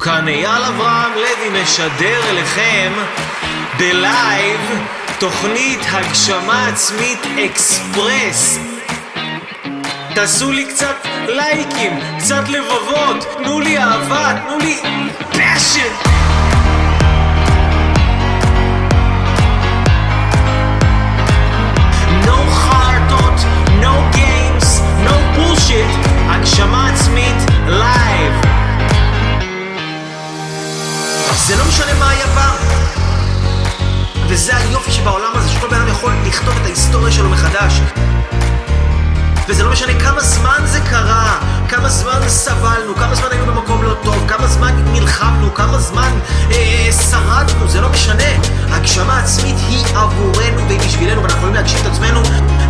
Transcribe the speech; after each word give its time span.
כאן 0.00 0.28
אייל 0.28 0.64
אברהם 0.68 1.12
לוי 1.14 1.62
משדר 1.62 2.20
אליכם 2.30 2.92
ב 3.78 3.94
live 3.94 4.60
תוכנית 5.18 5.80
הגשמה 5.90 6.68
עצמית 6.68 7.18
אקספרס. 7.44 8.58
תעשו 10.14 10.52
לי 10.52 10.64
קצת 10.64 10.96
לייקים, 11.28 12.00
קצת 12.18 12.48
לבבות, 12.48 13.26
תנו 13.38 13.60
לי 13.60 13.78
אהבה, 13.78 14.32
תנו 14.46 14.58
לי 14.58 14.80
passion. 15.30 15.92
No 23.88 23.94
games, 24.20 24.68
no 25.06 25.14
bullshit, 25.34 25.92
הגשמה 26.28 26.90
עצמית 26.90 27.36
live. 27.66 27.97
זה 31.48 31.56
לא 31.56 31.64
משנה 31.68 31.94
מה 31.98 32.10
היה 32.10 32.26
פעם. 32.34 32.56
וזה 34.28 34.56
היופי 34.56 34.92
שבעולם 34.92 35.32
הזה, 35.34 35.48
שכל 35.48 35.68
בן 35.68 35.76
אדם 35.76 35.88
יכול 35.88 36.12
לכתוב 36.26 36.54
את 36.60 36.66
ההיסטוריה 36.66 37.12
שלו 37.12 37.28
מחדש. 37.30 37.80
וזה 39.48 39.62
לא 39.62 39.72
משנה 39.72 40.00
כמה 40.00 40.20
זמן 40.20 40.60
זה 40.64 40.80
קרה, 40.80 41.38
כמה 41.68 41.88
זמן 41.88 42.20
סבלנו, 42.28 42.94
כמה 42.94 43.14
זמן 43.14 43.26
היינו 43.30 43.46
במקום 43.46 43.82
לא 43.82 43.94
טוב, 44.04 44.24
כמה 44.28 44.46
זמן 44.46 44.82
נלחמנו, 44.92 45.54
כמה 45.54 45.78
זמן 45.78 46.18
אה, 46.50 46.88
שרדנו, 47.10 47.68
זה 47.68 47.80
לא 47.80 47.88
משנה. 47.88 48.30
הגשמה 48.70 49.18
עצמית 49.18 49.56
היא 49.68 49.84
עבורנו 49.94 50.66
והיא 50.68 50.80
בשבילנו, 50.80 51.22
ואנחנו 51.22 51.38
יכולים 51.38 51.54
להגשים 51.54 51.78
את 51.80 51.86
עצמנו 51.86 52.22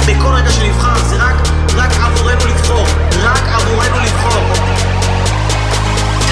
בכל 0.06 0.34
רגע 0.34 0.50
שנבחר, 0.50 0.98
זה 1.05 1.16
רק, 1.16 1.36
רק 1.74 1.91
עבורנו 2.02 2.47
לבחור, 2.47 2.86
רק 3.22 3.42
עבורנו 3.48 3.97
לבחור. 4.05 4.52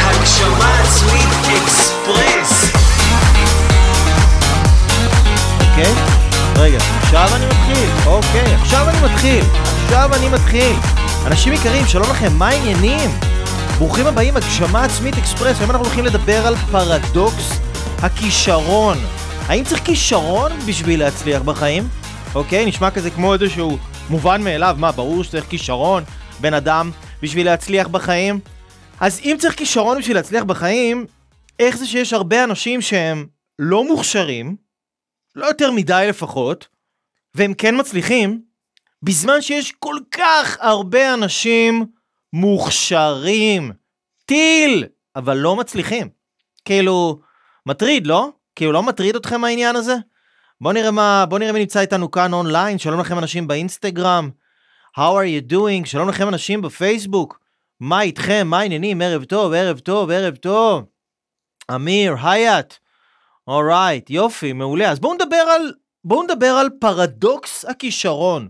הגשמה 0.07 0.81
עצמית 0.81 1.96
אקספרס. 2.07 2.73
אוקיי? 5.61 5.93
רגע, 6.57 6.79
עכשיו 7.03 7.29
אני 7.37 7.47
מתחיל. 7.47 7.89
אוקיי, 8.07 8.55
עכשיו 8.55 8.89
אני 8.89 8.99
מתחיל. 9.05 9.45
עכשיו 9.85 10.11
אני 10.15 10.29
מתחיל. 10.29 10.77
אנשים 11.27 11.53
יקרים, 11.53 11.87
שלום 11.87 12.11
לכם, 12.11 12.33
מה 12.33 12.49
העניינים? 12.49 13.11
ברוכים 13.79 14.07
הבאים, 14.07 14.37
הגשמה 14.37 14.85
עצמית 14.85 15.15
אקספרס. 15.19 15.59
היום 15.59 15.71
אנחנו 15.71 15.87
הולכים 15.87 16.05
לדבר 16.05 16.47
על 16.47 16.57
פרדוקס 16.57 17.59
הכישרון. 17.99 18.99
האם 19.47 19.65
צריך 19.65 19.85
כישרון 19.85 20.53
בשביל 20.67 21.01
להצליח 21.01 21.43
בחיים? 21.43 21.89
אוקיי, 22.35 22.67
נשמע 22.67 22.91
כזה 22.91 23.11
כמו 23.11 23.33
איזשהו 23.35 23.79
מובן 24.11 24.43
מאליו. 24.43 24.77
מה, 24.79 24.93
ברור 24.93 25.25
שצריך 25.25 25.45
כישרון 25.49 26.05
בן 26.41 26.55
אדם 26.55 26.91
בשביל 27.23 27.47
להצליח 27.47 27.87
בחיים? 27.87 28.41
אז 29.01 29.21
אם 29.25 29.37
צריך 29.41 29.55
כישרון 29.55 29.99
בשביל 29.99 30.17
להצליח 30.17 30.45
בחיים, 30.45 31.07
איך 31.59 31.77
זה 31.77 31.87
שיש 31.87 32.13
הרבה 32.13 32.45
אנשים 32.45 32.81
שהם 32.81 33.27
לא 33.59 33.85
מוכשרים, 33.85 34.57
לא 35.37 35.47
יותר 35.47 35.71
מדי 35.71 36.07
לפחות, 36.09 36.69
והם 37.35 37.55
כן 37.55 37.81
מצליחים, 37.81 38.43
בזמן 39.03 39.43
שיש 39.43 39.73
כל 39.73 39.97
כך 40.11 40.57
הרבה 40.61 41.15
אנשים 41.15 41.87
מוכשרים, 42.33 43.73
טיל, 44.25 44.85
אבל 45.17 45.37
לא 45.37 45.57
מצליחים. 45.57 46.09
כאילו, 46.65 47.21
מטריד, 47.67 48.07
לא? 48.07 48.31
כאילו, 48.57 48.73
לא 48.73 48.83
מטריד 48.83 49.17
אתכם 49.17 49.45
העניין 49.45 49.77
הזה? 49.77 49.95
בואו 50.61 50.75
נראה 50.75 50.91
מה, 50.91 51.27
בואו 51.27 51.39
נראה 51.39 51.53
מי 51.53 51.59
נמצא 51.59 51.81
איתנו 51.81 52.11
כאן 52.11 52.33
אונליין, 52.33 52.79
שלום 52.79 53.01
לכם 53.01 53.19
אנשים 53.19 53.47
באינסטגרם, 53.47 54.31
How 54.99 55.13
are 55.13 55.27
you 55.27 55.53
doing? 55.53 55.87
שלום 55.87 56.09
לכם 56.09 56.29
אנשים 56.29 56.63
בפייסבוק, 56.63 57.41
מה 57.81 58.03
איתכם? 58.03 58.47
מה 58.51 58.59
העניינים? 58.59 59.03
ערב 59.03 59.25
טוב, 59.25 59.53
ערב 59.53 59.79
טוב, 59.79 60.11
ערב 60.11 60.37
טוב. 60.37 60.85
אמיר, 61.75 62.15
היאט, 62.23 62.75
alright, 63.49 64.11
יופי, 64.11 64.53
מעולה. 64.53 64.91
אז 64.91 65.01
בואו 65.01 65.15
נדבר 65.15 65.37
על, 65.37 65.73
בואו 66.05 66.23
נדבר 66.23 66.51
על 66.51 66.69
פרדוקס 66.81 67.65
הכישרון. 67.65 68.49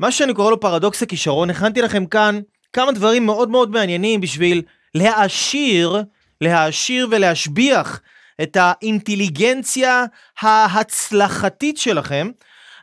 מה 0.00 0.12
שאני 0.12 0.34
קורא 0.34 0.50
לו 0.50 0.60
פרדוקס 0.60 1.02
הכישרון, 1.02 1.50
הכנתי 1.50 1.82
לכם 1.82 2.06
כאן 2.06 2.40
כמה 2.72 2.92
דברים 2.92 3.26
מאוד 3.26 3.50
מאוד 3.50 3.70
מעניינים 3.70 4.20
בשביל 4.20 4.62
להעשיר, 4.94 6.02
להעשיר 6.40 7.08
ולהשביח 7.10 8.00
את 8.42 8.56
האינטליגנציה 8.60 10.04
ההצלחתית 10.40 11.78
שלכם 11.78 12.30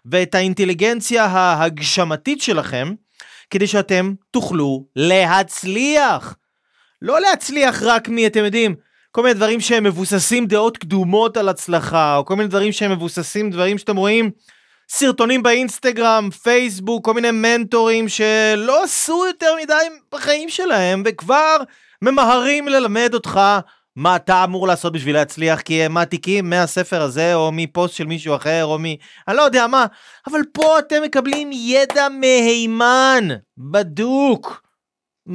ואת 0.06 0.36
האינטליגנציה 0.36 1.26
ההגשמתית 1.26 2.42
שלכם, 2.42 2.94
כדי 3.50 3.68
שאתם 3.68 4.14
תוכלו 4.32 4.86
להצליח. 4.96 6.36
לא 7.02 7.22
להצליח 7.22 7.84
רק 7.84 8.10
מי, 8.10 8.28
אתם 8.28 8.46
יודעים, 8.46 8.76
כל 9.18 9.24
מיני 9.24 9.34
דברים 9.34 9.60
שהם 9.60 9.84
מבוססים 9.84 10.48
דעות 10.48 10.78
קדומות 10.78 11.38
על 11.38 11.50
הצלחה, 11.50 12.18
או 12.18 12.26
כל 12.26 12.36
מיני 12.36 12.50
דברים 12.50 12.72
שהם 12.72 12.92
מבוססים 12.92 13.50
דברים 13.50 13.78
שאתם 13.78 13.96
רואים, 13.96 14.32
סרטונים 14.90 15.44
באינסטגרם, 15.44 16.30
פייסבוק, 16.44 17.06
כל 17.06 17.14
מיני 17.14 17.32
מנטורים 17.32 18.10
שלא 18.10 18.84
עשו 18.84 19.26
יותר 19.28 19.56
מדי 19.64 19.74
בחיים 20.12 20.50
שלהם, 20.50 21.04
וכבר 21.06 21.58
ממהרים 22.02 22.68
ללמד 22.68 23.14
אותך 23.14 23.40
מה 23.96 24.16
אתה 24.16 24.44
אמור 24.44 24.68
לעשות 24.68 24.94
בשביל 24.94 25.16
להצליח, 25.16 25.62
כי 25.62 25.84
הם 25.84 25.94
מעתיקים 25.94 26.50
מהספר 26.50 27.02
הזה, 27.02 27.36
או 27.36 27.52
מפוסט 27.52 27.96
של 27.96 28.06
מישהו 28.06 28.36
אחר, 28.36 28.66
או 28.66 28.80
מ... 28.80 28.86
אני 29.28 29.38
לא 29.38 29.42
יודע 29.42 29.68
מה, 29.68 29.86
אבל 30.28 30.42
פה 30.54 30.80
אתם 30.80 31.04
מקבלים 31.04 31.50
ידע 31.54 32.08
מהימן, 32.10 33.28
בדוק. 33.58 34.68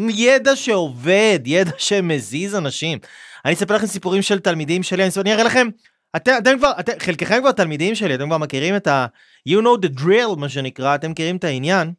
ידע 0.08 0.56
שעובד, 0.56 1.40
ידע 1.44 1.70
שמזיז 1.78 2.54
אנשים. 2.54 2.98
אני 3.44 3.54
אספר 3.54 3.74
לכם 3.74 3.86
סיפורים 3.86 4.22
של 4.22 4.38
תלמידים 4.38 4.82
שלי, 4.82 5.04
אני, 5.16 5.32
אראה 5.32 5.44
לכם, 5.44 5.68
אתם, 6.16 6.32
אתם 6.38 6.58
כבר, 6.58 6.72
אתם, 6.80 6.92
חלקכם 6.98 7.40
כבר 7.40 7.52
תלמידים 7.52 7.94
שלי, 7.94 8.14
אתם 8.14 8.26
כבר 8.26 8.38
מכירים 8.38 8.76
את 8.76 8.86
ה... 8.86 9.06
you 9.48 9.52
know 9.52 9.86
the 9.86 10.00
drill, 10.00 10.36
מה 10.36 10.48
שנקרא, 10.48 10.94
אתם 10.94 11.10
מכירים 11.10 11.36
את 11.36 11.44
העניין. 11.44 11.92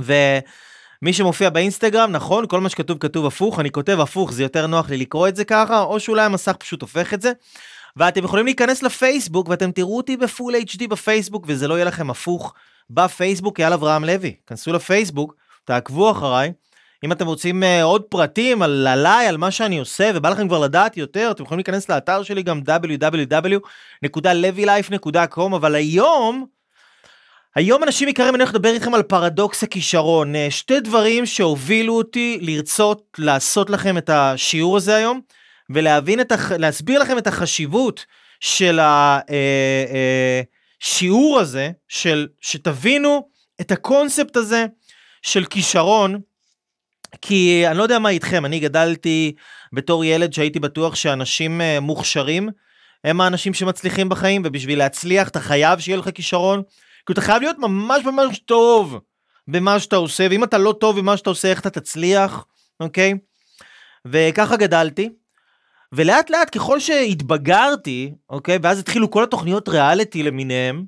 ומי 0.00 1.12
שמופיע 1.12 1.50
באינסטגרם, 1.50 2.12
נכון, 2.12 2.46
כל 2.48 2.60
מה 2.60 2.68
שכתוב 2.68 2.98
כתוב 2.98 3.26
הפוך, 3.26 3.60
אני 3.60 3.70
כותב 3.70 4.00
הפוך, 4.00 4.32
זה 4.32 4.42
יותר 4.42 4.66
נוח 4.66 4.90
לי 4.90 4.96
לקרוא 4.96 5.28
את 5.28 5.36
זה 5.36 5.44
ככה, 5.44 5.80
או 5.80 6.00
שאולי 6.00 6.22
המסך 6.22 6.56
פשוט 6.56 6.82
הופך 6.82 7.14
את 7.14 7.22
זה. 7.22 7.32
ואתם 7.96 8.24
יכולים 8.24 8.44
להיכנס 8.44 8.82
לפייסבוק, 8.82 9.48
ואתם 9.48 9.72
תראו 9.72 9.96
אותי 9.96 10.16
בפול 10.16 10.54
HD 10.54 10.88
בפייסבוק, 10.88 11.44
וזה 11.48 11.68
לא 11.68 11.74
יהיה 11.74 11.84
לכם 11.84 12.10
הפוך 12.10 12.54
בפייסבוק, 12.90 13.58
יאללה 13.58 13.74
אברהם 13.74 14.04
לוי. 14.04 14.34
כנסו 14.46 14.72
לפייסבוק, 14.72 15.34
תעקבו 15.64 16.10
אחריי. 16.10 16.52
אם 17.04 17.12
אתם 17.12 17.26
רוצים 17.26 17.62
uh, 17.62 17.66
עוד 17.82 18.02
פרטים 18.02 18.62
על 18.62 18.86
עליי, 18.86 19.26
על 19.26 19.36
מה 19.36 19.50
שאני 19.50 19.78
עושה, 19.78 20.10
ובא 20.14 20.30
לכם 20.30 20.48
כבר 20.48 20.58
לדעת 20.58 20.96
יותר, 20.96 21.30
אתם 21.30 21.42
יכולים 21.42 21.58
להיכנס 21.58 21.88
לאתר 21.88 22.22
שלי 22.22 22.42
גם 22.42 22.60
www.levylife.com, 22.66 25.56
אבל 25.56 25.74
היום, 25.74 26.46
היום 27.54 27.82
אנשים 27.82 28.08
יקרים, 28.08 28.34
אני 28.34 28.42
הולך 28.42 28.54
לדבר 28.54 28.68
איתכם 28.68 28.94
על 28.94 29.02
פרדוקס 29.02 29.62
הכישרון. 29.62 30.34
Uh, 30.34 30.38
שתי 30.50 30.80
דברים 30.80 31.26
שהובילו 31.26 31.96
אותי 31.96 32.38
לרצות 32.40 33.02
לעשות 33.18 33.70
לכם 33.70 33.98
את 33.98 34.10
השיעור 34.10 34.76
הזה 34.76 34.96
היום, 34.96 35.20
ולהבין 35.70 36.20
את, 36.20 36.32
הח... 36.32 36.52
להסביר 36.52 37.02
לכם 37.02 37.18
את 37.18 37.26
החשיבות 37.26 38.06
של 38.40 38.80
השיעור 40.82 41.38
uh, 41.38 41.40
הזה, 41.40 41.70
של, 41.88 42.28
שתבינו 42.40 43.28
את 43.60 43.72
הקונספט 43.72 44.36
הזה 44.36 44.66
של 45.22 45.44
כישרון, 45.44 46.20
כי 47.20 47.64
אני 47.68 47.78
לא 47.78 47.82
יודע 47.82 47.98
מה 47.98 48.08
איתכם, 48.08 48.44
אני 48.44 48.60
גדלתי 48.60 49.34
בתור 49.72 50.04
ילד 50.04 50.32
שהייתי 50.32 50.60
בטוח 50.60 50.94
שאנשים 50.94 51.60
uh, 51.60 51.80
מוכשרים 51.80 52.48
הם 53.04 53.20
האנשים 53.20 53.54
שמצליחים 53.54 54.08
בחיים, 54.08 54.42
ובשביל 54.44 54.78
להצליח 54.78 55.28
אתה 55.28 55.40
חייב 55.40 55.78
שיהיה 55.78 55.98
לך 55.98 56.10
כישרון, 56.14 56.62
כי 57.06 57.12
אתה 57.12 57.20
חייב 57.20 57.42
להיות 57.42 57.58
ממש 57.58 58.04
ממש 58.04 58.38
טוב 58.38 58.98
במה 59.48 59.80
שאתה 59.80 59.96
עושה, 59.96 60.26
ואם 60.30 60.44
אתה 60.44 60.58
לא 60.58 60.74
טוב 60.80 60.98
במה 60.98 61.16
שאתה 61.16 61.30
עושה, 61.30 61.48
איך 61.48 61.60
אתה 61.60 61.70
תצליח, 61.70 62.44
אוקיי? 62.80 63.14
וככה 64.06 64.56
גדלתי. 64.56 65.10
ולאט 65.92 66.30
לאט 66.30 66.56
ככל 66.56 66.80
שהתבגרתי, 66.80 68.12
אוקיי, 68.30 68.58
ואז 68.62 68.78
התחילו 68.78 69.10
כל 69.10 69.22
התוכניות 69.22 69.68
ריאליטי 69.68 70.22
למיניהם, 70.22 70.84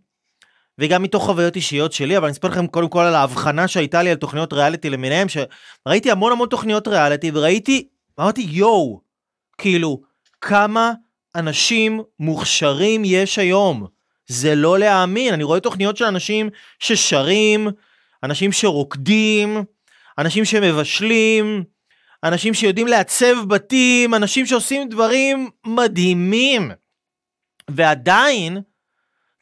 וגם 0.78 1.02
מתוך 1.02 1.24
חוויות 1.24 1.56
אישיות 1.56 1.92
שלי, 1.92 2.16
אבל 2.16 2.26
אני 2.26 2.32
אספר 2.32 2.48
לכם 2.48 2.66
קודם 2.66 2.88
כל 2.88 3.00
על 3.00 3.14
ההבחנה 3.14 3.68
שהייתה 3.68 4.02
לי 4.02 4.10
על 4.10 4.16
תוכניות 4.16 4.52
ריאליטי 4.52 4.90
למיניהם, 4.90 5.26
שראיתי 5.28 6.10
המון 6.10 6.32
המון 6.32 6.48
תוכניות 6.48 6.88
ריאליטי, 6.88 7.30
וראיתי, 7.34 7.88
אמרתי 8.20 8.46
יואו, 8.50 9.00
כאילו, 9.58 10.00
כמה 10.40 10.92
אנשים 11.34 12.02
מוכשרים 12.20 13.02
יש 13.04 13.38
היום. 13.38 13.86
זה 14.26 14.54
לא 14.54 14.78
להאמין, 14.78 15.34
אני 15.34 15.44
רואה 15.44 15.60
תוכניות 15.60 15.96
של 15.96 16.04
אנשים 16.04 16.50
ששרים, 16.78 17.68
אנשים 18.22 18.52
שרוקדים, 18.52 19.64
אנשים 20.18 20.44
שמבשלים, 20.44 21.64
אנשים 22.24 22.54
שיודעים 22.54 22.86
לעצב 22.86 23.44
בתים, 23.48 24.14
אנשים 24.14 24.46
שעושים 24.46 24.88
דברים 24.88 25.50
מדהימים. 25.66 26.70
ועדיין, 27.70 28.58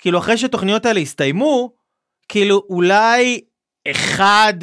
כאילו 0.03 0.19
אחרי 0.19 0.39
שהתוכניות 0.39 0.87
האלה 0.87 1.01
הסתיימו, 1.01 1.73
כאילו 2.29 2.63
אולי 2.69 3.41
אחד 3.91 4.55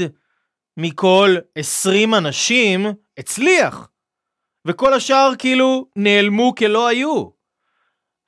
מכל 0.77 1.35
20 1.55 2.15
אנשים 2.15 2.85
הצליח. 3.17 3.89
וכל 4.67 4.93
השאר 4.93 5.31
כאילו 5.37 5.85
נעלמו 5.95 6.55
כלא 6.55 6.87
היו. 6.87 7.29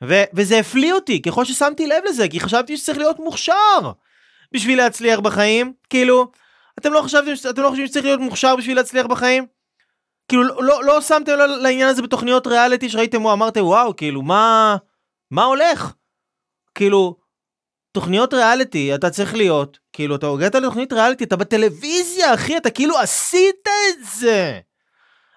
ו- 0.03 0.23
וזה 0.33 0.59
הפליא 0.59 0.93
אותי 0.93 1.21
ככל 1.21 1.45
ששמתי 1.45 1.87
לב 1.87 2.03
לזה, 2.09 2.27
כי 2.27 2.39
חשבתי 2.39 2.77
שצריך 2.77 2.97
להיות 2.97 3.19
מוכשר 3.19 3.91
בשביל 4.53 4.77
להצליח 4.77 5.19
בחיים. 5.19 5.73
כאילו, 5.89 6.31
אתם 6.79 6.93
לא 6.93 7.01
חשבתם, 7.01 7.49
אתם 7.49 7.61
לא 7.61 7.69
חושבים 7.69 7.87
שצריך 7.87 8.05
להיות 8.05 8.19
מוכשר 8.19 8.55
בשביל 8.55 8.75
להצליח 8.77 9.05
בחיים? 9.05 9.45
כאילו, 10.27 10.43
לא, 10.43 10.63
לא, 10.63 10.83
לא 10.83 11.01
שמתם 11.01 11.31
לעניין 11.61 11.87
הזה 11.87 12.01
בתוכניות 12.01 12.47
ריאליטי 12.47 12.89
שראיתם, 12.89 13.27
אמרתם, 13.27 13.65
וואו, 13.65 13.95
כאילו, 13.95 14.21
מה, 14.21 14.75
מה 15.31 15.43
הולך? 15.43 15.93
כאילו, 16.75 17.15
תוכניות 17.91 18.33
ריאליטי, 18.33 18.95
אתה 18.95 19.09
צריך 19.09 19.33
להיות, 19.33 19.79
כאילו, 19.93 20.15
אתה 20.15 20.27
הגעת 20.27 20.55
לתוכנית 20.55 20.93
ריאליטי, 20.93 21.23
אתה 21.23 21.35
בטלוויזיה, 21.35 22.33
אחי, 22.33 22.57
אתה 22.57 22.69
כאילו 22.69 22.97
עשית 22.99 23.67
את 23.67 24.05
זה. 24.19 24.59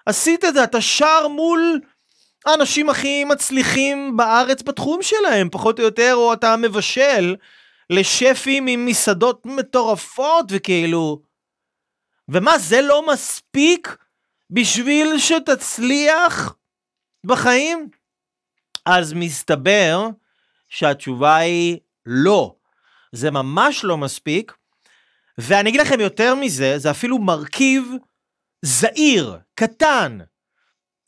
עשית 0.05 0.45
את 0.45 0.53
זה, 0.53 0.63
אתה 0.63 0.81
שר 0.81 1.27
מול 1.27 1.79
האנשים 2.45 2.89
הכי 2.89 3.23
מצליחים 3.23 4.17
בארץ 4.17 4.61
בתחום 4.61 5.01
שלהם, 5.01 5.49
פחות 5.51 5.79
או 5.79 5.83
יותר, 5.83 6.13
או 6.15 6.33
אתה 6.33 6.55
מבשל 6.57 7.35
לשפים 7.89 8.67
עם 8.67 8.85
מסעדות 8.85 9.45
מטורפות, 9.45 10.45
וכאילו... 10.49 11.21
ומה, 12.29 12.57
זה 12.57 12.81
לא 12.81 13.07
מספיק 13.07 13.97
בשביל 14.49 15.17
שתצליח 15.17 16.55
בחיים? 17.25 17.89
אז 18.85 19.13
מסתבר 19.13 20.07
שהתשובה 20.75 21.35
היא 21.35 21.77
לא. 22.05 22.55
זה 23.11 23.31
ממש 23.31 23.83
לא 23.83 23.97
מספיק, 23.97 24.53
ואני 25.37 25.69
אגיד 25.69 25.81
לכם 25.81 25.99
יותר 25.99 26.35
מזה, 26.35 26.77
זה 26.77 26.91
אפילו 26.91 27.17
מרכיב 27.19 27.91
זעיר, 28.61 29.37
קטן, 29.55 30.17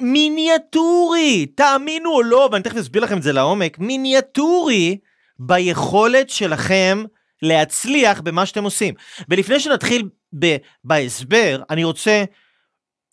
מיניאטורי, 0.02 1.46
תאמינו 1.46 2.12
או 2.12 2.24
לא, 2.24 2.50
ואני 2.52 2.64
תכף 2.64 2.78
אסביר 2.78 3.04
לכם 3.04 3.18
את 3.18 3.24
זה 3.24 3.34
לעומק, 3.34 3.80
מיניאטורי 3.80 4.98
ביכולת 5.40 6.30
שלכם 6.30 7.04
להצליח 7.42 8.22
במה 8.22 8.46
שאתם 8.46 8.64
עושים. 8.64 8.94
ולפני 9.30 9.60
שנתחיל 9.60 10.10
ב- 10.40 10.58
בהסבר, 10.84 11.64
אני 11.70 11.84
רוצה 11.84 12.24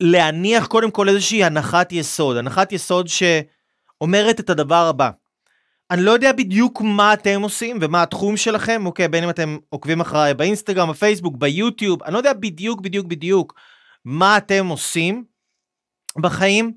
להניח 0.00 0.66
קודם 0.66 0.90
כל 0.90 1.08
איזושהי 1.08 1.44
הנחת 1.44 1.92
יסוד, 1.92 2.36
הנחת 2.36 2.72
יסוד 2.72 3.08
שאומרת 3.08 4.40
את 4.40 4.50
הדבר 4.50 4.86
הבא. 4.86 5.10
אני 5.90 6.02
לא 6.02 6.10
יודע 6.10 6.32
בדיוק 6.32 6.80
מה 6.80 7.12
אתם 7.12 7.42
עושים 7.42 7.78
ומה 7.80 8.02
התחום 8.02 8.36
שלכם, 8.36 8.86
אוקיי, 8.86 9.08
בין 9.08 9.24
אם 9.24 9.30
אתם 9.30 9.56
עוקבים 9.68 10.00
אחריי 10.00 10.34
באינסטגרם, 10.34 10.90
בפייסבוק, 10.90 11.36
ביוטיוב, 11.36 12.02
אני 12.02 12.12
לא 12.12 12.18
יודע 12.18 12.32
בדיוק 12.32 12.80
בדיוק 12.80 13.06
בדיוק 13.06 13.54
מה 14.04 14.36
אתם 14.36 14.66
עושים 14.66 15.24
בחיים, 16.18 16.72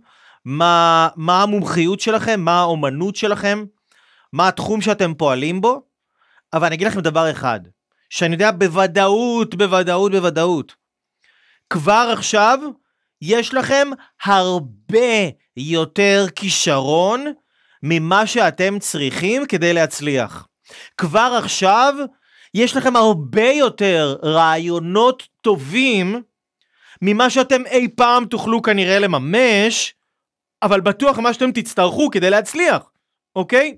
מה, 0.46 1.08
מה 1.16 1.44
המומחיות 1.44 2.00
שלכם, 2.00 2.42
מה 2.42 2.60
האומנות 2.60 3.16
שלכם, 3.16 3.66
מה 4.34 4.48
התחום 4.48 4.82
שאתם 4.82 5.14
פועלים 5.14 5.62
בו, 5.62 5.82
אבל 6.54 6.66
אני 6.66 6.76
אגיד 6.76 6.88
לכם 6.88 7.00
דבר 7.00 7.32
אחד, 7.32 7.60
שאני 8.10 8.34
יודע 8.34 8.52
בוודאות, 8.52 9.56
בוודאות, 9.56 10.12
בוודאות, 10.12 10.76
כבר 11.70 12.10
עכשיו 12.14 12.60
יש 13.22 13.54
לכם 13.54 13.88
הרבה 14.24 15.30
יותר 15.58 16.26
כישרון 16.36 17.26
ממה 17.84 18.28
שאתם 18.28 18.80
צריכים 18.80 19.46
כדי 19.46 19.74
להצליח. 19.74 20.48
כבר 20.98 21.40
עכשיו 21.44 21.96
יש 22.54 22.76
לכם 22.76 22.96
הרבה 22.96 23.50
יותר 23.50 24.16
רעיונות 24.24 25.28
טובים 25.42 26.22
ממה 27.02 27.30
שאתם 27.30 27.66
אי 27.66 27.88
פעם 27.96 28.26
תוכלו 28.26 28.62
כנראה 28.62 29.00
לממש, 29.00 29.94
אבל 30.64 30.82
בטוח 30.82 31.20
מה 31.20 31.34
שאתם 31.34 31.52
תצטרכו 31.52 32.10
כדי 32.10 32.30
להצליח, 32.30 32.82
אוקיי? 33.36 33.76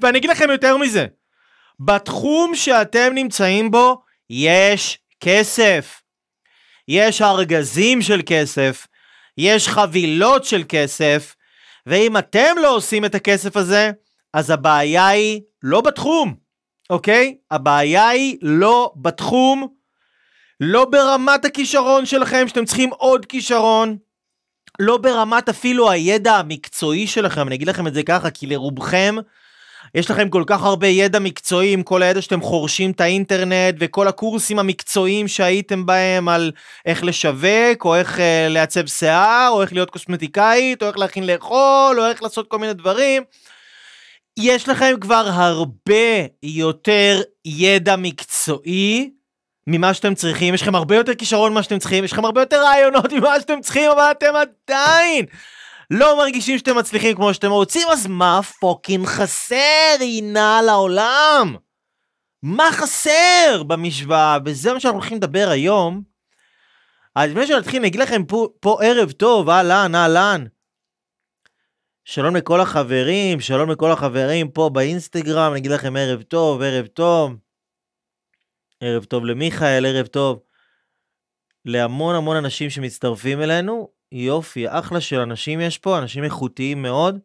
ואני 0.00 0.18
אגיד 0.18 0.30
לכם 0.30 0.50
יותר 0.50 0.76
מזה, 0.76 1.06
בתחום 1.80 2.54
שאתם 2.54 3.12
נמצאים 3.14 3.70
בו 3.70 4.02
יש 4.30 4.98
כסף. 5.20 6.02
יש 6.88 7.22
ארגזים 7.22 8.02
של 8.02 8.20
כסף, 8.26 8.86
יש 9.38 9.68
חבילות 9.68 10.44
של 10.44 10.62
כסף, 10.68 11.34
ואם 11.86 12.16
אתם 12.16 12.56
לא 12.62 12.76
עושים 12.76 13.04
את 13.04 13.14
הכסף 13.14 13.56
הזה, 13.56 13.90
אז 14.32 14.50
הבעיה 14.50 15.08
היא 15.08 15.40
לא 15.62 15.80
בתחום, 15.80 16.34
אוקיי? 16.90 17.36
הבעיה 17.50 18.08
היא 18.08 18.38
לא 18.42 18.92
בתחום, 18.96 19.68
לא 20.60 20.84
ברמת 20.84 21.44
הכישרון 21.44 22.06
שלכם, 22.06 22.48
שאתם 22.48 22.64
צריכים 22.64 22.90
עוד 22.90 23.26
כישרון, 23.26 23.96
לא 24.80 24.96
ברמת 24.96 25.48
אפילו 25.48 25.90
הידע 25.90 26.36
המקצועי 26.36 27.06
שלכם, 27.06 27.46
אני 27.46 27.54
אגיד 27.54 27.68
לכם 27.68 27.86
את 27.86 27.94
זה 27.94 28.02
ככה, 28.02 28.30
כי 28.30 28.46
לרובכם, 28.46 29.14
יש 29.94 30.10
לכם 30.10 30.28
כל 30.28 30.44
כך 30.46 30.62
הרבה 30.62 30.86
ידע 30.86 31.18
מקצועי 31.18 31.72
עם 31.72 31.82
כל 31.82 32.02
הידע 32.02 32.22
שאתם 32.22 32.40
חורשים 32.40 32.90
את 32.90 33.00
האינטרנט 33.00 33.74
וכל 33.78 34.08
הקורסים 34.08 34.58
המקצועיים 34.58 35.28
שהייתם 35.28 35.86
בהם 35.86 36.28
על 36.28 36.52
איך 36.86 37.04
לשווק 37.04 37.84
או 37.84 37.94
איך 37.94 38.16
uh, 38.16 38.20
לעצב 38.48 38.86
שיער 38.86 39.50
או 39.52 39.62
איך 39.62 39.72
להיות 39.72 39.90
קוסמטיקאית 39.90 40.82
או 40.82 40.88
איך 40.88 40.98
להכין 40.98 41.26
לאכול 41.26 42.00
או 42.00 42.06
איך 42.06 42.22
לעשות 42.22 42.48
כל 42.48 42.58
מיני 42.58 42.74
דברים. 42.74 43.22
יש 44.38 44.68
לכם 44.68 44.94
כבר 45.00 45.28
הרבה 45.32 46.26
יותר 46.42 47.22
ידע 47.44 47.96
מקצועי 47.96 49.10
ממה 49.66 49.94
שאתם 49.94 50.14
צריכים, 50.14 50.54
יש 50.54 50.62
לכם 50.62 50.74
הרבה 50.74 50.96
יותר 50.96 51.14
כישרון 51.14 51.52
ממה 51.52 51.62
שאתם 51.62 51.78
צריכים, 51.78 52.04
יש 52.04 52.12
לכם 52.12 52.24
הרבה 52.24 52.40
יותר 52.42 52.62
רעיונות 52.62 53.12
ממה 53.12 53.40
שאתם 53.40 53.60
צריכים, 53.60 53.90
אבל 53.90 54.10
אתם 54.10 54.32
עדיין 54.36 55.24
לא 55.98 56.16
מרגישים 56.18 56.58
שאתם 56.58 56.78
מצליחים 56.78 57.16
כמו 57.16 57.34
שאתם 57.34 57.50
רוצים, 57.50 57.88
אז 57.92 58.06
מה 58.06 58.40
fucking 58.60 59.06
חסר, 59.06 59.96
ינעל 60.00 60.60
העולם? 60.66 61.56
מה 62.42 62.68
חסר 62.72 63.62
במשוואה? 63.66 64.38
וזה 64.44 64.72
מה 64.72 64.80
שאנחנו 64.80 64.98
הולכים 64.98 65.16
לדבר 65.16 65.48
היום. 65.50 66.02
אז 67.14 67.30
לפני 67.30 67.46
שנתחיל, 67.46 67.78
אני 67.78 67.88
אגיד 67.88 68.00
לכם 68.00 68.24
פה, 68.24 68.48
פה 68.60 68.78
ערב 68.84 69.10
טוב, 69.10 69.48
אהלן, 69.48 69.94
אהלן. 69.94 70.44
שלום 72.04 72.36
לכל 72.36 72.60
החברים, 72.60 73.40
שלום 73.40 73.70
לכל 73.70 73.90
החברים 73.90 74.50
פה 74.50 74.70
באינסטגרם, 74.72 75.52
אני 75.52 75.60
אגיד 75.60 75.70
לכם 75.70 75.96
ערב 75.96 76.22
טוב, 76.22 76.62
ערב 76.62 76.86
טוב. 76.86 77.32
ערב 78.80 79.04
טוב 79.04 79.24
למיכאל, 79.24 79.86
ערב 79.86 80.06
טוב 80.06 80.42
להמון 81.64 82.14
המון 82.14 82.36
אנשים 82.36 82.70
שמצטרפים 82.70 83.42
אלינו. 83.42 84.01
יופי, 84.12 84.68
אחלה 84.68 85.00
של 85.00 85.20
אנשים 85.20 85.60
יש 85.60 85.78
פה, 85.78 85.98
אנשים 85.98 86.24
איכותיים 86.24 86.82
מאוד. 86.82 87.18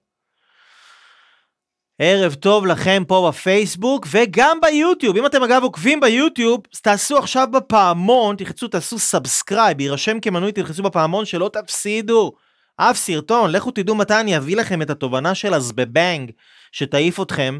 ערב 1.99 2.33
טוב 2.33 2.65
לכם 2.65 3.03
פה 3.07 3.27
בפייסבוק 3.29 4.07
וגם 4.11 4.57
ביוטיוב. 4.61 5.17
אם 5.17 5.25
אתם 5.25 5.43
אגב 5.43 5.63
עוקבים 5.63 5.99
ביוטיוב, 5.99 6.61
תעשו 6.81 7.17
עכשיו 7.17 7.47
בפעמון, 7.51 8.35
תלחצו, 8.35 8.67
תעשו 8.67 8.99
subscribe, 8.99 9.81
יירשם 9.81 10.19
כמנוי, 10.19 10.51
תלחצו 10.51 10.83
בפעמון 10.83 11.25
שלא 11.25 11.49
תפסידו 11.53 12.31
אף 12.77 12.97
סרטון. 12.97 13.51
לכו 13.51 13.71
תדעו 13.71 13.95
מתי 13.95 14.19
אני 14.19 14.37
אביא 14.37 14.57
לכם 14.57 14.81
את 14.81 14.89
התובנה 14.89 15.35
של 15.35 15.53
הזבבנג 15.53 16.31
שתעיף 16.71 17.21
אתכם 17.21 17.59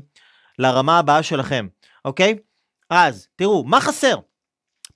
לרמה 0.60 1.00
הבאה 1.00 1.24
שלכם, 1.24 1.68
אוקיי? 2.06 2.36
אז, 2.90 3.28
תראו, 3.36 3.64
מה 3.64 3.82
חסר? 3.82 4.16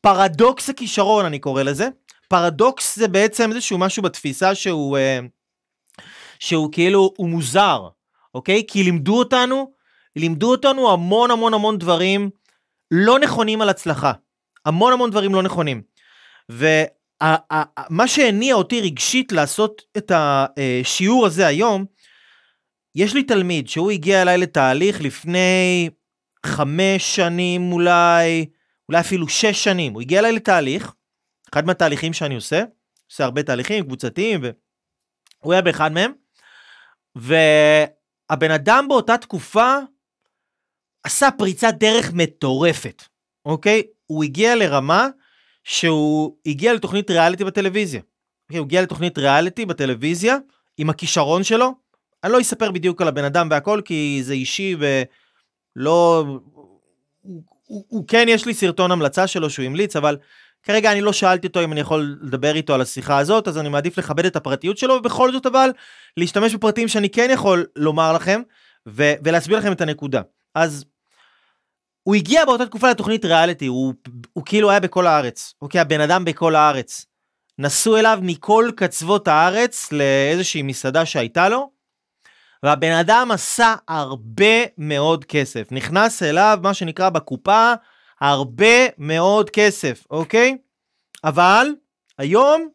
פרדוקס 0.01 0.69
הכישרון, 0.69 1.25
אני 1.25 1.39
קורא 1.39 1.63
לזה. 1.63 1.89
פרדוקס 2.31 2.95
זה 2.95 3.07
בעצם 3.07 3.51
איזשהו 3.51 3.77
משהו 3.77 4.03
בתפיסה 4.03 4.55
שהוא, 4.55 4.97
אה, 4.97 5.19
שהוא 6.39 6.71
כאילו, 6.71 7.13
הוא 7.17 7.29
מוזר, 7.29 7.87
אוקיי? 8.33 8.63
כי 8.67 8.83
לימדו 8.83 9.19
אותנו, 9.19 9.73
לימדו 10.15 10.51
אותנו 10.51 10.91
המון 10.91 11.31
המון 11.31 11.53
המון 11.53 11.77
דברים 11.77 12.29
לא 12.91 13.19
נכונים 13.19 13.61
על 13.61 13.69
הצלחה. 13.69 14.11
המון 14.65 14.93
המון 14.93 15.11
דברים 15.11 15.35
לא 15.35 15.43
נכונים. 15.43 15.81
ומה 16.49 18.07
שהניע 18.07 18.55
אותי 18.55 18.81
רגשית 18.81 19.31
לעשות 19.31 19.81
את 19.97 20.11
השיעור 20.15 21.25
הזה 21.25 21.47
היום, 21.47 21.85
יש 22.95 23.13
לי 23.13 23.23
תלמיד 23.23 23.69
שהוא 23.69 23.91
הגיע 23.91 24.21
אליי 24.21 24.37
לתהליך 24.37 25.01
לפני 25.01 25.89
חמש 26.45 27.15
שנים 27.15 27.71
אולי, 27.71 28.45
אולי 28.89 28.99
אפילו 28.99 29.27
שש 29.27 29.63
שנים. 29.63 29.93
הוא 29.93 30.01
הגיע 30.01 30.19
אליי 30.19 30.31
לתהליך, 30.31 30.93
אחד 31.53 31.65
מהתהליכים 31.65 32.13
שאני 32.13 32.35
עושה, 32.35 32.63
עושה 33.11 33.23
הרבה 33.23 33.43
תהליכים 33.43 33.83
קבוצתיים, 33.83 34.41
והוא 35.41 35.53
היה 35.53 35.61
באחד 35.61 35.91
מהם, 35.91 36.11
והבן 37.15 38.51
אדם 38.51 38.85
באותה 38.87 39.17
תקופה 39.17 39.75
עשה 41.03 41.29
פריצת 41.37 41.73
דרך 41.79 42.13
מטורפת, 42.13 43.03
אוקיי? 43.45 43.83
הוא 44.05 44.23
הגיע 44.23 44.55
לרמה 44.55 45.07
שהוא 45.63 46.37
הגיע 46.45 46.73
לתוכנית 46.73 47.11
ריאליטי 47.11 47.43
בטלוויזיה. 47.43 48.01
אוקיי? 48.43 48.57
הוא 48.57 48.65
הגיע 48.65 48.81
לתוכנית 48.81 49.17
ריאליטי 49.17 49.65
בטלוויזיה 49.65 50.37
עם 50.77 50.89
הכישרון 50.89 51.43
שלו. 51.43 51.71
אני 52.23 52.31
לא 52.31 52.41
אספר 52.41 52.71
בדיוק 52.71 53.01
על 53.01 53.07
הבן 53.07 53.23
אדם 53.23 53.47
והכל 53.51 53.81
כי 53.85 54.19
זה 54.23 54.33
אישי 54.33 54.75
ולא... 54.79 56.25
הוא, 57.21 57.43
הוא, 57.65 57.85
הוא 57.87 58.07
כן 58.07 58.25
יש 58.29 58.45
לי 58.45 58.53
סרטון 58.53 58.91
המלצה 58.91 59.27
שלו 59.27 59.49
שהוא 59.49 59.65
המליץ 59.65 59.95
אבל 59.95 60.17
כרגע 60.63 60.91
אני 60.91 61.01
לא 61.01 61.13
שאלתי 61.13 61.47
אותו 61.47 61.63
אם 61.63 61.71
אני 61.71 61.79
יכול 61.79 62.17
לדבר 62.21 62.55
איתו 62.55 62.73
על 62.73 62.81
השיחה 62.81 63.17
הזאת, 63.17 63.47
אז 63.47 63.57
אני 63.57 63.69
מעדיף 63.69 63.97
לכבד 63.97 64.25
את 64.25 64.35
הפרטיות 64.35 64.77
שלו, 64.77 64.93
ובכל 64.93 65.31
זאת 65.31 65.45
אבל 65.45 65.69
להשתמש 66.17 66.55
בפרטים 66.55 66.87
שאני 66.87 67.09
כן 67.09 67.29
יכול 67.33 67.65
לומר 67.75 68.13
לכם, 68.13 68.41
ו- 68.87 69.13
ולהסביר 69.23 69.57
לכם 69.57 69.71
את 69.71 69.81
הנקודה. 69.81 70.21
אז 70.55 70.85
הוא 72.03 72.15
הגיע 72.15 72.45
באותה 72.45 72.65
תקופה 72.65 72.89
לתוכנית 72.89 73.25
ריאליטי, 73.25 73.65
הוא, 73.65 73.93
הוא 74.33 74.43
כאילו 74.45 74.69
היה 74.69 74.79
בכל 74.79 75.07
הארץ, 75.07 75.53
אוקיי? 75.61 75.81
הבן 75.81 76.01
אדם 76.01 76.25
בכל 76.25 76.55
הארץ. 76.55 77.05
נסעו 77.59 77.97
אליו 77.97 78.19
מכל 78.21 78.69
קצוות 78.75 79.27
הארץ 79.27 79.91
לאיזושהי 79.91 80.61
מסעדה 80.61 81.05
שהייתה 81.05 81.49
לו, 81.49 81.71
והבן 82.63 82.91
אדם 82.91 83.31
עשה 83.31 83.75
הרבה 83.87 84.63
מאוד 84.77 85.25
כסף. 85.25 85.67
נכנס 85.71 86.23
אליו, 86.23 86.59
מה 86.63 86.73
שנקרא 86.73 87.09
בקופה, 87.09 87.73
הרבה 88.21 88.87
מאוד 88.97 89.49
כסף, 89.49 90.03
אוקיי? 90.11 90.57
אבל 91.23 91.67
היום 92.17 92.69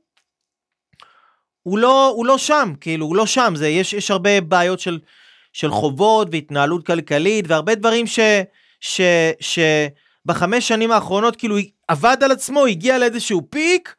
הוא 1.62 1.78
לא, 1.78 2.12
הוא 2.16 2.26
לא 2.26 2.38
שם, 2.38 2.72
כאילו, 2.80 3.06
הוא 3.06 3.16
לא 3.16 3.26
שם, 3.26 3.52
זה, 3.56 3.68
יש, 3.68 3.92
יש 3.92 4.10
הרבה 4.10 4.40
בעיות 4.40 4.80
של, 4.80 4.98
של 5.52 5.70
חובות 5.70 6.28
והתנהלות 6.32 6.86
כלכלית 6.86 7.44
והרבה 7.48 7.74
דברים 7.74 8.06
ש... 8.06 8.20
ש... 8.80 9.00
שבחמש 9.40 10.68
שנים 10.68 10.90
האחרונות 10.90 11.36
כאילו 11.36 11.56
עבד 11.88 12.16
על 12.22 12.30
עצמו, 12.30 12.66
הגיע 12.66 12.98
לאיזשהו 12.98 13.42
פיק, 13.50 13.94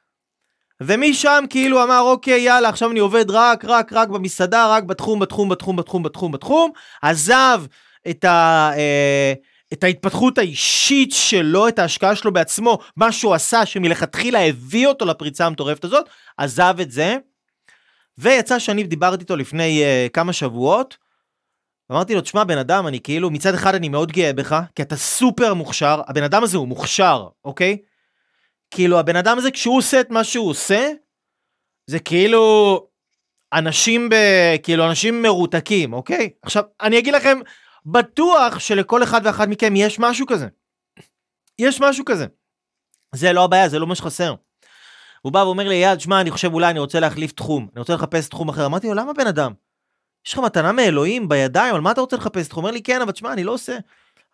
ומשם 0.81 1.43
כאילו 1.49 1.83
אמר 1.83 2.01
אוקיי 2.01 2.41
יאללה 2.41 2.69
עכשיו 2.69 2.91
אני 2.91 2.99
עובד 2.99 3.25
רק 3.29 3.65
רק 3.65 3.93
רק 3.93 4.09
במסעדה 4.09 4.75
רק 4.75 4.83
בתחום 4.83 5.19
בתחום 5.19 5.49
בתחום 5.49 5.75
בתחום 5.75 6.03
בתחום 6.03 6.31
בתחום 6.31 6.71
עזב 7.01 7.63
את, 8.09 8.25
ה, 8.25 8.71
אה, 8.77 9.33
את 9.73 9.83
ההתפתחות 9.83 10.37
האישית 10.37 11.11
שלו 11.11 11.67
את 11.67 11.79
ההשקעה 11.79 12.15
שלו 12.15 12.33
בעצמו 12.33 12.79
מה 12.95 13.11
שהוא 13.11 13.33
עשה 13.33 13.65
שמלכתחילה 13.65 14.45
הביא 14.45 14.87
אותו 14.87 15.05
לפריצה 15.05 15.45
המטורפת 15.45 15.83
הזאת 15.83 16.09
עזב 16.37 16.75
את 16.81 16.91
זה 16.91 17.17
ויצא 18.17 18.59
שאני 18.59 18.83
דיברתי 18.83 19.21
איתו 19.21 19.35
לפני 19.35 19.83
אה, 19.83 20.07
כמה 20.13 20.33
שבועות 20.33 20.97
אמרתי 21.91 22.15
לו, 22.15 22.21
תשמע, 22.21 22.43
בן 22.43 22.57
אדם, 22.57 22.87
אני 22.87 22.99
כאילו, 22.99 23.29
מצד 23.29 23.53
אחד 23.53 23.75
אני 23.75 23.89
מאוד 23.89 24.11
גאה 24.11 24.33
בך, 24.33 24.61
כי 24.75 24.81
אתה 24.81 24.95
סופר 24.95 25.53
מוכשר, 25.53 26.01
הבן 26.07 26.23
אדם 26.23 26.43
הזה 26.43 26.57
הוא 26.57 26.67
מוכשר, 26.67 27.27
אוקיי? 27.45 27.77
כאילו, 28.71 28.99
הבן 28.99 29.15
אדם 29.15 29.37
הזה, 29.37 29.51
כשהוא 29.51 29.77
עושה 29.77 29.99
את 29.99 30.09
מה 30.09 30.23
שהוא 30.23 30.49
עושה, 30.49 30.89
זה 31.87 31.99
כאילו 31.99 32.87
אנשים 33.53 34.09
ב... 34.09 34.15
כאילו, 34.63 34.85
אנשים 34.85 35.21
מרותקים, 35.21 35.93
אוקיי? 35.93 36.29
עכשיו, 36.41 36.63
אני 36.81 36.99
אגיד 36.99 37.13
לכם, 37.13 37.39
בטוח 37.89 38.59
שלכל 38.59 39.03
אחד 39.03 39.21
ואחת 39.23 39.47
מכם 39.47 39.75
יש 39.75 39.99
משהו 39.99 40.27
כזה. 40.27 40.47
יש 41.59 41.81
משהו 41.81 42.05
כזה. 42.05 42.25
זה 43.15 43.33
לא 43.33 43.43
הבעיה, 43.43 43.69
זה 43.69 43.79
לא 43.79 43.87
מה 43.87 43.95
שחסר. 43.95 44.35
הוא 45.21 45.33
בא 45.33 45.39
ואומר 45.39 45.67
לי, 45.67 45.75
יד, 45.75 45.99
שמע, 45.99 46.21
אני 46.21 46.31
חושב 46.31 46.53
אולי 46.53 46.69
אני 46.69 46.79
רוצה 46.79 46.99
להחליף 46.99 47.31
תחום, 47.31 47.67
אני 47.73 47.79
רוצה 47.79 47.93
לחפש 47.93 48.27
תחום 48.27 48.49
אחר. 48.49 48.65
אמרתי 48.65 48.87
לו, 48.87 48.93
למה 48.93 49.13
בן 49.13 49.27
אדם? 49.27 49.53
יש 50.25 50.33
לך 50.33 50.39
מתנה 50.39 50.71
מאלוהים 50.71 51.29
בידיים, 51.29 51.75
על 51.75 51.81
מה 51.81 51.91
אתה 51.91 52.01
רוצה 52.01 52.15
לחפש? 52.15 52.51
הוא 52.51 52.57
אומר 52.57 52.71
לי, 52.71 52.81
כן, 52.81 53.01
אבל 53.01 53.11
תשמע, 53.11 53.33
אני 53.33 53.43
לא 53.43 53.51
עושה. 53.51 53.77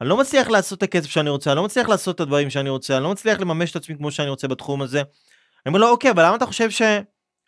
אני 0.02 0.10
לא 0.10 0.18
מצליח 0.18 0.50
לעשות 0.50 0.78
את 0.78 0.84
הכסף 0.84 1.10
שאני 1.10 1.30
רוצה, 1.30 1.52
אני 1.52 1.58
לא 1.58 1.64
מצליח 1.64 1.90
לעשות 1.90 2.16
את 2.16 2.20
הדברים 2.20 2.50
שאני 2.50 2.70
רוצה, 2.70 2.96
אני 2.98 3.04
לא 3.04 3.12
מצליח 3.12 3.40
לממש 3.40 3.72
את 3.72 3.76
עצמי 3.76 3.98
כמו 3.98 4.12
שאני 4.12 4.30
רוצה 4.30 4.48
בתחום 4.48 4.82
הזה. 4.82 4.98
אני 5.00 5.06
אומר 5.68 5.80
לו, 5.80 5.90
אוקיי, 5.90 6.12
אבל 6.12 6.26
למה 6.26 6.36
אתה 6.36 6.46
חושב 6.46 6.70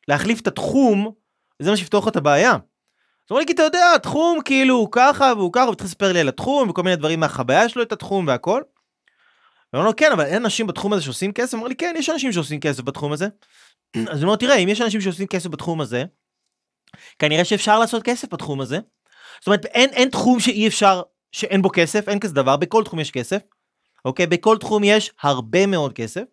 שלהחליף 0.07 0.41
את 0.41 0.47
התחום, 0.47 1.11
זה 1.59 1.71
מה 1.71 1.77
שיפתור 1.77 2.01
לך 2.01 2.07
את 2.07 2.15
הבעיה? 2.15 2.53
אז 3.25 3.31
הוא 3.31 3.35
אומר 3.35 3.39
לי, 3.39 3.45
כי 3.45 3.53
אתה 3.53 3.63
יודע, 3.63 3.91
התחום 3.95 4.39
כאילו 4.45 4.75
הוא 4.75 4.87
ככה 4.91 5.33
והוא 5.37 5.53
ככה, 5.53 5.63
והוא 5.65 5.75
לספר 5.81 6.11
לי 6.11 6.19
על 6.19 6.27
התחום, 6.27 6.69
וכל 6.69 6.83
מיני 6.83 6.95
דברים 6.95 7.19
מהחוויה 7.19 7.69
שלו 7.69 7.81
את 7.83 7.91
התחום 7.91 8.27
והכל. 8.27 8.61
אני 9.73 9.79
אומר 9.79 9.85
לו, 9.85 9.95
כן, 9.95 10.11
אבל 10.11 10.25
אין 10.25 10.43
אנשים 10.43 10.67
בתחום 10.67 10.93
הזה 10.93 11.01
שעושים 11.01 11.31
כסף? 11.31 11.53
הוא 11.53 11.59
אומר 11.59 11.67
לי, 11.67 11.75
כן, 11.75 11.93
יש 11.97 12.09
אנשים 12.09 12.31
שעושים 12.31 12.59
כסף 12.59 12.83
בתחום 12.83 13.11
הזה. 13.11 13.27
אז 14.11 14.17
אני 14.17 14.23
אומר, 14.23 14.35
תראה, 14.35 14.55
אם 14.55 14.69
יש 14.69 14.81
אנשים 14.81 15.01
שעושים 15.01 15.27
כסף 15.27 15.49
בתחום 15.49 15.81
הזה, 15.81 16.03
כנראה 17.19 17.45
שאפשר 17.45 17.79
לעשות 17.79 18.03
כסף 18.03 18.33
בתחום 18.33 18.61
הזה. 18.61 18.79
זאת 19.39 19.47
אומרת, 19.47 19.65
אין, 19.65 19.89
אין 19.89 20.09
תחום 20.09 20.39
שאי 20.39 20.67
אפשר, 20.67 21.01
שאין 21.31 21.61
בו 21.61 21.69
כסף, 21.73 22.09
אין 22.09 22.19
כזה 22.19 22.33
דבר, 22.33 22.57
בכל 22.57 22.83
תחום 22.83 22.99
יש 22.99 23.11
כסף, 23.11 23.41
אוקיי? 24.05 24.27
בכל 24.27 24.57
תחום 24.57 24.83
יש 24.83 25.11
הרבה 25.21 25.65
מאוד 25.65 25.93
כסף. 25.93 26.23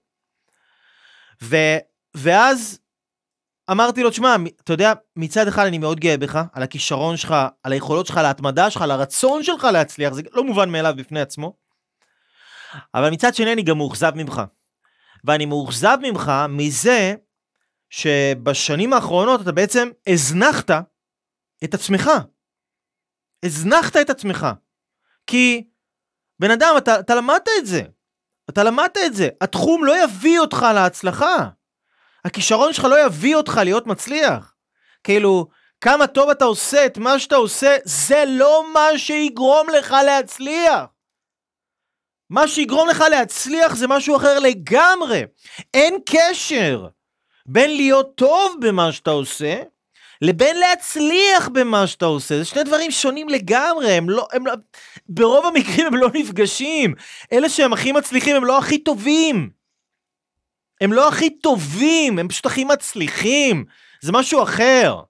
ו, 1.42 1.56
ואז 2.14 2.78
אמרתי 3.70 4.02
לו, 4.02 4.10
תשמע, 4.10 4.36
אתה 4.64 4.72
יודע, 4.72 4.92
מצד 5.16 5.48
אחד 5.48 5.66
אני 5.66 5.78
מאוד 5.78 6.00
גאה 6.00 6.16
בך, 6.16 6.42
על 6.52 6.62
הכישרון 6.62 7.16
שלך, 7.16 7.34
על 7.62 7.72
היכולות 7.72 8.06
שלך, 8.06 8.16
על 8.16 8.24
ההתמדה 8.24 8.70
שלך, 8.70 8.82
על 8.82 8.90
הרצון 8.90 9.42
שלך 9.42 9.64
להצליח, 9.64 10.12
זה 10.12 10.22
לא 10.32 10.44
מובן 10.44 10.70
מאליו 10.70 10.94
בפני 10.96 11.20
עצמו. 11.20 11.56
אבל 12.94 13.10
מצד 13.10 13.34
שני 13.34 13.52
אני 13.52 13.62
גם 13.62 13.76
מאוכזב 13.78 14.12
ממך. 14.14 14.42
ואני 15.24 15.46
מאוכזב 15.46 15.98
ממך 16.02 16.32
מזה 16.48 17.14
שבשנים 17.90 18.92
האחרונות 18.92 19.40
אתה 19.40 19.52
בעצם 19.52 19.88
הזנחת 20.06 20.70
את 21.64 21.74
עצמך. 21.74 22.10
הזנחת 23.44 23.96
את 23.96 24.10
עצמך. 24.10 24.46
כי 25.26 25.68
בן 26.38 26.50
אדם, 26.50 26.74
אתה, 26.78 27.00
אתה 27.00 27.14
למדת 27.14 27.48
את 27.58 27.66
זה. 27.66 27.82
אתה 28.50 28.64
למדת 28.64 28.98
את 29.06 29.14
זה. 29.14 29.28
התחום 29.40 29.84
לא 29.84 30.04
יביא 30.04 30.40
אותך 30.40 30.66
להצלחה. 30.74 31.48
הכישרון 32.24 32.72
שלך 32.72 32.84
לא 32.84 33.06
יביא 33.06 33.36
אותך 33.36 33.60
להיות 33.64 33.86
מצליח. 33.86 34.54
כאילו, 35.04 35.46
כמה 35.80 36.06
טוב 36.06 36.30
אתה 36.30 36.44
עושה 36.44 36.86
את 36.86 36.98
מה 36.98 37.18
שאתה 37.18 37.36
עושה, 37.36 37.76
זה 37.84 38.24
לא 38.28 38.72
מה 38.74 38.98
שיגרום 38.98 39.68
לך 39.68 39.96
להצליח. 40.06 40.84
מה 42.30 42.48
שיגרום 42.48 42.88
לך 42.88 43.04
להצליח 43.10 43.74
זה 43.74 43.88
משהו 43.88 44.16
אחר 44.16 44.38
לגמרי. 44.38 45.22
אין 45.74 45.98
קשר 46.06 46.86
בין 47.46 47.76
להיות 47.76 48.12
טוב 48.14 48.56
במה 48.60 48.92
שאתה 48.92 49.10
עושה, 49.10 49.62
לבין 50.22 50.56
להצליח 50.56 51.48
במה 51.48 51.86
שאתה 51.86 52.06
עושה. 52.06 52.38
זה 52.38 52.44
שני 52.44 52.64
דברים 52.64 52.90
שונים 52.90 53.28
לגמרי, 53.28 53.92
הם 53.92 54.10
לא, 54.10 54.28
הם 54.32 54.46
לא, 54.46 54.52
ברוב 55.08 55.46
המקרים 55.46 55.86
הם 55.86 55.94
לא 55.94 56.08
נפגשים. 56.14 56.94
אלה 57.32 57.48
שהם 57.48 57.72
הכי 57.72 57.92
מצליחים 57.92 58.36
הם 58.36 58.44
לא 58.44 58.58
הכי 58.58 58.78
טובים. 58.78 59.50
הם 60.82 60.92
לא 60.92 61.08
הכי 61.08 61.30
טובים, 61.30 62.18
הם 62.18 62.28
פשוט 62.28 62.46
הכי 62.46 62.64
מצליחים. 62.64 63.64
זה 64.00 64.12
משהו 64.12 64.42
אחר. 64.42 65.00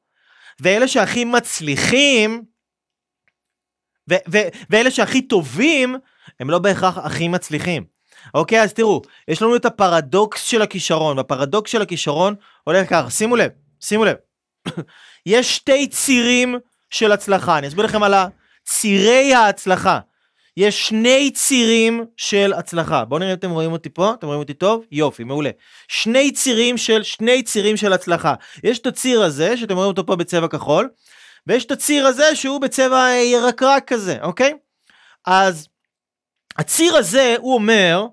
ואלה 0.60 0.88
שהכי 0.88 1.24
מצליחים, 1.24 2.42
ו- 4.10 4.24
ו- 4.32 4.48
ואלה 4.70 4.90
שהכי 4.90 5.22
טובים, 5.22 5.96
הם 6.40 6.50
לא 6.50 6.58
בהכרח 6.58 6.98
הכי 6.98 7.28
מצליחים. 7.28 7.84
אוקיי, 8.34 8.62
אז 8.62 8.72
תראו, 8.72 9.02
יש 9.28 9.42
לנו 9.42 9.56
את 9.56 9.64
הפרדוקס 9.64 10.42
של 10.42 10.62
הכישרון, 10.62 11.18
והפרדוקס 11.18 11.70
של 11.70 11.82
הכישרון 11.82 12.34
הולך 12.64 12.90
ככה, 12.90 13.10
שימו 13.10 13.36
לב, 13.36 13.50
שימו 13.80 14.04
לב. 14.04 14.16
יש 15.26 15.56
שתי 15.56 15.88
צירים 15.88 16.58
של 16.90 17.12
הצלחה, 17.12 17.58
אני 17.58 17.68
אסביר 17.68 17.84
לכם 17.84 18.02
על 18.02 18.14
צירי 18.64 19.34
ההצלחה. 19.34 19.98
יש 20.56 20.88
שני 20.88 21.30
צירים 21.30 22.04
של 22.16 22.52
הצלחה. 22.52 23.04
בואו 23.04 23.20
נראה 23.20 23.32
אם 23.32 23.36
אתם 23.36 23.50
רואים 23.50 23.72
אותי 23.72 23.88
פה, 23.88 24.14
אתם 24.14 24.26
רואים 24.26 24.40
אותי 24.40 24.54
טוב? 24.54 24.84
יופי, 24.92 25.24
מעולה. 25.24 25.50
שני 25.88 26.32
צירים 26.32 26.76
של, 26.76 27.02
שני 27.02 27.42
צירים 27.42 27.76
של 27.76 27.92
הצלחה. 27.92 28.34
יש 28.64 28.78
את 28.78 28.86
הציר 28.86 29.22
הזה, 29.22 29.56
שאתם 29.56 29.74
רואים 29.76 29.88
אותו 29.88 30.06
פה 30.06 30.16
בצבע 30.16 30.48
כחול, 30.48 30.88
ויש 31.46 31.64
את 31.64 31.70
הציר 31.70 32.06
הזה 32.06 32.36
שהוא 32.36 32.60
בצבע 32.60 33.08
ירקרק 33.24 33.88
כזה, 33.88 34.18
אוקיי? 34.22 34.54
אז 35.26 35.68
הציר 36.58 36.96
הזה, 36.96 37.36
הוא 37.38 37.54
אומר, 37.54 38.06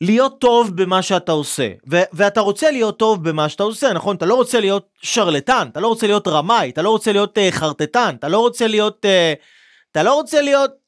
להיות 0.00 0.40
טוב 0.40 0.76
במה 0.76 1.02
שאתה 1.02 1.32
עושה. 1.32 1.68
ו- 1.90 2.02
ואתה 2.12 2.40
רוצה 2.40 2.70
להיות 2.70 2.98
טוב 2.98 3.28
במה 3.28 3.48
שאתה 3.48 3.62
עושה, 3.62 3.92
נכון? 3.92 4.16
אתה 4.16 4.26
לא 4.26 4.34
רוצה 4.34 4.60
להיות 4.60 4.88
שרלטן, 5.02 5.68
אתה 5.72 5.80
לא 5.80 5.88
רוצה 5.88 6.06
להיות 6.06 6.28
רמאי, 6.28 6.70
אתה 6.70 6.82
לא 6.82 6.90
רוצה 6.90 7.12
להיות 7.12 7.38
uh, 7.38 7.40
חרטטן, 7.50 8.14
אתה 8.18 8.28
לא 8.28 8.38
רוצה 8.38 8.66
להיות... 8.66 9.04
Uh, 9.04 9.42
אתה 9.92 10.02
לא 10.02 10.14
רוצה 10.14 10.42
להיות... 10.42 10.85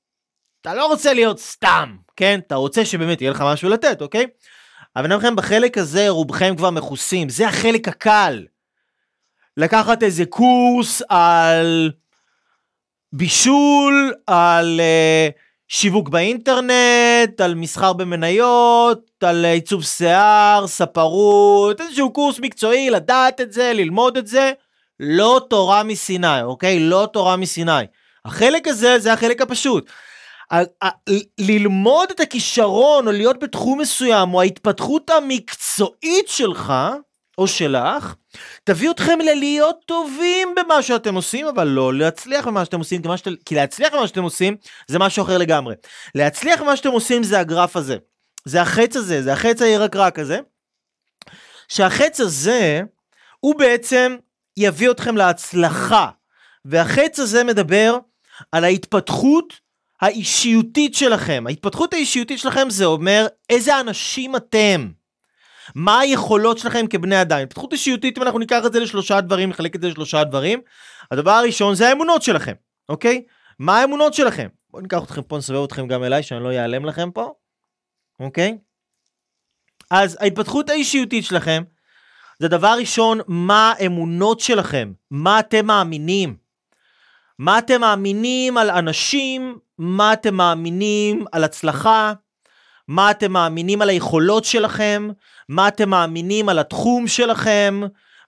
אתה 0.61 0.75
לא 0.75 0.87
רוצה 0.87 1.15
להיות 1.15 1.39
סתם, 1.39 1.97
כן? 2.17 2.41
אתה 2.47 2.55
רוצה 2.55 2.85
שבאמת 2.85 3.21
יהיה 3.21 3.31
לך 3.31 3.45
משהו 3.47 3.69
לתת, 3.69 4.03
אוקיי? 4.03 4.27
אבל 4.97 5.13
אני 5.13 5.35
בחלק 5.37 5.79
הזה 5.79 6.09
רובכם 6.09 6.55
כבר 6.57 6.71
מכוסים, 6.71 7.29
זה 7.29 7.49
החלק 7.49 7.89
הקל. 7.89 8.47
לקחת 9.57 10.03
איזה 10.03 10.25
קורס 10.25 11.03
על 11.09 11.91
בישול, 13.13 14.15
על... 14.27 14.81
Uh, 14.81 15.49
שיווק 15.69 16.09
באינטרנט, 16.09 17.41
על 17.41 17.55
מסחר 17.55 17.93
במניות, 17.93 19.11
על 19.25 19.45
עיצוב 19.45 19.85
שיער, 19.85 20.67
ספרות, 20.67 21.81
איזשהו 21.81 22.13
קורס 22.13 22.41
מקצועי, 22.41 22.91
לדעת 22.91 23.41
את 23.41 23.53
זה, 23.53 23.73
ללמוד 23.75 24.17
את 24.17 24.27
זה, 24.27 24.53
לא 25.01 25.41
תורה 25.51 25.83
מסיני, 25.83 26.43
אוקיי? 26.43 26.81
לא 26.81 27.09
תורה 27.13 27.37
מסיני. 27.37 27.85
החלק 28.25 28.69
הזה 28.69 28.99
זה 28.99 29.13
החלק 29.13 29.41
הפשוט. 29.43 29.91
ללמוד 31.39 32.11
את 32.11 32.21
הכישרון 32.21 33.07
או 33.07 33.13
להיות 33.13 33.39
בתחום 33.39 33.81
מסוים 33.81 34.35
או 34.35 34.41
ההתפתחות 34.41 35.11
המקצועית 35.11 36.29
שלך 36.29 36.73
או 37.39 37.47
שלך 37.49 38.15
תביא 38.65 38.91
אתכם 38.91 39.19
ללהיות 39.19 39.77
טובים 39.87 40.49
במה 40.57 40.83
שאתם 40.83 41.15
עושים, 41.15 41.47
אבל 41.47 41.69
לא 41.69 41.95
להצליח 41.95 42.47
במה 42.47 42.65
שאתם 42.65 42.79
עושים, 42.79 43.03
כי, 43.45 43.55
להצליח 43.55 43.95
במה 43.95 44.07
שאתם 44.07 44.23
עושים 44.23 44.57
זה 44.89 44.99
משהו 44.99 45.25
אחר 45.25 45.39
לגמרי. 45.39 45.75
להצליח 46.15 46.63
במה 46.63 46.77
שאתם 46.77 46.91
עושים 46.91 47.23
זה 47.23 47.41
הגרף 47.41 47.77
הזה. 47.77 47.97
זה 48.45 48.63
החץ 48.63 48.97
הזה, 48.97 49.23
זה 49.23 49.33
החץ 49.33 49.63
הירקרק 49.63 50.19
הזה, 50.19 50.39
שהחץ 51.69 52.21
הזה, 52.21 52.81
הוא 53.41 53.59
בעצם 53.59 54.17
יביא 54.57 54.91
אתכם 54.91 55.17
להצלחה. 55.17 56.09
והחץ 56.65 57.19
הזה 57.19 57.45
מדבר 57.45 57.99
על 58.53 58.65
ההתפתחות 58.65 59.68
האישיותית 60.01 60.95
שלכם. 60.95 61.45
ההתפתחות 61.47 61.95
האישיותית 61.95 62.39
שלכם 62.39 62.71
זה 62.71 62.85
אומר 62.85 63.27
איזה 63.51 63.81
אנשים 63.81 64.37
אתם. 64.37 64.89
מה 65.75 65.99
היכולות 65.99 66.59
שלכם 66.59 66.87
כבני 66.91 67.23
אדם? 67.23 67.39
התפתחות 67.39 67.73
אישיותית, 67.73 68.19
אם 68.19 68.23
אנחנו 68.23 68.39
ניקח 68.39 68.63
את 68.67 68.73
זה 68.73 68.81
לשלושה 68.81 69.21
דברים, 69.21 69.51
נחלק 69.51 69.77
את 69.77 69.81
זה 69.81 69.89
לשלושה 69.89 70.25
דברים, 70.25 70.61
הדבר 71.11 71.31
הראשון 71.31 71.75
זה 71.75 71.89
האמונות 71.89 72.23
שלכם, 72.23 72.53
אוקיי? 72.89 73.23
מה 73.59 73.81
האמונות 73.81 74.15
שלכם? 74.15 74.49
בואו 74.71 74.83
ניקח 74.83 75.03
אתכם 75.05 75.23
פה, 75.23 75.39
נסובב 75.39 75.65
אתכם 75.65 75.87
גם 75.87 76.05
אליי, 76.05 76.23
שאני 76.23 76.43
לא 76.43 76.53
אעלם 76.53 76.85
לכם 76.85 77.11
פה, 77.11 77.33
אוקיי? 78.21 78.59
אז 79.91 80.17
ההתפתחות 80.21 80.71
האישיותית 80.71 81.25
שלכם, 81.25 81.63
זה 82.39 82.49
דבר 82.49 82.75
ראשון, 82.79 83.21
מה 83.27 83.73
האמונות 83.79 84.41
שלכם, 84.41 84.93
מה 85.11 85.41
אתם 85.41 85.67
מאמינים. 85.67 86.37
מה 87.39 87.59
אתם 87.59 87.81
מאמינים 87.81 88.59
על 88.59 88.71
אנשים, 88.71 89.59
מה 89.79 90.13
אתם 90.13 90.35
מאמינים 90.35 91.25
על 91.33 91.45
הצלחה, 91.45 92.13
מה 92.89 93.11
אתם 93.11 93.33
מאמינים 93.33 93.83
על 93.83 93.89
היכולות 93.89 94.45
שלכם, 94.45 95.09
מה 95.49 95.69
אתם 95.69 95.89
מאמינים 95.89 96.49
על 96.49 96.59
התחום 96.59 97.07
שלכם, 97.07 97.81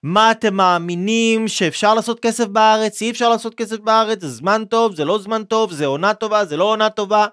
מה 0.03 0.31
אתם 0.31 0.53
מאמינים 0.53 1.47
שאפשר 1.47 1.93
לעשות 1.93 2.19
כסף 2.19 2.45
בארץ, 2.45 3.01
אי 3.01 3.11
אפשר 3.11 3.29
לעשות 3.29 3.55
כסף 3.55 3.79
בארץ, 3.79 4.21
זה 4.21 4.29
זמן 4.29 4.63
טוב, 4.65 4.95
זה 4.95 5.05
לא 5.05 5.19
זמן 5.19 5.43
טוב, 5.43 5.71
זה 5.71 5.85
עונה 5.85 6.13
טובה, 6.13 6.45
זה 6.45 6.57
לא 6.57 6.63
עונה 6.63 6.89
טובה. 6.89 7.27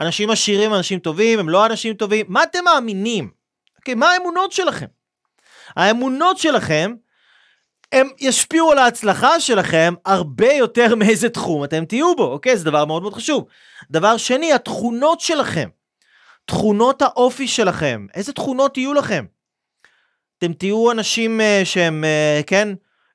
אנשים 0.00 0.30
עשירים, 0.30 0.74
אנשים 0.74 0.98
טובים, 0.98 1.38
הם 1.38 1.48
לא 1.48 1.66
אנשים 1.66 1.94
טובים, 1.94 2.26
מה 2.28 2.42
אתם 2.42 2.64
מאמינים? 2.64 3.24
Okay, 3.24 3.76
אוקיי, 3.78 3.94
מה 3.94 4.10
האמונות 4.10 4.52
שלכם? 4.52 4.86
האמונות 5.76 6.38
שלכם, 6.38 6.94
הם 7.92 8.08
ישפיעו 8.20 8.72
על 8.72 8.78
ההצלחה 8.78 9.40
שלכם 9.40 9.94
הרבה 10.04 10.52
יותר 10.52 10.94
מאיזה 10.98 11.28
תחום 11.28 11.64
אתם 11.64 11.84
תהיו 11.84 12.16
בו, 12.16 12.24
אוקיי? 12.24 12.56
זה 12.56 12.64
דבר 12.64 12.84
מאוד 12.84 13.02
מאוד 13.02 13.14
חשוב. 13.14 13.46
דבר 13.90 14.16
שני, 14.16 14.52
התכונות 14.52 15.20
שלכם. 15.20 15.68
תכונות 16.44 17.02
האופי 17.02 17.48
שלכם, 17.48 18.06
איזה 18.14 18.32
תכונות 18.32 18.76
יהיו 18.76 18.94
לכם? 18.94 19.24
אתם 20.38 20.52
תהיו 20.52 20.90
אנשים 20.90 21.40
uh, 21.40 21.64
שהם, 21.64 22.04
uh, 22.04 22.42
כן, 22.46 22.68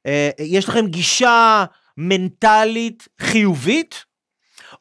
uh, 0.07 0.09
יש 0.39 0.69
לכם 0.69 0.87
גישה 0.87 1.65
מנטלית 1.97 3.07
חיובית, 3.21 4.05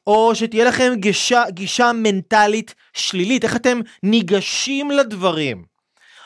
או 0.06 0.34
שתהיה 0.34 0.64
לכם 0.64 0.92
גישה, 0.96 1.42
גישה 1.48 1.92
מנטלית 1.92 2.74
שלילית, 2.92 3.44
איך 3.44 3.56
אתם 3.56 3.80
ניגשים 4.02 4.90
לדברים. 4.90 5.64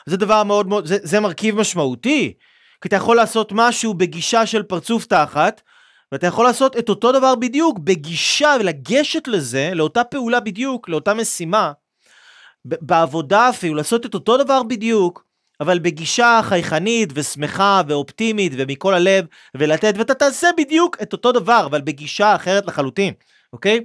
זה 0.05 0.17
דבר 0.17 0.43
מאוד 0.43 0.67
מאוד, 0.67 0.85
זה, 0.85 0.97
זה 1.01 1.19
מרכיב 1.19 1.55
משמעותי, 1.55 2.33
כי 2.81 2.87
אתה 2.87 2.95
יכול 2.95 3.15
לעשות 3.15 3.51
משהו 3.55 3.93
בגישה 3.93 4.45
של 4.45 4.63
פרצוף 4.63 5.05
תחת, 5.05 5.61
ואתה 6.11 6.27
יכול 6.27 6.45
לעשות 6.45 6.77
את 6.77 6.89
אותו 6.89 7.11
דבר 7.11 7.35
בדיוק 7.35 7.79
בגישה 7.79 8.55
ולגשת 8.59 9.27
לזה, 9.27 9.71
לאותה 9.73 10.03
פעולה 10.03 10.39
בדיוק, 10.39 10.89
לאותה 10.89 11.13
משימה, 11.13 11.71
בעבודה 12.65 13.49
אפילו, 13.49 13.75
לעשות 13.75 14.05
את 14.05 14.13
אותו 14.13 14.37
דבר 14.37 14.63
בדיוק, 14.63 15.25
אבל 15.59 15.79
בגישה 15.79 16.39
חייכנית 16.43 17.09
ושמחה 17.13 17.81
ואופטימית 17.87 18.53
ומכל 18.57 18.93
הלב, 18.93 19.25
ולתת, 19.57 19.93
ואתה 19.97 20.13
תעשה 20.13 20.47
בדיוק 20.57 20.97
את 21.01 21.13
אותו 21.13 21.31
דבר, 21.31 21.65
אבל 21.65 21.81
בגישה 21.81 22.35
אחרת 22.35 22.65
לחלוטין, 22.65 23.13
אוקיי? 23.53 23.79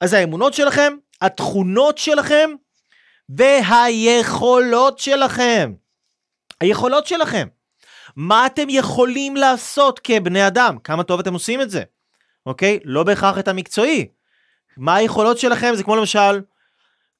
אז 0.00 0.12
האמונות 0.12 0.54
שלכם, 0.54 0.92
התכונות 1.20 1.98
שלכם, 1.98 2.50
והיכולות 3.28 4.98
שלכם. 4.98 5.72
היכולות 6.60 7.06
שלכם. 7.06 7.48
מה 8.16 8.46
אתם 8.46 8.66
יכולים 8.70 9.36
לעשות 9.36 10.00
כבני 10.04 10.46
אדם? 10.46 10.78
כמה 10.84 11.02
טוב 11.02 11.20
אתם 11.20 11.34
עושים 11.34 11.60
את 11.60 11.70
זה, 11.70 11.82
אוקיי? 12.46 12.78
לא 12.84 13.02
בהכרח 13.02 13.38
את 13.38 13.48
המקצועי. 13.48 14.08
מה 14.76 14.94
היכולות 14.94 15.38
שלכם? 15.38 15.72
זה 15.74 15.82
כמו 15.82 15.96
למשל, 15.96 16.40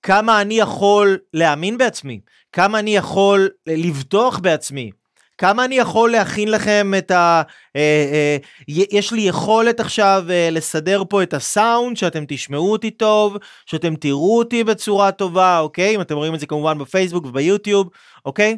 כמה 0.02 0.40
אני 0.40 0.54
יכול 0.54 1.18
להאמין 1.34 1.78
בעצמי, 1.78 2.20
כמה 2.52 2.78
אני 2.78 2.96
יכול 2.96 3.48
לבטוח 3.66 4.38
בעצמי, 4.38 4.90
כמה 5.38 5.64
אני 5.64 5.74
יכול 5.74 6.10
להכין 6.10 6.50
לכם 6.50 6.92
את 6.98 7.10
ה... 7.10 7.42
אה, 7.76 7.80
אה, 8.12 8.36
יש 8.68 9.12
לי 9.12 9.20
יכולת 9.20 9.80
עכשיו 9.80 10.24
אה, 10.30 10.48
לסדר 10.52 11.02
פה 11.08 11.22
את 11.22 11.34
הסאונד, 11.34 11.96
שאתם 11.96 12.24
תשמעו 12.28 12.72
אותי 12.72 12.90
טוב, 12.90 13.36
שאתם 13.66 13.96
תראו 13.96 14.38
אותי 14.38 14.64
בצורה 14.64 15.12
טובה, 15.12 15.58
אוקיי? 15.58 15.96
אם 15.96 16.00
אתם 16.00 16.14
רואים 16.14 16.34
את 16.34 16.40
זה 16.40 16.46
כמובן 16.46 16.78
בפייסבוק 16.78 17.26
וביוטיוב, 17.26 17.88
אוקיי? 18.24 18.56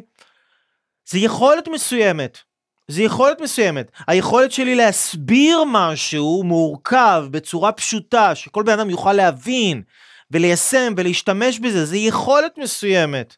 זה 1.09 1.19
יכולת 1.19 1.67
מסוימת. 1.67 2.37
זה 2.87 3.03
יכולת 3.03 3.41
מסוימת. 3.41 3.91
היכולת 4.07 4.51
שלי 4.51 4.75
להסביר 4.75 5.63
משהו 5.67 6.43
מורכב 6.43 7.25
בצורה 7.31 7.71
פשוטה, 7.71 8.35
שכל 8.35 8.63
בן 8.63 8.79
אדם 8.79 8.89
יוכל 8.89 9.13
להבין, 9.13 9.81
וליישם 10.31 10.93
ולהשתמש 10.97 11.59
בזה, 11.59 11.85
זה 11.85 11.97
יכולת 11.97 12.57
מסוימת, 12.57 13.35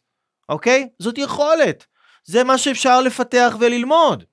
אוקיי? 0.48 0.88
זאת 0.98 1.18
יכולת. 1.18 1.86
זה 2.24 2.44
מה 2.44 2.58
שאפשר 2.58 3.00
לפתח 3.00 3.56
וללמוד, 3.60 4.24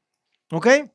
אוקיי? 0.51 0.85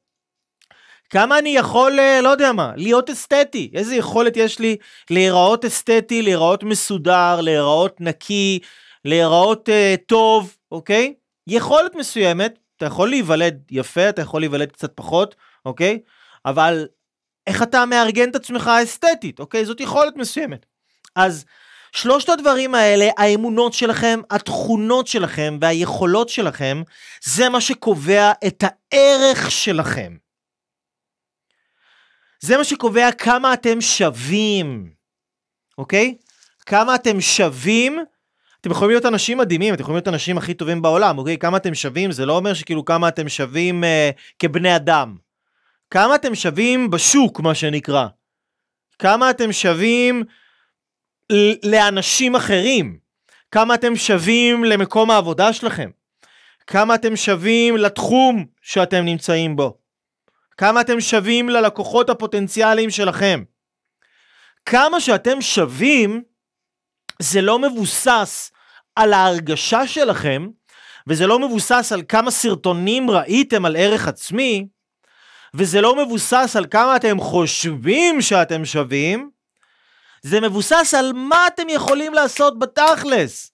כמה 1.11 1.39
אני 1.39 1.57
יכול, 1.57 2.01
אה, 2.01 2.21
לא 2.21 2.29
יודע 2.29 2.53
מה, 2.53 2.73
להיות 2.77 3.11
אסתטי, 3.11 3.71
איזה 3.75 3.97
יכולת 3.97 4.37
יש 4.37 4.59
לי 4.59 4.77
להיראות 5.11 5.65
אסתטי, 5.65 6.23
להיראות 6.23 6.63
מסודר, 6.63 7.41
להיראות 7.41 8.01
נקי, 8.01 8.59
להיראות 9.05 9.69
uh, 9.69 9.73
טוב, 10.07 10.57
אוקיי? 10.73 11.15
יכולת 11.51 11.95
מסוימת, 11.95 12.59
אתה 12.77 12.87
יכול 12.87 13.09
להיוולד 13.11 13.63
יפה, 13.71 14.09
אתה 14.09 14.23
יכול 14.23 14.41
להיוולד 14.41 14.73
קצת 14.73 14.93
פחות, 14.95 15.35
אוקיי? 15.67 16.01
אבל 16.47 16.89
איך 17.47 17.63
אתה 17.63 17.87
מארגן 17.87 18.31
את 18.31 18.37
עצמך 18.37 18.71
אסתטית, 18.83 19.41
אוקיי? 19.41 19.65
זאת 19.65 19.81
יכולת 19.81 20.17
מסוימת. 20.17 20.67
אז 21.17 21.45
שלושת 21.93 22.29
הדברים 22.29 22.75
האלה, 22.75 23.09
האמונות 23.19 23.73
שלכם, 23.73 24.21
התכונות 24.31 25.07
שלכם 25.07 25.59
והיכולות 25.61 26.29
שלכם, 26.29 26.83
זה 27.23 27.49
מה 27.49 27.61
שקובע 27.61 28.33
את 28.47 28.65
הערך 28.67 29.51
שלכם. 29.51 30.17
זה 32.41 32.57
מה 32.57 32.65
שקובע 32.65 33.13
כמה 33.13 33.55
אתם 33.55 33.81
שווים, 33.81 34.93
אוקיי? 35.79 36.17
כמה 36.67 36.95
אתם 36.95 37.21
שווים, 37.21 37.99
אתם 38.61 38.71
יכולים 38.71 38.91
להיות 38.91 39.07
אנשים 39.07 39.39
מדהימים, 39.39 39.75
אתם 39.75 39.83
יכולים 39.83 39.97
להיות 39.97 40.09
אנשים 40.09 40.39
הכי 40.39 40.55
טובים 40.55 40.83
בעולם, 40.83 41.19
אוקיי? 41.19 41.39
כמה 41.39 41.57
אתם 41.57 41.75
שווים, 41.75 42.13
זה 42.13 42.27
לא 42.27 42.37
אומר 42.37 42.55
שכאילו 42.55 42.85
כמה 42.85 43.09
אתם 43.09 43.29
שווים 43.29 43.85
אה, 43.85 44.11
כבני 44.39 44.77
אדם. 44.77 45.17
כמה 45.91 46.15
אתם 46.15 46.35
שווים 46.35 46.91
בשוק, 46.91 47.41
מה 47.41 47.55
שנקרא. 47.55 48.07
כמה 48.99 49.31
אתם 49.31 49.53
שווים 49.53 50.25
לאנשים 51.65 52.37
אחרים, 52.37 52.99
כמה 53.51 53.75
אתם 53.75 53.97
שווים 53.97 54.65
למקום 54.65 55.11
העבודה 55.11 55.53
שלכם, 55.53 55.91
כמה 56.67 56.95
אתם 56.95 57.17
שווים 57.17 57.77
לתחום 57.77 58.47
שאתם 58.63 59.05
נמצאים 59.05 59.57
בו, 59.57 59.79
כמה 60.57 60.81
אתם 60.81 61.01
שווים 61.01 61.49
ללקוחות 61.49 62.11
הפוטנציאליים 62.11 62.91
שלכם. 62.91 63.45
כמה 64.67 65.01
שאתם 65.01 65.41
שווים, 65.41 66.23
זה 67.21 67.41
לא 67.41 67.59
מבוסס 67.59 68.51
על 68.97 69.13
ההרגשה 69.13 69.87
שלכם, 69.87 70.49
וזה 71.07 71.27
לא 71.27 71.39
מבוסס 71.39 71.93
על 71.93 72.03
כמה 72.09 72.31
סרטונים 72.31 73.11
ראיתם 73.11 73.65
על 73.65 73.77
ערך 73.77 74.09
עצמי, 74.09 74.67
וזה 75.55 75.81
לא 75.81 75.97
מבוסס 76.05 76.57
על 76.57 76.67
כמה 76.71 76.97
אתם 76.97 77.21
חושבים 77.21 78.21
שאתם 78.23 78.65
שווים, 78.65 79.31
זה 80.23 80.41
מבוסס 80.41 80.95
על 80.99 81.13
מה 81.13 81.47
אתם 81.47 81.69
יכולים 81.69 82.15
לעשות 82.15 82.59
בתכלס. 82.59 83.53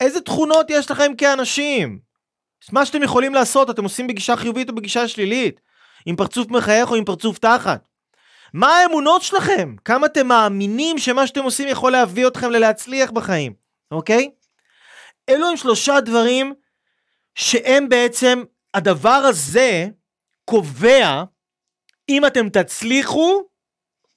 איזה 0.00 0.20
תכונות 0.20 0.66
יש 0.70 0.90
לכם 0.90 1.12
כאנשים. 1.18 1.98
מה 2.72 2.86
שאתם 2.86 3.02
יכולים 3.02 3.34
לעשות 3.34 3.70
אתם 3.70 3.84
עושים 3.84 4.06
בגישה 4.06 4.36
חיובית 4.36 4.68
או 4.68 4.74
בגישה 4.74 5.08
שלילית. 5.08 5.60
עם 6.06 6.16
פרצוף 6.16 6.50
מחייך 6.50 6.90
או 6.90 6.94
עם 6.96 7.04
פרצוף 7.04 7.38
תחת. 7.38 7.88
מה 8.56 8.76
האמונות 8.76 9.22
שלכם? 9.22 9.74
כמה 9.84 10.06
אתם 10.06 10.26
מאמינים 10.26 10.98
שמה 10.98 11.26
שאתם 11.26 11.42
עושים 11.42 11.68
יכול 11.68 11.92
להביא 11.92 12.26
אתכם 12.26 12.50
ללהצליח 12.50 13.10
בחיים, 13.10 13.54
אוקיי? 13.90 14.30
אלו 15.28 15.48
הם 15.48 15.56
שלושה 15.56 16.00
דברים 16.00 16.54
שהם 17.34 17.88
בעצם, 17.88 18.42
הדבר 18.74 19.08
הזה 19.08 19.86
קובע 20.44 21.22
אם 22.08 22.26
אתם 22.26 22.48
תצליחו 22.48 23.42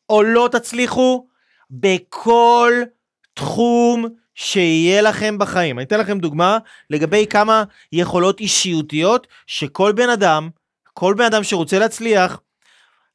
או 0.09 0.23
לא 0.23 0.49
תצליחו 0.51 1.27
בכל 1.71 2.73
תחום 3.33 4.05
שיהיה 4.35 5.01
לכם 5.01 5.37
בחיים. 5.37 5.79
אני 5.79 5.85
אתן 5.85 5.99
לכם 5.99 6.19
דוגמה 6.19 6.57
לגבי 6.89 7.27
כמה 7.27 7.63
יכולות 7.91 8.39
אישיותיות 8.39 9.27
שכל 9.47 9.91
בן 9.91 10.09
אדם, 10.09 10.49
כל 10.93 11.13
בן 11.17 11.25
אדם 11.25 11.43
שרוצה 11.43 11.79
להצליח, 11.79 12.39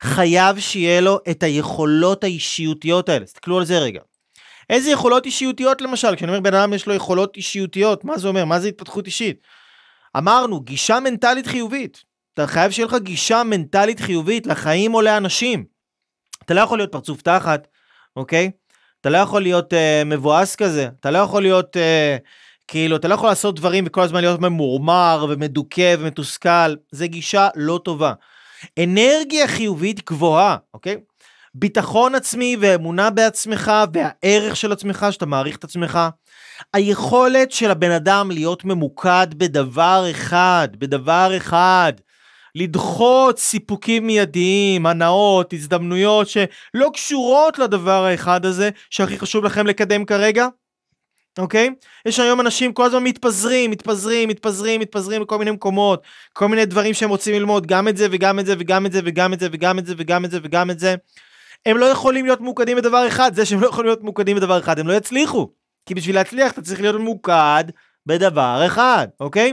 חייב 0.05 0.59
שיהיה 0.59 1.01
לו 1.01 1.19
את 1.31 1.43
היכולות 1.43 2.25
האישיותיות 2.25 3.09
האלה. 3.09 3.25
תסתכלו 3.25 3.59
על 3.59 3.65
זה 3.65 3.79
רגע. 3.79 4.01
איזה 4.71 4.91
יכולות 4.91 5.27
אישיותיות 5.27 5.81
למשל? 5.81 6.17
כשאני 6.17 6.31
אומר 6.31 6.41
בן 6.41 6.55
אדם 6.55 6.73
יש 6.73 6.87
לו 6.87 6.95
יכולות 6.95 7.37
אישיותיות, 7.37 8.05
מה 8.05 8.19
זה 8.19 8.29
אומר? 8.29 8.45
מה 8.45 8.61
זה 8.61 8.69
התפתחות 8.69 9.07
אישית? 9.07 9.37
אמרנו, 10.17 10.61
גישה 10.61 11.01
מנטלית 11.01 11.47
חיובית. 11.47 12.05
אתה 12.35 12.47
חייב 12.47 12.71
שיהיה 12.71 12.87
לך 12.87 12.95
גישה 13.03 13.43
מנטלית 13.43 14.01
חיובית 14.01 14.47
לחיים 14.47 14.95
או 14.95 15.03
לאנשים. 15.03 15.65
אתה 16.45 16.55
לא 16.55 16.61
יכול 16.61 16.79
להיות 16.79 16.93
פרצוף 16.93 17.23
תחת, 17.23 17.69
אוקיי? 18.17 18.51
אתה 19.01 19.11
לא 19.11 19.19
יכול 19.19 19.43
להיות 19.43 19.73
uh, 19.73 19.77
מבואס 20.07 20.57
כזה, 20.57 20.89
אתה 21.01 21.11
לא 21.11 21.19
יכול 21.19 21.43
להיות, 21.43 21.77
uh, 21.77 21.81
כאילו, 22.69 22.97
אתה 22.97 23.09
לא 23.09 23.15
יכול 23.15 23.29
לעשות 23.29 23.57
דברים 23.57 23.85
וכל 23.87 24.03
הזמן 24.03 24.21
להיות 24.21 24.41
ממורמר 24.41 25.27
ומדוכא 25.29 25.95
ומתוסכל, 25.99 26.75
זה 26.91 27.07
גישה 27.07 27.49
לא 27.57 27.81
טובה. 27.85 28.13
אנרגיה 28.83 29.49
חיובית 29.49 30.11
גבוהה, 30.11 30.57
אוקיי? 30.75 30.97
ביטחון 31.55 32.15
עצמי 32.15 32.57
ואמונה 32.61 33.11
בעצמך 33.11 33.73
והערך 33.93 34.57
של 34.57 34.73
עצמך, 34.73 35.07
שאתה 35.11 35.27
מעריך 35.27 35.57
את 35.57 35.65
עצמך. 35.65 35.99
היכולת 36.75 37.53
של 37.53 37.71
הבן 37.71 37.91
אדם 37.91 38.31
להיות 38.31 38.65
ממוקד 38.65 39.27
בדבר 39.37 40.07
אחד, 40.11 40.69
בדבר 40.79 41.33
אחד. 41.37 41.93
לדחות 42.55 43.39
סיפוקים 43.39 44.07
מיידיים, 44.07 44.87
הנאות, 44.87 45.53
הזדמנויות 45.53 46.29
שלא 46.29 46.91
קשורות 46.95 47.59
לדבר 47.59 48.05
האחד 48.05 48.47
הזה 48.47 48.71
שהכי 48.91 49.19
חשוב 49.19 49.45
לכם 49.45 49.67
לקדם 49.67 50.05
כרגע, 50.05 50.49
אוקיי? 51.39 51.71
יש 52.07 52.21
היום 52.21 52.41
אנשים 52.41 52.73
כל 52.73 52.85
הזמן 52.85 53.03
מתפזרים, 53.05 53.71
מתפזרים, 53.71 54.29
מתפזרים, 54.29 54.81
מתפזרים 54.81 55.23
לכל 55.23 55.39
מיני 55.39 55.51
מקומות, 55.51 56.03
כל 56.33 56.49
מיני 56.49 56.65
דברים 56.65 56.95
שהם 56.95 57.11
רוצים 57.11 57.35
ללמוד, 57.35 57.67
גם 57.67 57.89
את 57.89 57.97
זה 57.97 58.07
וגם 58.11 58.39
את 58.39 58.47
זה 58.47 58.55
וגם 58.59 58.87
את 58.87 58.93
זה 58.93 59.01
וגם 59.05 59.33
את 59.33 59.41
זה 59.41 59.49
וגם 59.53 59.79
את 59.79 59.87
זה 59.87 59.95
וגם 59.99 60.25
את 60.25 60.31
זה 60.31 60.39
וגם 60.43 60.71
את 60.71 60.79
זה. 60.79 60.95
הם 61.67 61.77
לא 61.77 61.87
יכולים 61.87 62.25
להיות 62.25 62.41
ממוקדים 62.41 62.77
בדבר 62.77 63.09
אחד, 63.09 63.35
זה 63.35 63.47
שהם 63.47 63.61
לא 63.61 63.67
יכולים 63.67 63.87
להיות 63.87 64.03
ממוקדים 64.03 64.37
בדבר 64.37 64.59
אחד, 64.59 64.79
הם 64.79 64.89
לא 64.89 64.93
יצליחו. 64.93 65.49
כי 65.87 65.95
בשביל 65.95 66.17
להצליח 66.17 66.53
אתה 66.53 66.63
צריך 66.63 66.81
להיות 66.81 66.97
ממוקד 66.97 67.65
בדבר 68.07 68.63
אחד, 68.67 69.09
אוקיי? 69.21 69.53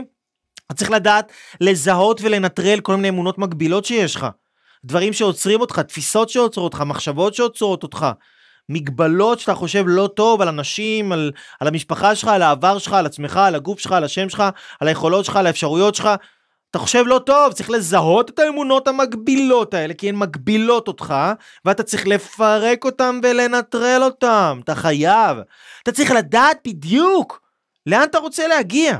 אתה 0.66 0.74
צריך 0.74 0.90
לדעת 0.90 1.32
לזהות 1.60 2.20
ולנטרל 2.22 2.80
כל 2.80 2.96
מיני 2.96 3.08
אמונות 3.08 3.38
מגבילות 3.38 3.84
שיש 3.84 4.16
לך. 4.16 4.26
דברים 4.84 5.12
שעוצרים 5.12 5.60
אותך, 5.60 5.78
תפיסות 5.78 6.28
שעוצרות 6.28 6.72
אותך, 6.72 6.80
מחשבות 6.86 7.34
שעוצרות 7.34 7.82
אותך. 7.82 8.06
מגבלות 8.68 9.40
שאתה 9.40 9.54
חושב 9.54 9.84
לא 9.86 10.10
טוב 10.14 10.40
על 10.42 10.48
אנשים, 10.48 11.12
על, 11.12 11.32
על 11.60 11.68
המשפחה 11.68 12.14
שלך, 12.14 12.28
על 12.28 12.42
העבר 12.42 12.78
שלך, 12.78 12.92
על 12.92 13.06
עצמך, 13.06 13.36
על 13.36 13.54
הגוף 13.54 13.80
שלך, 13.80 13.92
על 13.92 14.04
השם 14.04 14.28
שלך, 14.28 14.42
על 14.80 14.88
היכולות 14.88 15.24
שלך, 15.24 15.36
על 15.36 15.46
האפשרויות 15.46 15.94
שלך. 15.94 16.08
אתה 16.70 16.78
חושב 16.78 17.04
לא 17.06 17.20
טוב, 17.26 17.52
צריך 17.52 17.70
לזהות 17.70 18.30
את 18.30 18.38
האמונות 18.38 18.88
המגבילות 18.88 19.74
האלה, 19.74 19.94
כי 19.94 20.08
הן 20.08 20.16
מגבילות 20.16 20.88
אותך, 20.88 21.14
ואתה 21.64 21.82
צריך 21.82 22.06
לפרק 22.06 22.84
אותן 22.84 23.20
ולנטרל 23.22 24.00
אותן. 24.02 24.60
אתה 24.64 24.74
חייב. 24.74 25.36
אתה 25.82 25.92
צריך 25.92 26.10
לדעת 26.10 26.58
בדיוק 26.66 27.40
לאן 27.86 28.02
אתה 28.02 28.18
רוצה 28.18 28.48
להגיע. 28.48 28.98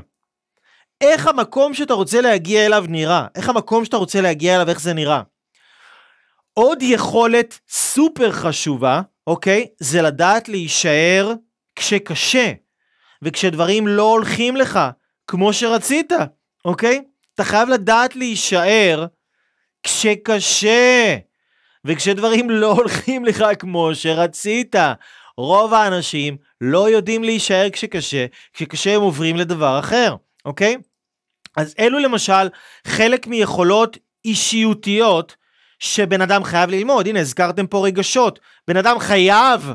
איך 1.01 1.27
המקום 1.27 1.75
שאתה 1.75 1.95
רוצה 1.95 2.21
להגיע 2.21 2.67
אליו 2.67 2.85
נראה, 2.89 3.27
איך 3.35 3.49
המקום 3.49 3.85
שאתה 3.85 3.97
רוצה 3.97 4.21
להגיע 4.21 4.55
אליו, 4.55 4.69
איך 4.69 4.81
זה 4.81 4.95
נראה. 4.95 5.23
עוד 6.55 6.83
יכולת 6.83 7.59
סופר 7.69 8.33
חשובה, 8.33 9.01
אוקיי? 9.27 9.67
זה 9.81 10.03
לדעת 10.03 10.49
להישאר 10.49 11.33
כשקשה, 11.77 12.53
וכשדברים 13.23 13.89
לא 13.89 14.03
הולכים 14.03 14.57
לך 14.57 14.81
כמו 15.27 15.53
שרצית, 15.53 16.13
אוקיי? 16.65 17.01
אתה 17.35 17.45
חייב 17.45 17.69
לדעת 17.69 18.17
להישאר 18.17 19.07
כשקשה, 19.83 21.17
וכשדברים 21.85 22.51
לא 22.51 22.73
הולכים 22.79 23.25
לך 23.25 23.45
כמו 23.59 23.95
שרצית. 23.95 24.77
רוב 25.37 25.75
האנשים 25.75 26.37
לא 26.61 26.91
יודעים 26.91 27.25
להישאר 27.25 27.71
כשקשה, 27.73 28.27
כשקשה 28.53 28.95
הם 28.95 29.03
עוברים 29.03 29.37
לדבר 29.37 29.79
אחר, 29.79 30.15
אוקיי? 30.45 30.77
אז 31.57 31.75
אלו 31.79 31.99
למשל 31.99 32.49
חלק 32.87 33.27
מיכולות 33.27 33.97
אישיותיות 34.25 35.37
שבן 35.83 36.21
אדם 36.21 36.45
חייב 36.45 36.71
ללמוד. 36.71 37.07
הנה, 37.07 37.21
הזכרתם 37.21 37.67
פה 37.67 37.87
רגשות. 37.87 38.39
בן 38.69 38.77
אדם 38.77 38.99
חייב 38.99 39.73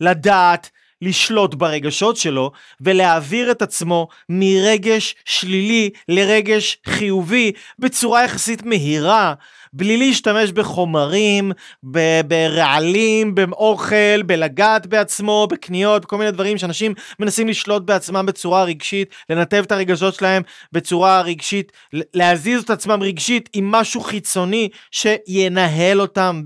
לדעת 0.00 0.70
לשלוט 1.02 1.54
ברגשות 1.54 2.16
שלו 2.16 2.52
ולהעביר 2.80 3.50
את 3.50 3.62
עצמו 3.62 4.08
מרגש 4.28 5.14
שלילי 5.24 5.90
לרגש 6.08 6.78
חיובי 6.86 7.52
בצורה 7.78 8.24
יחסית 8.24 8.62
מהירה, 8.62 9.34
בלי 9.72 9.96
להשתמש 9.96 10.52
בחומרים, 10.52 11.52
ב- 11.90 12.20
ברעלים, 12.26 13.34
באוכל, 13.34 14.22
בלגעת 14.26 14.86
בעצמו, 14.86 15.46
בקניות, 15.50 16.02
בכל 16.02 16.16
מיני 16.18 16.30
דברים 16.30 16.58
שאנשים 16.58 16.94
מנסים 17.18 17.48
לשלוט 17.48 17.82
בעצמם 17.82 18.26
בצורה 18.26 18.64
רגשית, 18.64 19.14
לנתב 19.30 19.62
את 19.66 19.72
הרגשות 19.72 20.14
שלהם 20.14 20.42
בצורה 20.72 21.20
רגשית, 21.20 21.72
להזיז 22.14 22.62
את 22.62 22.70
עצמם 22.70 23.02
רגשית 23.02 23.48
עם 23.52 23.70
משהו 23.70 24.00
חיצוני 24.00 24.68
שינהל 24.90 26.00
אותם 26.00 26.42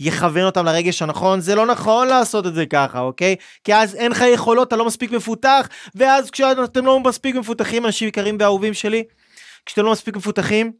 ויכוון 0.00 0.44
אותם 0.44 0.64
לרגש 0.64 1.02
הנכון. 1.02 1.40
זה 1.40 1.54
לא 1.54 1.66
נכון 1.66 2.08
לעשות 2.08 2.46
את 2.46 2.54
זה 2.54 2.66
ככה, 2.66 3.00
אוקיי? 3.00 3.36
כי 3.64 3.74
אז 3.74 3.94
אין 3.94 4.12
לך 4.12 4.24
יכולות, 4.34 4.68
אתה 4.68 4.76
לא 4.76 4.84
מספיק 4.84 5.10
מפותח, 5.12 5.68
ואז 5.94 6.30
כשאתם 6.30 6.86
לא 6.86 7.00
מספיק 7.00 7.34
מפותחים, 7.34 7.86
אנשים 7.86 8.08
יקרים 8.08 8.36
ואהובים 8.40 8.74
שלי, 8.74 9.04
כשאתם 9.66 9.84
לא 9.84 9.92
מספיק 9.92 10.16
מפותחים, 10.16 10.72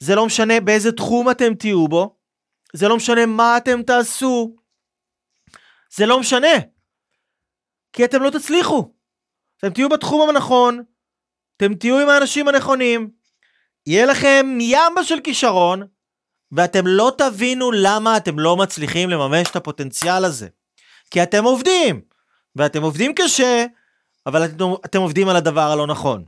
זה 0.00 0.14
לא 0.14 0.26
משנה 0.26 0.60
באיזה 0.60 0.92
תחום 0.92 1.30
אתם 1.30 1.54
תהיו 1.54 1.88
בו, 1.88 2.16
זה 2.72 2.88
לא 2.88 2.96
משנה 2.96 3.26
מה 3.26 3.56
אתם 3.56 3.82
תעשו, 3.82 4.56
זה 5.96 6.06
לא 6.06 6.20
משנה. 6.20 6.58
כי 7.92 8.04
אתם 8.04 8.22
לא 8.22 8.30
תצליחו. 8.30 8.92
אתם 9.58 9.70
תהיו 9.70 9.88
בתחום 9.88 10.30
הנכון, 10.30 10.82
אתם 11.56 11.74
תהיו 11.74 11.98
עם 11.98 12.08
האנשים 12.08 12.48
הנכונים, 12.48 13.10
יהיה 13.86 14.06
לכם 14.06 14.58
ימבה 14.60 15.04
של 15.04 15.20
כישרון, 15.24 15.82
ואתם 16.52 16.86
לא 16.86 17.12
תבינו 17.18 17.72
למה 17.72 18.16
אתם 18.16 18.38
לא 18.38 18.56
מצליחים 18.56 19.10
לממש 19.10 19.50
את 19.50 19.56
הפוטנציאל 19.56 20.24
הזה. 20.24 20.48
כי 21.10 21.22
אתם 21.22 21.44
עובדים, 21.44 22.00
ואתם 22.56 22.82
עובדים 22.82 23.14
קשה, 23.14 23.66
אבל 24.26 24.44
אתם, 24.44 24.64
אתם 24.84 25.00
עובדים 25.00 25.28
על 25.28 25.36
הדבר 25.36 25.70
הלא 25.70 25.86
נכון. 25.86 26.24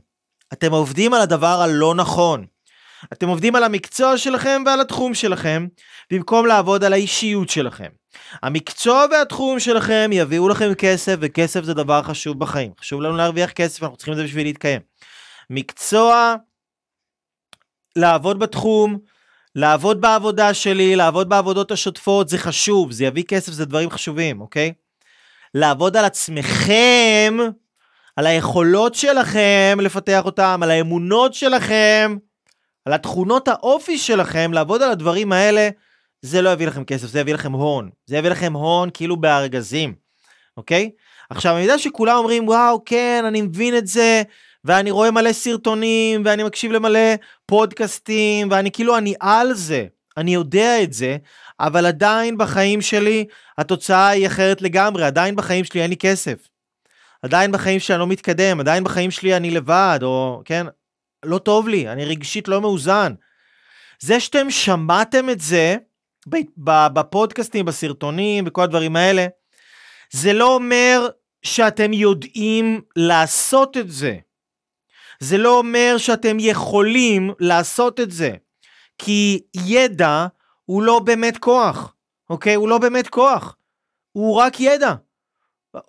אתם 0.53 0.71
עובדים 0.71 1.13
על 1.13 1.21
הדבר 1.21 1.61
הלא 1.61 1.95
נכון. 1.95 2.45
אתם 3.13 3.27
עובדים 3.27 3.55
על 3.55 3.63
המקצוע 3.63 4.17
שלכם 4.17 4.63
ועל 4.65 4.81
התחום 4.81 5.13
שלכם, 5.13 5.67
במקום 6.11 6.45
לעבוד 6.45 6.83
על 6.83 6.93
האישיות 6.93 7.49
שלכם. 7.49 7.89
המקצוע 8.43 9.05
והתחום 9.11 9.59
שלכם 9.59 10.09
יביאו 10.13 10.49
לכם 10.49 10.73
כסף, 10.73 11.15
וכסף 11.19 11.63
זה 11.63 11.73
דבר 11.73 12.03
חשוב 12.03 12.39
בחיים. 12.39 12.71
חשוב 12.79 13.01
לנו 13.01 13.17
להרוויח 13.17 13.51
כסף, 13.51 13.83
אנחנו 13.83 13.97
צריכים 13.97 14.11
את 14.11 14.17
זה 14.17 14.23
בשביל 14.23 14.47
להתקיים. 14.47 14.81
מקצוע, 15.49 16.35
לעבוד 17.95 18.39
בתחום, 18.39 18.97
לעבוד 19.55 20.01
בעבודה 20.01 20.53
שלי, 20.53 20.95
לעבוד 20.95 21.29
בעבודות 21.29 21.71
השוטפות, 21.71 22.29
זה 22.29 22.37
חשוב, 22.37 22.91
זה 22.91 23.05
יביא 23.05 23.23
כסף, 23.23 23.51
זה 23.51 23.65
דברים 23.65 23.89
חשובים, 23.89 24.41
אוקיי? 24.41 24.73
לעבוד 25.53 25.97
על 25.97 26.05
עצמכם, 26.05 27.37
על 28.15 28.27
היכולות 28.27 28.95
שלכם, 28.95 29.77
לפתח 29.81 30.21
אותם, 30.25 30.59
על 30.63 30.71
האמונות 30.71 31.33
שלכם, 31.33 32.17
על 32.85 32.93
התכונות 32.93 33.47
האופי 33.47 33.97
שלכם, 33.97 34.53
לעבוד 34.53 34.81
על 34.81 34.91
הדברים 34.91 35.31
האלה, 35.31 35.69
זה 36.21 36.41
לא 36.41 36.49
יביא 36.49 36.67
לכם 36.67 36.83
כסף, 36.83 37.07
זה 37.07 37.19
יביא 37.19 37.33
לכם 37.33 37.51
הון. 37.51 37.89
זה 38.05 38.17
יביא 38.17 38.29
לכם 38.29 38.53
הון 38.53 38.89
כאילו 38.93 39.17
בארגזים, 39.17 39.95
אוקיי? 40.57 40.89
עכשיו, 41.29 41.55
אני 41.55 41.61
יודע 41.61 41.77
שכולם 41.77 42.17
אומרים, 42.17 42.47
וואו, 42.47 42.81
כן, 42.85 43.23
אני 43.27 43.41
מבין 43.41 43.77
את 43.77 43.87
זה, 43.87 44.23
ואני 44.63 44.91
רואה 44.91 45.11
מלא 45.11 45.33
סרטונים, 45.33 46.21
ואני 46.25 46.43
מקשיב 46.43 46.71
למלא 46.71 47.15
פודקאסטים, 47.45 48.51
ואני 48.51 48.71
כאילו, 48.71 48.97
אני 48.97 49.13
על 49.19 49.53
זה. 49.53 49.85
אני 50.17 50.33
יודע 50.33 50.83
את 50.83 50.93
זה, 50.93 51.17
אבל 51.59 51.85
עדיין 51.85 52.37
בחיים 52.37 52.81
שלי 52.81 53.25
התוצאה 53.57 54.07
היא 54.07 54.27
אחרת 54.27 54.61
לגמרי, 54.61 55.03
עדיין 55.03 55.35
בחיים 55.35 55.65
שלי 55.65 55.81
אין 55.81 55.89
לי 55.89 55.97
כסף. 55.97 56.47
עדיין 57.21 57.51
בחיים 57.51 57.79
שלי 57.79 57.95
אני 57.95 57.99
לא 57.99 58.07
מתקדם, 58.07 58.59
עדיין 58.59 58.83
בחיים 58.83 59.11
שלי 59.11 59.37
אני 59.37 59.51
לבד, 59.51 59.99
או 60.01 60.41
כן, 60.45 60.67
לא 61.23 61.37
טוב 61.37 61.67
לי, 61.67 61.89
אני 61.89 62.05
רגשית 62.05 62.47
לא 62.47 62.61
מאוזן. 62.61 63.13
זה 63.99 64.19
שאתם 64.19 64.51
שמעתם 64.51 65.29
את 65.29 65.41
זה 65.41 65.75
בפודקאסטים, 66.93 67.65
בסרטונים, 67.65 68.45
בכל 68.45 68.61
הדברים 68.61 68.95
האלה, 68.95 69.27
זה 70.11 70.33
לא 70.33 70.55
אומר 70.55 71.07
שאתם 71.43 71.93
יודעים 71.93 72.81
לעשות 72.95 73.77
את 73.77 73.91
זה. 73.91 74.17
זה 75.19 75.37
לא 75.37 75.57
אומר 75.57 75.95
שאתם 75.97 76.37
יכולים 76.39 77.31
לעשות 77.39 77.99
את 77.99 78.11
זה. 78.11 78.31
כי 78.97 79.41
ידע 79.53 80.27
הוא 80.65 80.83
לא 80.83 80.99
באמת 80.99 81.37
כוח, 81.37 81.95
אוקיי? 82.29 82.53
הוא 82.53 82.69
לא 82.69 82.77
באמת 82.77 83.07
כוח. 83.07 83.55
הוא 84.11 84.35
רק 84.35 84.59
ידע. 84.59 84.93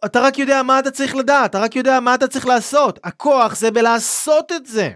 אתה 0.04 0.20
רק 0.20 0.38
יודע 0.38 0.62
מה 0.62 0.78
אתה 0.78 0.90
צריך 0.90 1.16
לדעת, 1.16 1.50
אתה 1.50 1.58
רק 1.60 1.76
יודע 1.76 2.00
מה 2.00 2.14
אתה 2.14 2.28
צריך 2.28 2.46
לעשות. 2.46 2.98
הכוח 3.04 3.56
זה 3.56 3.70
בלעשות 3.70 4.52
את 4.52 4.66
זה. 4.66 4.90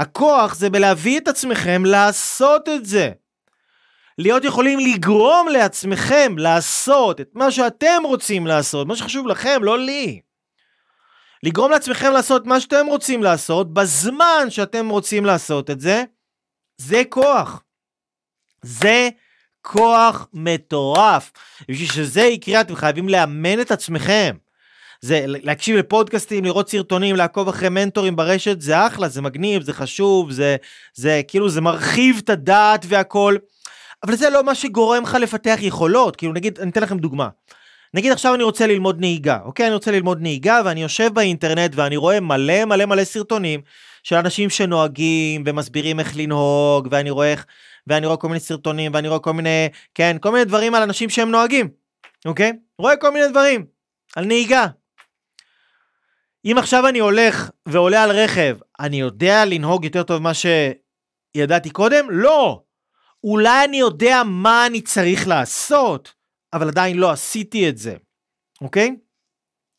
הכוח 0.00 0.54
זה 0.54 0.70
בלהביא 0.70 1.18
את 1.18 1.28
עצמכם 1.28 1.84
לעשות 1.84 2.68
את 2.68 2.86
זה. 2.86 3.10
להיות 4.18 4.44
יכולים 4.44 4.78
לגרום 4.78 5.48
לעצמכם 5.48 6.34
לעשות 6.38 7.20
את 7.20 7.30
מה 7.34 7.50
שאתם 7.50 8.02
רוצים 8.04 8.46
לעשות, 8.46 8.86
מה 8.86 8.96
שחשוב 8.96 9.26
לכם, 9.26 9.58
לא 9.62 9.78
לי. 9.78 10.20
לגרום 11.42 11.70
לעצמכם 11.70 12.12
לעשות 12.12 12.46
מה 12.46 12.60
שאתם 12.60 12.86
רוצים 12.86 13.22
לעשות, 13.22 13.74
בזמן 13.74 14.46
שאתם 14.48 14.88
רוצים 14.88 15.24
לעשות 15.24 15.70
את 15.70 15.80
זה, 15.80 16.04
זה 16.76 17.02
כוח. 17.08 17.62
זה 18.62 19.08
כוח 19.62 20.26
מטורף. 20.32 21.32
בשביל 21.68 21.88
שזה 21.88 22.22
יקרה 22.22 22.60
אתם 22.60 22.76
חייבים 22.76 23.08
לאמן 23.08 23.60
את 23.60 23.70
עצמכם. 23.70 24.36
זה 25.00 25.24
להקשיב 25.26 25.76
לפודקאסטים, 25.76 26.44
לראות 26.44 26.70
סרטונים, 26.70 27.16
לעקוב 27.16 27.48
אחרי 27.48 27.68
מנטורים 27.68 28.16
ברשת, 28.16 28.60
זה 28.60 28.86
אחלה, 28.86 29.08
זה 29.08 29.22
מגניב, 29.22 29.62
זה 29.62 29.72
חשוב, 29.72 30.30
זה, 30.30 30.56
זה 30.94 31.20
כאילו, 31.28 31.48
זה 31.48 31.60
מרחיב 31.60 32.20
את 32.24 32.30
הדעת 32.30 32.86
והכל, 32.88 33.36
אבל 34.02 34.16
זה 34.16 34.30
לא 34.30 34.44
מה 34.44 34.54
שגורם 34.54 35.02
לך 35.02 35.14
לפתח 35.14 35.58
יכולות, 35.60 36.16
כאילו 36.16 36.32
נגיד, 36.32 36.58
אני 36.58 36.70
אתן 36.70 36.82
לכם 36.82 36.98
דוגמה. 36.98 37.28
נגיד 37.94 38.12
עכשיו 38.12 38.34
אני 38.34 38.42
רוצה 38.42 38.66
ללמוד 38.66 39.00
נהיגה, 39.00 39.38
אוקיי? 39.44 39.66
אני 39.66 39.74
רוצה 39.74 39.90
ללמוד 39.90 40.20
נהיגה 40.20 40.60
ואני 40.64 40.82
יושב 40.82 41.10
באינטרנט 41.14 41.72
ואני 41.74 41.96
רואה 41.96 42.20
מלא 42.20 42.64
מלא 42.64 42.84
מלא 42.84 43.04
סרטונים 43.04 43.60
של 44.02 44.16
אנשים 44.16 44.50
שנוהגים 44.50 45.42
ומסבירים 45.46 46.00
איך 46.00 46.16
לנהוג 46.16 46.88
ואני 46.90 47.10
רואה 47.10 47.32
איך, 47.32 47.46
ואני 47.86 48.06
רואה 48.06 48.16
כל 48.16 48.28
מיני 48.28 48.40
סרטונים 48.40 48.94
ואני 48.94 49.08
רואה 49.08 49.18
כל 49.18 49.32
מיני, 49.32 49.68
כן, 49.94 50.16
כל 50.20 50.32
מיני 50.32 50.44
דברים 50.44 50.74
על 50.74 50.82
אנשים 50.82 51.10
שהם 51.10 51.30
נוהגים, 51.30 51.68
אוקיי? 52.26 52.52
רואה 52.78 52.96
כל 52.96 53.10
מיני 53.10 53.28
דברים 53.28 53.64
על 54.16 54.24
נהיגה. 54.24 54.66
אם 56.44 56.58
עכשיו 56.58 56.88
אני 56.88 56.98
הולך 56.98 57.50
ועולה 57.68 58.02
על 58.02 58.10
רכב, 58.10 58.56
אני 58.80 59.00
יודע 59.00 59.44
לנהוג 59.44 59.84
יותר 59.84 60.02
טוב 60.02 60.18
ממה 60.18 60.32
שידעתי 60.34 61.70
קודם? 61.70 62.10
לא. 62.10 62.62
אולי 63.24 63.64
אני 63.64 63.76
יודע 63.76 64.22
מה 64.26 64.66
אני 64.66 64.80
צריך 64.80 65.28
לעשות, 65.28 66.14
אבל 66.52 66.68
עדיין 66.68 66.96
לא 66.96 67.10
עשיתי 67.10 67.68
את 67.68 67.78
זה, 67.78 67.94
אוקיי? 68.60 68.96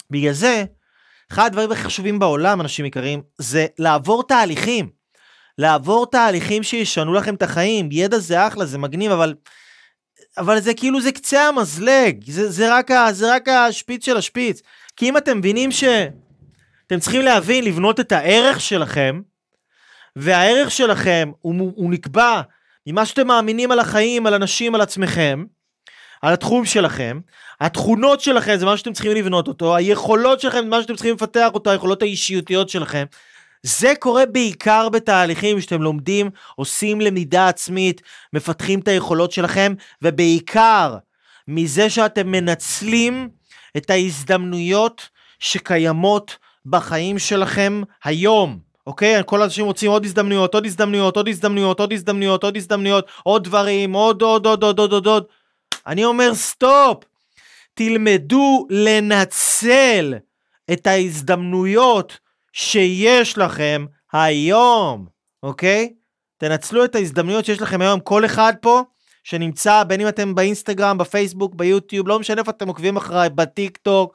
בגלל 0.10 0.34
זה, 0.34 0.64
אחד 1.32 1.46
הדברים 1.46 1.72
הכי 1.72 1.84
חשובים 1.84 2.20
בעולם, 2.20 2.62
אנשים 2.62 2.86
יקרים, 2.86 3.22
זה 3.38 3.66
לעבור 3.80 4.24
תהליכים. 4.24 4.90
לעבור 5.58 6.06
תהליכים 6.06 6.64
שישנו 6.64 7.14
לכם 7.14 7.36
את 7.36 7.42
החיים. 7.42 7.90
ידע 7.92 8.18
זה 8.20 8.48
אחלה, 8.48 8.66
זה 8.66 8.78
מגניב, 8.78 9.12
אבל... 9.12 9.34
אבל 10.38 10.60
זה 10.60 10.74
כאילו 10.74 11.02
זה 11.02 11.12
קצה 11.12 11.48
המזלג, 11.48 12.24
זה, 12.32 12.52
זה, 12.52 12.78
רק 12.78 12.92
ה, 12.92 13.14
זה 13.14 13.36
רק 13.36 13.48
השפיץ 13.48 14.06
של 14.06 14.18
השפיץ. 14.18 14.62
כי 14.96 15.10
אם 15.10 15.18
אתם 15.18 15.38
מבינים 15.38 15.72
ש... 15.72 15.84
אתם 16.92 17.00
צריכים 17.00 17.22
להבין, 17.22 17.64
לבנות 17.64 18.00
את 18.00 18.12
הערך 18.12 18.62
שלכם, 18.62 19.22
והערך 20.16 20.72
שלכם 20.72 21.32
הוא, 21.42 21.72
הוא 21.76 21.92
נקבע 21.92 22.42
ממה 22.88 23.06
שאתם 23.06 23.28
מאמינים 23.28 23.72
על 23.72 23.80
החיים, 23.80 24.28
על 24.28 24.34
אנשים, 24.34 24.76
על 24.76 24.82
עצמכם, 24.82 25.46
על 26.22 26.34
התחום 26.34 26.66
שלכם, 26.66 27.20
התכונות 27.62 28.22
שלכם 28.22 28.56
זה 28.58 28.66
מה 28.66 28.78
שאתם 28.78 28.94
צריכים 28.94 29.12
לבנות 29.12 29.48
אותו, 29.48 29.76
היכולות 29.76 30.40
שלכם 30.40 30.60
זה 30.60 30.66
מה 30.66 30.82
שאתם 30.82 30.96
צריכים 30.96 31.16
לפתח 31.16 31.50
אותו, 31.54 31.70
היכולות 31.70 32.02
האישיותיות 32.02 32.70
שלכם. 32.70 33.06
זה 33.64 33.94
קורה 34.00 34.26
בעיקר 34.26 34.90
בתהליכים 34.90 35.62
שאתם 35.62 35.82
לומדים, 35.82 36.30
עושים 36.56 37.02
למידה 37.02 37.48
עצמית, 37.48 38.02
מפתחים 38.34 38.80
את 38.80 38.88
היכולות 38.88 39.32
שלכם, 39.32 39.74
ובעיקר 40.02 40.98
מזה 41.48 41.90
שאתם 41.90 42.32
מנצלים 42.32 43.30
את 43.78 43.90
ההזדמנויות 43.90 45.10
שקיימות 45.40 46.38
בחיים 46.66 47.20
שלכם 47.20 47.82
היום. 48.04 48.60
אוקיי? 48.88 49.22
כל 49.26 49.42
האנשים 49.42 49.66
רוצים 49.66 49.92
עוד 49.92 50.06
הזדמנויות, 50.06 50.54
עוד 50.54 50.66
הזדמנויות, 50.66 51.18
עוד 51.18 51.28
הזדמנויות, 51.28 51.80
עוד 51.80 51.94
הזדמנויות, 51.94 52.44
עוד 52.44 52.58
הזדמנויות, 52.58 53.08
עוד 53.24 53.44
דברים, 53.44 53.94
עוד, 53.94 54.22
עוד, 54.22 54.46
עוד, 54.46 54.64
עוד, 54.64 54.80
עוד, 54.80 54.94
עוד, 54.94 55.08
עוד. 55.08 55.26
אני 55.88 56.06
אומר 56.06 56.34
סטופ. 56.34 57.04
תלמדו 57.74 58.68
לנצל 58.70 60.14
את 60.74 60.88
ההזדמנויות 60.88 62.20
שיש 62.54 63.38
לכם 63.38 63.86
היום, 64.14 65.06
אוקיי? 65.44 65.94
תנצלו 66.38 66.86
את 66.86 66.96
ההזדמנויות 66.96 67.46
שיש 67.46 67.62
לכם 67.62 67.82
היום, 67.82 68.00
כל 68.00 68.26
אחד 68.26 68.54
פה 68.62 68.82
שנמצא, 69.24 69.84
בין 69.84 70.02
אם 70.02 70.08
אתם 70.08 70.36
באינסטגרם, 70.36 70.98
בפייסבוק, 70.98 71.56
ביוטיוב, 71.56 72.08
לא 72.08 72.20
משנה 72.20 72.42
איפה 72.42 72.52
אתם 72.52 72.68
עוקבים 72.68 72.98
אחריי, 72.98 73.30
בטיק 73.30 73.78
טוק, 73.78 74.14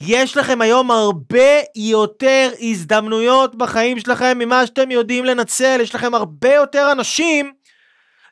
יש 0.00 0.36
לכם 0.36 0.60
היום 0.60 0.90
הרבה 0.90 1.60
יותר 1.76 2.50
הזדמנויות 2.60 3.54
בחיים 3.54 4.00
שלכם 4.00 4.38
ממה 4.38 4.66
שאתם 4.66 4.90
יודעים 4.90 5.24
לנצל, 5.24 5.78
יש 5.82 5.94
לכם 5.94 6.14
הרבה 6.14 6.54
יותר 6.54 6.92
אנשים 6.92 7.52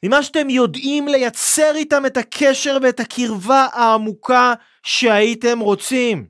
ממה 0.03 0.22
שאתם 0.22 0.51
יודעים 0.51 1.09
לייצר 1.09 1.75
איתם 1.75 2.07
את 2.07 2.16
הקשר 2.16 2.79
ואת 2.83 3.01
הקרבה 3.01 3.66
העמוקה 3.72 4.55
שהייתם 4.83 5.59
רוצים. 5.59 6.27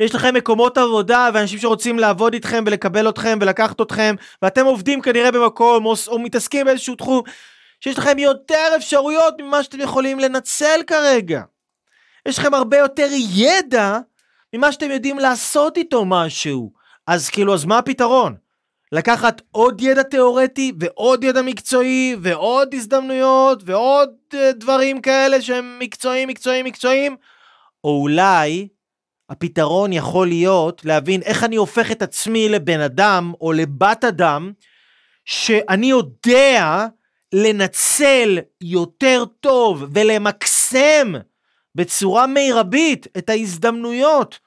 יש 0.00 0.14
לכם 0.14 0.34
מקומות 0.34 0.78
עבודה 0.78 1.30
ואנשים 1.34 1.58
שרוצים 1.58 1.98
לעבוד 1.98 2.34
איתכם 2.34 2.64
ולקבל 2.66 3.08
אתכם 3.08 3.38
ולקחת 3.40 3.80
אתכם 3.80 4.14
ואתם 4.42 4.64
עובדים 4.64 5.02
כנראה 5.02 5.30
במקום 5.30 5.86
או, 5.86 5.94
או 6.08 6.18
מתעסקים 6.18 6.66
באיזשהו 6.66 6.94
תחום 6.94 7.22
שיש 7.80 7.98
לכם 7.98 8.18
יותר 8.18 8.68
אפשרויות 8.76 9.34
ממה 9.40 9.62
שאתם 9.62 9.80
יכולים 9.80 10.18
לנצל 10.20 10.80
כרגע. 10.86 11.42
יש 12.28 12.38
לכם 12.38 12.54
הרבה 12.54 12.78
יותר 12.78 13.08
ידע 13.34 13.98
ממה 14.54 14.72
שאתם 14.72 14.90
יודעים 14.90 15.18
לעשות 15.18 15.76
איתו 15.76 16.04
משהו. 16.04 16.72
אז 17.06 17.28
כאילו, 17.30 17.54
אז 17.54 17.64
מה 17.64 17.78
הפתרון? 17.78 18.34
לקחת 18.92 19.42
עוד 19.50 19.80
ידע 19.80 20.02
תיאורטי 20.02 20.72
ועוד 20.80 21.24
ידע 21.24 21.42
מקצועי 21.42 22.16
ועוד 22.22 22.74
הזדמנויות 22.74 23.62
ועוד 23.66 24.10
uh, 24.34 24.36
דברים 24.52 25.00
כאלה 25.00 25.42
שהם 25.42 25.78
מקצועיים, 25.78 26.28
מקצועיים, 26.28 26.64
מקצועיים? 26.64 27.16
או 27.84 28.02
אולי 28.02 28.68
הפתרון 29.30 29.92
יכול 29.92 30.26
להיות 30.26 30.84
להבין 30.84 31.22
איך 31.22 31.44
אני 31.44 31.56
הופך 31.56 31.90
את 31.90 32.02
עצמי 32.02 32.48
לבן 32.48 32.80
אדם 32.80 33.32
או 33.40 33.52
לבת 33.52 34.04
אדם 34.04 34.52
שאני 35.24 35.86
יודע 35.86 36.86
לנצל 37.32 38.38
יותר 38.60 39.24
טוב 39.40 39.84
ולמקסם 39.92 41.12
בצורה 41.78 42.26
מרבית 42.26 43.06
את 43.18 43.30
ההזדמנויות 43.30 44.38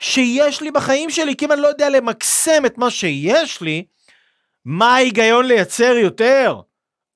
שיש 0.00 0.60
לי 0.60 0.70
בחיים 0.70 1.10
שלי, 1.10 1.36
כי 1.36 1.44
אם 1.44 1.52
אני 1.52 1.60
לא 1.60 1.68
יודע 1.68 1.88
למקסם 1.88 2.66
את 2.66 2.78
מה 2.78 2.90
שיש 2.90 3.60
לי, 3.60 3.84
מה 4.64 4.94
ההיגיון 4.94 5.46
לייצר 5.46 5.96
יותר? 5.96 6.60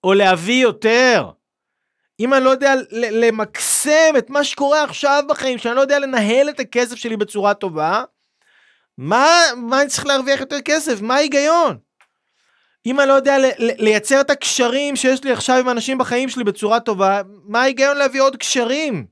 או 0.05 0.15
להביא 0.15 0.63
יותר? 0.63 1.31
אם 2.21 2.35
אני 2.35 2.45
לא 2.45 2.51
יודע 2.51 2.75
למקסם 2.93 4.15
את 4.19 4.31
מה 4.31 4.45
שקורה 4.45 4.85
עכשיו 4.85 5.25
בחיים, 5.29 5.59
שאני 5.59 5.77
לא 5.77 5.81
יודע 5.81 5.99
לנהל 5.99 6.49
את 6.49 6.61
הכסף 6.61 6.97
שלי 6.97 7.17
בצורה 7.17 7.55
טובה, 7.55 8.05
מה, 8.99 9.27
מה 9.57 9.81
אני 9.81 9.89
צריך 9.89 10.07
להרוויח 10.07 10.41
יותר 10.41 10.61
כסף? 10.61 11.01
מה 11.01 11.15
ההיגיון? 11.15 11.79
אם 12.87 13.01
אני 13.01 13.09
לא 13.09 13.13
יודע 13.13 13.37
לייצר 13.59 14.21
את 14.21 14.31
הקשרים 14.31 14.97
שיש 14.97 15.25
לי 15.25 15.33
עכשיו 15.33 15.57
עם 15.57 15.69
אנשים 15.69 15.99
בחיים 15.99 16.29
שלי 16.29 16.45
בצורה 16.45 16.81
טובה, 16.81 17.21
מה 17.45 17.63
ההיגיון 17.63 17.97
להביא 17.97 18.23
עוד 18.23 18.37
קשרים? 18.37 19.12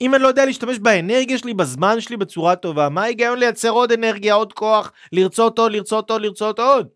אם 0.00 0.14
אני 0.14 0.22
לא 0.22 0.28
יודע 0.28 0.44
להשתמש 0.44 0.78
באנרגיה 0.78 1.38
שלי, 1.38 1.54
בזמן 1.54 2.00
שלי 2.00 2.16
בצורה 2.16 2.56
טובה, 2.56 2.88
מה 2.88 3.02
ההיגיון 3.02 3.38
לייצר 3.38 3.70
עוד 3.70 3.92
אנרגיה, 3.92 4.34
עוד 4.34 4.52
כוח, 4.52 4.92
לרצות 5.12 5.58
עוד, 5.58 5.72
לרצות 5.72 6.10
עוד, 6.10 6.22
לרצות 6.22 6.58
עוד? 6.58 6.88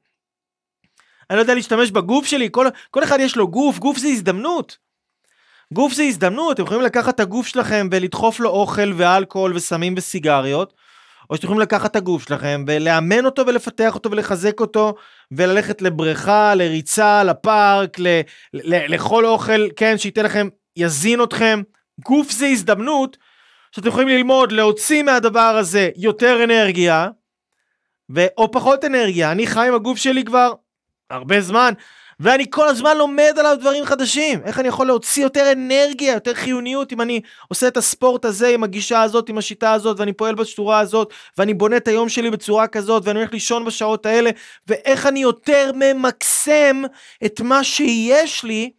אני 1.30 1.36
לא 1.36 1.42
יודע 1.42 1.54
להשתמש 1.54 1.90
בגוף 1.90 2.26
שלי, 2.26 2.48
כל, 2.52 2.66
כל 2.90 3.04
אחד 3.04 3.18
יש 3.20 3.36
לו 3.36 3.48
גוף, 3.48 3.78
גוף 3.78 3.98
זה 3.98 4.08
הזדמנות. 4.08 4.78
גוף 5.72 5.92
זה 5.92 6.02
הזדמנות, 6.02 6.54
אתם 6.54 6.62
יכולים 6.62 6.82
לקחת 6.82 7.14
את 7.14 7.20
הגוף 7.20 7.46
שלכם 7.46 7.88
ולדחוף 7.92 8.40
לו 8.40 8.50
אוכל 8.50 8.92
ואלכוהול 8.96 9.56
וסמים 9.56 9.94
וסיגריות, 9.96 10.74
או 11.30 11.36
שאתם 11.36 11.46
יכולים 11.46 11.62
לקחת 11.62 11.90
את 11.90 11.96
הגוף 11.96 12.28
שלכם 12.28 12.64
ולאמן 12.66 13.24
אותו 13.24 13.46
ולפתח 13.46 13.94
אותו 13.94 14.10
ולחזק 14.10 14.60
אותו 14.60 14.94
וללכת 15.32 15.82
לבריכה, 15.82 16.54
לריצה, 16.54 17.24
לפארק, 17.24 17.98
ל, 17.98 18.20
ל, 18.54 18.94
לכל 18.94 19.26
אוכל, 19.26 19.68
כן, 19.76 19.98
שייתן 19.98 20.24
לכם, 20.24 20.48
יזין 20.76 21.22
אתכם, 21.22 21.62
גוף 22.00 22.30
זה 22.30 22.46
הזדמנות 22.46 23.16
שאתם 23.72 23.88
יכולים 23.88 24.08
ללמוד 24.08 24.52
להוציא 24.52 25.02
מהדבר 25.02 25.56
הזה 25.58 25.90
יותר 25.96 26.44
אנרגיה 26.44 27.08
ו... 28.14 28.26
או 28.38 28.50
פחות 28.50 28.84
אנרגיה. 28.84 29.32
אני 29.32 29.46
חי 29.46 29.68
עם 29.68 29.74
הגוף 29.74 29.98
שלי 29.98 30.24
כבר 30.24 30.52
הרבה 31.10 31.40
זמן 31.40 31.72
ואני 32.20 32.46
כל 32.50 32.68
הזמן 32.68 32.96
לומד 32.96 33.34
עליו 33.38 33.56
דברים 33.60 33.84
חדשים. 33.84 34.40
איך 34.44 34.60
אני 34.60 34.68
יכול 34.68 34.86
להוציא 34.86 35.22
יותר 35.22 35.52
אנרגיה, 35.52 36.14
יותר 36.14 36.34
חיוניות 36.34 36.92
אם 36.92 37.00
אני 37.00 37.20
עושה 37.48 37.68
את 37.68 37.76
הספורט 37.76 38.24
הזה 38.24 38.48
עם 38.48 38.64
הגישה 38.64 39.02
הזאת, 39.02 39.28
עם 39.28 39.38
השיטה 39.38 39.72
הזאת 39.72 40.00
ואני 40.00 40.12
פועל 40.12 40.34
בצורה 40.34 40.78
הזאת 40.78 41.12
ואני 41.38 41.54
בונה 41.54 41.76
את 41.76 41.88
היום 41.88 42.08
שלי 42.08 42.30
בצורה 42.30 42.66
כזאת 42.66 43.02
ואני 43.06 43.18
הולך 43.18 43.32
לישון 43.32 43.64
בשעות 43.64 44.06
האלה 44.06 44.30
ואיך 44.66 45.06
אני 45.06 45.20
יותר 45.20 45.70
ממקסם 45.74 46.82
את 47.24 47.40
מה 47.40 47.64
שיש 47.64 48.44
לי 48.44 48.70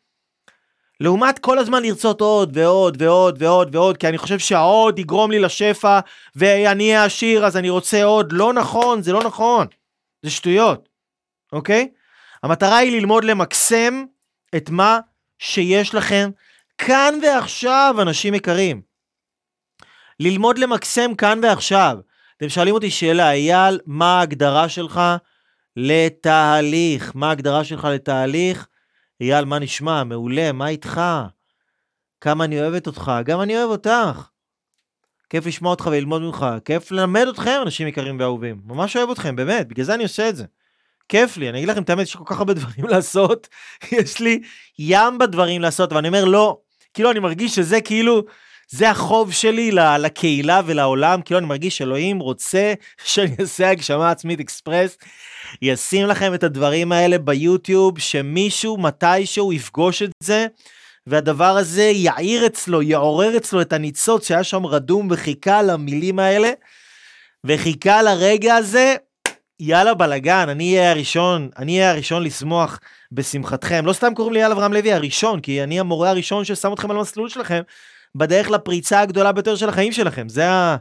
לעומת 1.00 1.40
כל 1.40 1.60
הזמן 1.60 1.84
לרצות 1.84 2.22
עוד 2.22 2.58
ועוד 2.58 3.02
ועוד 3.02 3.42
ועוד 3.42 3.76
ועוד, 3.76 3.98
כי 3.98 4.08
אני 4.08 4.18
חושב 4.18 4.40
שהעוד 4.40 5.00
יגרום 5.00 5.32
לי 5.32 5.40
לשפע 5.40 6.00
ואני 6.36 6.84
אהיה 6.84 7.06
עשיר 7.06 7.46
אז 7.46 7.58
אני 7.58 7.70
רוצה 7.70 8.04
עוד. 8.04 8.32
לא 8.32 8.54
נכון, 8.54 9.02
זה 9.02 9.14
לא 9.14 9.24
נכון. 9.24 9.68
זה 10.22 10.32
שטויות, 10.32 10.90
אוקיי? 11.54 11.90
המטרה 12.44 12.78
היא 12.78 13.00
ללמוד 13.00 13.24
למקסם 13.24 14.04
את 14.56 14.70
מה 14.70 15.00
שיש 15.40 15.96
לכם 15.96 16.30
כאן 16.78 17.20
ועכשיו, 17.24 17.96
אנשים 18.02 18.34
יקרים. 18.34 18.82
ללמוד 20.20 20.58
למקסם 20.58 21.16
כאן 21.16 21.40
ועכשיו. 21.44 21.98
אתם 22.38 22.50
שואלים 22.50 22.74
אותי 22.74 22.92
שאלה, 22.92 23.32
אייל, 23.32 23.80
מה 23.86 24.20
ההגדרה 24.20 24.70
שלך 24.70 25.02
לתהליך? 25.76 27.12
מה 27.16 27.30
ההגדרה 27.30 27.64
שלך 27.64 27.86
לתהליך? 27.86 28.68
אייל, 29.22 29.46
מה 29.46 29.60
נשמע? 29.60 30.04
מעולה, 30.04 30.52
מה 30.52 30.68
איתך? 30.68 31.02
כמה 32.22 32.44
אני 32.44 32.62
אוהבת 32.62 32.88
אותך, 32.88 33.12
גם 33.26 33.42
אני 33.42 33.58
אוהב 33.58 33.70
אותך. 33.70 34.28
כיף 35.30 35.46
לשמוע 35.46 35.72
אותך 35.72 35.88
וללמוד 35.92 36.22
ממך, 36.22 36.46
כיף 36.66 36.92
ללמד 36.92 37.26
אתכם, 37.28 37.60
אנשים 37.62 37.88
יקרים 37.88 38.20
ואהובים. 38.20 38.62
ממש 38.66 38.98
אוהב 38.98 39.10
אתכם, 39.10 39.36
באמת, 39.36 39.68
בגלל 39.68 39.86
זה 39.86 39.94
אני 39.94 40.04
עושה 40.04 40.30
את 40.30 40.36
זה. 40.36 40.46
כיף 41.10 41.38
לי, 41.38 41.50
אני 41.50 41.58
אגיד 41.58 41.70
לכם 41.70 41.82
את 41.82 41.90
האמת, 41.90 42.04
יש 42.04 42.16
כל 42.16 42.24
כך 42.26 42.40
הרבה 42.40 42.54
דברים 42.54 42.88
לעשות, 42.94 43.48
יש 43.92 44.20
לי 44.20 44.42
ים 44.80 45.18
בדברים 45.18 45.62
לעשות, 45.62 45.94
ואני 45.94 46.08
אומר 46.08 46.26
לא, 46.26 46.60
כאילו 46.94 47.12
אני 47.12 47.20
מרגיש 47.20 47.56
שזה 47.56 47.82
כאילו, 47.82 48.26
זה 48.70 48.90
החוב 48.90 49.32
שלי 49.32 49.72
לקהילה 50.00 50.62
ולעולם, 50.66 51.22
כאילו 51.22 51.40
אני 51.40 51.48
מרגיש 51.48 51.78
שאלוהים 51.78 52.20
רוצה 52.20 52.74
שאני 53.06 53.36
אעשה 53.40 53.70
הגשמה 53.70 54.12
עצמית 54.12 54.40
אקספרס, 54.40 54.98
ישים 55.62 56.08
לכם 56.08 56.34
את 56.34 56.44
הדברים 56.44 56.92
האלה 56.92 57.18
ביוטיוב, 57.18 58.00
שמישהו 58.00 58.78
מתישהו 58.78 59.54
יפגוש 59.54 60.02
את 60.02 60.12
זה, 60.24 60.48
והדבר 61.08 61.58
הזה 61.58 61.84
יעיר 61.84 62.46
אצלו, 62.46 62.82
יעורר 62.82 63.38
אצלו 63.38 63.62
את 63.62 63.74
הניצוץ 63.74 64.28
שהיה 64.28 64.44
שם 64.44 64.66
רדום 64.66 65.08
וחיכה 65.12 65.62
למילים 65.62 66.20
האלה, 66.20 66.52
וחיכה 67.44 68.02
לרגע 68.02 68.56
הזה, 68.56 68.96
יאללה 69.60 69.94
בלאגן, 69.94 70.50
אני 70.50 70.78
אהיה 70.78 70.92
הראשון, 70.92 71.50
אני 71.58 71.78
אהיה 71.80 71.92
הראשון 71.92 72.24
לשמוח 72.24 72.80
בשמחתכם. 73.12 73.86
לא 73.86 73.94
סתם 73.94 74.14
קוראים 74.14 74.34
לי 74.34 74.40
יאללה 74.40 74.54
אברהם 74.54 74.74
לוי 74.74 74.94
הראשון, 74.94 75.40
כי 75.40 75.64
אני 75.64 75.80
המורה 75.80 76.10
הראשון 76.10 76.46
ששם 76.46 76.74
אתכם 76.74 76.92
על 76.92 76.98
המסלול 76.98 77.30
שלכם, 77.30 77.62
בדרך 78.16 78.50
לפריצה 78.50 79.00
הגדולה 79.00 79.32
ביותר 79.32 79.56
של 79.56 79.70
החיים 79.70 79.92
שלכם. 79.92 80.30
זה, 80.30 80.50
ה, 80.50 80.78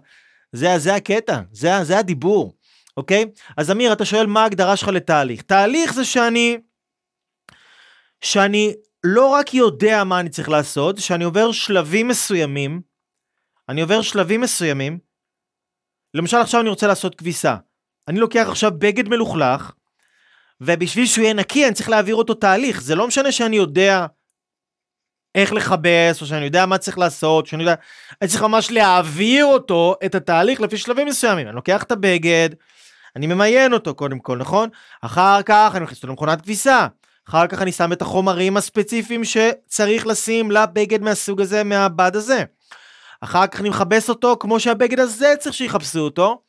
זה, 0.52 0.78
זה 0.78 0.94
הקטע, 0.94 1.40
זה, 1.52 1.70
זה 1.82 1.98
הדיבור, 1.98 2.54
אוקיי? 2.96 3.24
אז 3.56 3.70
אמיר, 3.70 3.92
אתה 3.92 4.04
שואל 4.04 4.26
מה 4.26 4.42
ההגדרה 4.42 4.76
שלך 4.76 4.88
לתהליך. 4.88 5.42
תהליך 5.42 5.92
זה 5.92 6.04
שאני, 6.04 6.58
שאני 8.20 8.74
לא 9.04 9.26
רק 9.26 9.54
יודע 9.54 10.04
מה 10.04 10.20
אני 10.20 10.28
צריך 10.28 10.48
לעשות, 10.48 10.98
שאני 10.98 11.24
עובר 11.24 11.52
שלבים 11.52 12.08
מסוימים, 12.08 12.80
אני 13.68 13.82
עובר 13.82 14.02
שלבים 14.02 14.40
מסוימים, 14.40 14.98
למשל 16.14 16.36
עכשיו 16.36 16.60
אני 16.60 16.68
רוצה 16.68 16.86
לעשות 16.86 17.14
כביסה. 17.14 17.56
אני 18.08 18.20
לוקח 18.20 18.46
עכשיו 18.48 18.70
בגד 18.78 19.08
מלוכלך, 19.08 19.72
ובשביל 20.60 21.06
שהוא 21.06 21.22
יהיה 21.22 21.34
נקי 21.34 21.66
אני 21.66 21.74
צריך 21.74 21.88
להעביר 21.88 22.14
אותו 22.14 22.34
תהליך. 22.34 22.80
זה 22.80 22.94
לא 22.94 23.06
משנה 23.06 23.32
שאני 23.32 23.56
יודע 23.56 24.06
איך 25.34 25.52
לכבס, 25.52 26.20
או 26.20 26.26
שאני 26.26 26.44
יודע 26.44 26.66
מה 26.66 26.78
צריך 26.78 26.98
לעשות, 26.98 27.46
שאני 27.46 27.62
יודע... 27.62 27.74
אני 28.22 28.28
צריך 28.28 28.42
ממש 28.42 28.70
להעביר 28.70 29.44
אותו, 29.44 29.94
את 30.04 30.14
התהליך, 30.14 30.60
לפי 30.60 30.76
שלבים 30.76 31.06
מסוימים. 31.06 31.46
אני 31.46 31.56
לוקח 31.56 31.82
את 31.82 31.92
הבגד, 31.92 32.48
אני 33.16 33.26
ממיין 33.26 33.72
אותו 33.72 33.94
קודם 33.94 34.18
כל, 34.18 34.38
נכון? 34.38 34.68
אחר 35.02 35.42
כך 35.42 35.72
אני 35.74 35.84
מכניס 35.84 35.98
אותו 35.98 36.08
למכונת 36.08 36.42
כביסה. 36.42 36.86
אחר 37.28 37.46
כך 37.46 37.62
אני 37.62 37.72
שם 37.72 37.92
את 37.92 38.02
החומרים 38.02 38.56
הספציפיים 38.56 39.22
שצריך 39.24 40.06
לשים 40.06 40.50
לבגד 40.50 41.02
מהסוג 41.02 41.40
הזה, 41.40 41.64
מהבד 41.64 42.16
הזה. 42.16 42.44
אחר 43.20 43.46
כך 43.46 43.60
אני 43.60 43.68
מכבס 43.68 44.08
אותו 44.08 44.36
כמו 44.40 44.60
שהבגד 44.60 45.00
הזה 45.00 45.34
צריך 45.38 45.54
שיכבסו 45.54 46.00
אותו. 46.00 46.40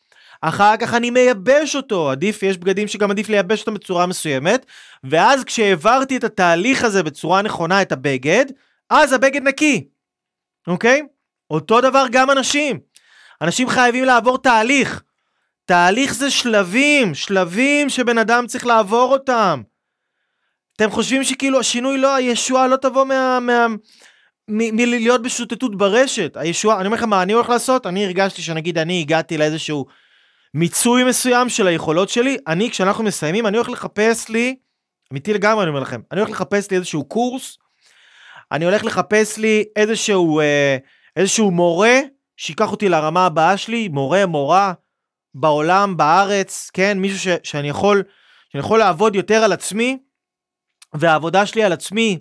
אחר 0.42 0.78
כך 0.78 0.94
אני 0.94 1.10
מייבש 1.10 1.76
אותו, 1.76 2.12
עדיף, 2.12 2.44
יש 2.44 2.58
בגדים 2.58 2.88
שגם 2.88 3.12
עדיף 3.12 3.30
לייבש 3.30 3.60
אותם 3.60 3.74
בצורה 3.74 4.06
מסוימת, 4.06 4.66
ואז 5.04 5.44
כשהעברתי 5.44 6.18
את 6.18 6.24
התהליך 6.24 6.84
הזה 6.84 7.04
בצורה 7.04 7.42
נכונה, 7.42 7.82
את 7.82 7.92
הבגד, 7.92 8.46
אז 8.90 9.14
הבגד 9.14 9.42
נקי, 9.44 9.88
אוקיי? 10.68 11.02
אותו 11.50 11.82
דבר 11.82 12.06
גם 12.12 12.32
אנשים. 12.32 12.80
אנשים 13.42 13.70
חייבים 13.70 14.06
לעבור 14.06 14.38
תהליך. 14.38 15.04
תהליך 15.66 16.14
זה 16.14 16.32
שלבים, 16.32 17.14
שלבים 17.14 17.90
שבן 17.90 18.18
אדם 18.18 18.48
צריך 18.48 18.66
לעבור 18.66 19.14
אותם. 19.14 19.62
אתם 20.76 20.90
חושבים 20.90 21.24
שכאילו 21.24 21.60
השינוי 21.60 21.98
לא, 21.98 22.16
הישועה 22.16 22.68
לא 22.68 22.76
תבוא 22.76 23.04
מה... 23.04 23.40
מה 23.40 23.68
מלהיות 24.48 25.22
בשוטטות 25.22 25.78
ברשת. 25.78 26.38
הישועה, 26.38 26.80
אני 26.80 26.86
אומר 26.86 26.98
לכם 26.98 27.10
מה 27.10 27.22
אני 27.22 27.34
הולך 27.34 27.50
לעשות, 27.50 27.86
אני 27.88 28.06
הרגשתי 28.06 28.42
שנגיד 28.42 28.78
אני 28.78 29.02
הגעתי 29.02 29.38
לאיזשהו 29.38 29.86
מיצוי 30.54 31.04
מסוים 31.04 31.50
של 31.50 31.68
היכולות 31.68 32.10
שלי, 32.10 32.38
אני 32.48 32.70
כשאנחנו 32.72 33.04
מסיימים, 33.04 33.48
אני 33.48 33.58
הולך 33.58 33.70
לחפש 33.70 34.30
לי, 34.30 34.56
אמיתי 35.12 35.34
לגמרי 35.34 35.64
אני 35.64 35.70
אומר 35.70 35.80
לכם, 35.80 36.02
אני 36.12 36.20
הולך 36.20 36.32
לחפש 36.32 36.72
לי 36.72 36.78
איזשהו 36.78 37.06
קורס, 37.06 37.58
אני 38.52 38.66
הולך 38.66 38.86
לחפש 38.86 39.38
לי 39.38 39.64
איזשהו, 39.76 40.40
אה, 40.40 40.78
איזשהו 41.16 41.52
מורה, 41.52 42.00
שיקח 42.38 42.72
אותי 42.72 42.90
לרמה 42.90 43.26
הבאה 43.26 43.58
שלי, 43.58 43.88
מורה, 43.88 44.26
מורה, 44.26 44.74
בעולם, 45.34 45.98
בארץ, 45.98 46.70
כן, 46.74 47.00
מישהו 47.00 47.20
ש, 47.20 47.28
שאני 47.44 47.70
יכול, 47.70 48.04
שאני 48.50 48.60
יכול 48.60 48.80
לעבוד 48.80 49.16
יותר 49.16 49.44
על 49.44 49.52
עצמי, 49.52 49.98
והעבודה 50.94 51.46
שלי 51.46 51.64
על 51.64 51.74
עצמי, 51.74 52.20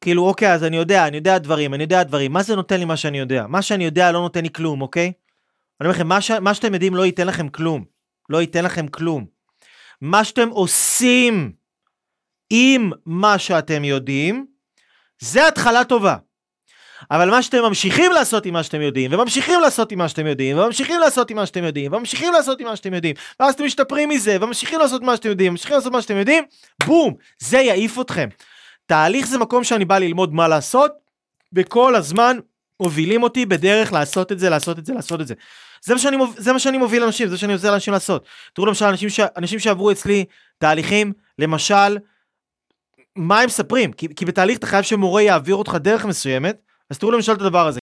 כאילו, 0.00 0.26
אוקיי, 0.26 0.52
אז 0.52 0.64
אני 0.64 0.76
יודע, 0.76 1.06
אני 1.06 1.16
יודע 1.16 1.38
דברים, 1.38 1.74
אני 1.74 1.82
יודע 1.82 2.02
דברים, 2.02 2.32
מה 2.32 2.42
זה 2.42 2.56
נותן 2.56 2.78
לי 2.78 2.84
מה 2.84 2.96
שאני 2.96 3.18
יודע? 3.18 3.46
מה 3.46 3.62
שאני 3.62 3.84
יודע 3.84 4.12
לא 4.12 4.20
נותן 4.20 4.42
לי 4.42 4.50
כלום, 4.50 4.82
אוקיי? 4.82 5.12
אני 5.80 5.88
אומר 5.88 5.90
לכם, 5.90 6.06
מה, 6.06 6.20
ש... 6.20 6.30
מה 6.30 6.54
שאתם 6.54 6.74
יודעים 6.74 6.94
לא 6.94 7.06
ייתן 7.06 7.26
לכם 7.26 7.48
כלום. 7.48 7.84
לא 8.28 8.40
ייתן 8.40 8.64
לכם 8.64 8.88
כלום. 8.88 9.26
מה 10.00 10.24
שאתם 10.24 10.48
עושים 10.48 11.52
עם 12.50 12.90
מה 13.06 13.38
שאתם 13.38 13.84
יודעים, 13.84 14.46
זה 15.20 15.48
התחלה 15.48 15.84
טובה. 15.84 16.16
אבל 17.10 17.30
מה 17.30 17.42
שאתם 17.42 17.62
ממשיכים 17.62 18.12
לעשות 18.12 18.46
עם 18.46 18.54
מה 18.54 18.62
שאתם 18.62 18.80
יודעים, 18.80 19.12
וממשיכים 19.12 19.60
לעשות 19.60 19.92
עם 19.92 19.98
מה 19.98 20.08
שאתם 20.08 20.26
יודעים, 20.26 20.58
וממשיכים 20.58 21.00
לעשות 21.00 21.30
עם 21.30 21.36
מה 21.36 21.46
שאתם 21.46 21.64
יודעים, 21.64 21.92
וממשיכים 21.92 22.32
לעשות 22.32 22.60
עם 22.60 22.66
מה 22.66 22.76
שאתם 22.76 22.94
יודעים, 22.94 23.16
ואז 23.40 23.54
אתם 23.54 23.64
משתפרים 23.64 24.08
מזה, 24.08 24.36
וממשיכים 24.40 24.78
לעשות 24.78 25.02
מה 25.02 25.16
שאתם 25.16 25.28
יודעים, 25.28 25.50
וממשיכים 25.50 25.76
לעשות 25.76 25.92
מה 25.92 26.02
שאתם 26.02 26.16
יודעים, 26.16 26.44
בום, 26.86 27.14
זה 27.38 27.58
יעיף 27.58 28.00
אתכם. 28.00 28.28
תהליך 28.86 29.26
זה 29.26 29.38
מקום 29.38 29.64
שאני 29.64 29.84
בא 29.84 29.98
ללמוד 29.98 30.34
מה 30.34 30.48
לעשות, 30.48 30.92
וכל 31.52 31.94
הזמן 31.94 32.36
מובילים 32.80 33.22
אותי 33.22 33.46
בדרך 33.46 33.92
לעשות 33.92 34.32
את 34.32 34.38
זה, 34.38 34.50
לעשות 34.50 34.78
את 34.78 34.86
זה, 34.86 34.94
לעשות 34.94 35.20
את 35.20 35.26
זה. 35.26 35.34
זה 35.82 35.94
מה 35.94 36.00
שאני, 36.00 36.16
זה 36.36 36.52
מה 36.52 36.58
שאני 36.58 36.78
מוביל 36.78 37.02
אנשים, 37.02 37.28
זה 37.28 37.32
מה 37.34 37.38
שאני 37.38 37.52
עוזר 37.52 37.70
לאנשים 37.70 37.92
לעשות. 37.92 38.24
תראו 38.52 38.66
למשל 38.66 38.84
אנשים, 38.84 39.08
ש, 39.08 39.20
אנשים 39.36 39.58
שעברו 39.58 39.90
אצלי 39.90 40.24
תהליכים, 40.58 41.12
למשל, 41.38 41.96
מה 43.16 43.40
הם 43.40 43.46
מספרים? 43.46 43.92
כי, 43.92 44.08
כי 44.16 44.24
בתהליך 44.24 44.58
אתה 44.58 44.66
חייב 44.66 44.82
שמורה 44.82 45.22
יעביר 45.22 45.54
אותך 45.54 45.74
דרך 45.74 46.04
מסוימת, 46.04 46.56
אז 46.90 46.98
תראו 46.98 47.12
למשל 47.12 47.32
את 47.32 47.40
הדבר 47.40 47.66
הזה. 47.66 47.80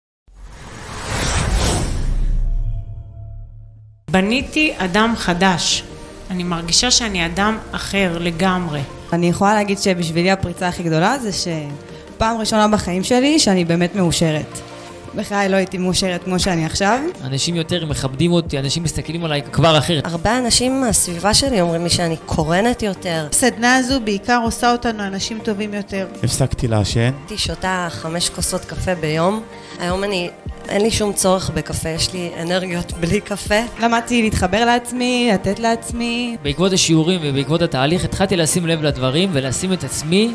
בניתי 4.11 4.73
אדם 4.77 5.13
חדש. 5.15 5.83
אני 6.29 6.43
מרגישה 6.43 6.91
שאני 6.91 7.25
אדם 7.25 7.57
אחר 7.71 8.17
לגמרי. 8.19 8.81
אני 9.13 9.29
יכולה 9.29 9.53
להגיד 9.53 9.77
שבשבילי 9.77 10.31
הפריצה 10.31 10.67
הכי 10.67 10.83
גדולה 10.83 11.19
זה 11.19 11.29
שפעם 11.31 12.37
ראשונה 12.37 12.67
בחיים 12.67 13.03
שלי 13.03 13.39
שאני 13.39 13.65
באמת 13.65 13.95
מאושרת. 13.95 14.64
בחיי 15.15 15.49
לא 15.49 15.55
הייתי 15.55 15.77
מאושרת 15.77 16.23
כמו 16.23 16.39
שאני 16.39 16.65
עכשיו. 16.65 16.99
אנשים 17.23 17.55
יותר 17.55 17.85
מכבדים 17.85 18.31
אותי, 18.31 18.59
אנשים 18.59 18.83
מסתכלים 18.83 19.25
עליי 19.25 19.41
כבר 19.51 19.77
אחרת. 19.77 20.05
הרבה 20.05 20.37
אנשים 20.37 20.81
מהסביבה 20.81 21.33
שלי 21.33 21.61
אומרים 21.61 21.83
לי 21.83 21.89
שאני 21.89 22.17
קורנת 22.25 22.83
יותר. 22.83 23.27
הסדנה 23.31 23.75
הזו 23.75 23.99
בעיקר 23.99 24.41
עושה 24.43 24.71
אותנו 24.71 25.03
אנשים 25.03 25.39
טובים 25.43 25.73
יותר. 25.73 26.07
הפסקתי 26.23 26.67
לעשן. 26.67 27.11
הייתי 27.19 27.37
שותה 27.37 27.87
חמש 27.91 28.29
כוסות 28.29 28.65
קפה 28.65 28.95
ביום. 28.95 29.41
היום 29.79 30.03
אני, 30.03 30.29
אין 30.69 30.81
לי 30.81 30.91
שום 30.91 31.13
צורך 31.13 31.49
בקפה, 31.49 31.89
יש 31.89 32.13
לי 32.13 32.31
אנרגיות 32.41 32.91
בלי 32.91 33.21
קפה. 33.21 33.59
למדתי 33.79 34.21
להתחבר 34.21 34.65
לעצמי, 34.65 35.29
לתת 35.33 35.59
לעצמי. 35.59 36.37
בעקבות 36.43 36.73
השיעורים 36.73 37.19
ובעקבות 37.23 37.61
התהליך 37.61 38.05
התחלתי 38.05 38.37
לשים 38.37 38.67
לב 38.67 38.81
לדברים 38.83 39.29
ולשים 39.33 39.73
את 39.73 39.83
עצמי 39.83 40.31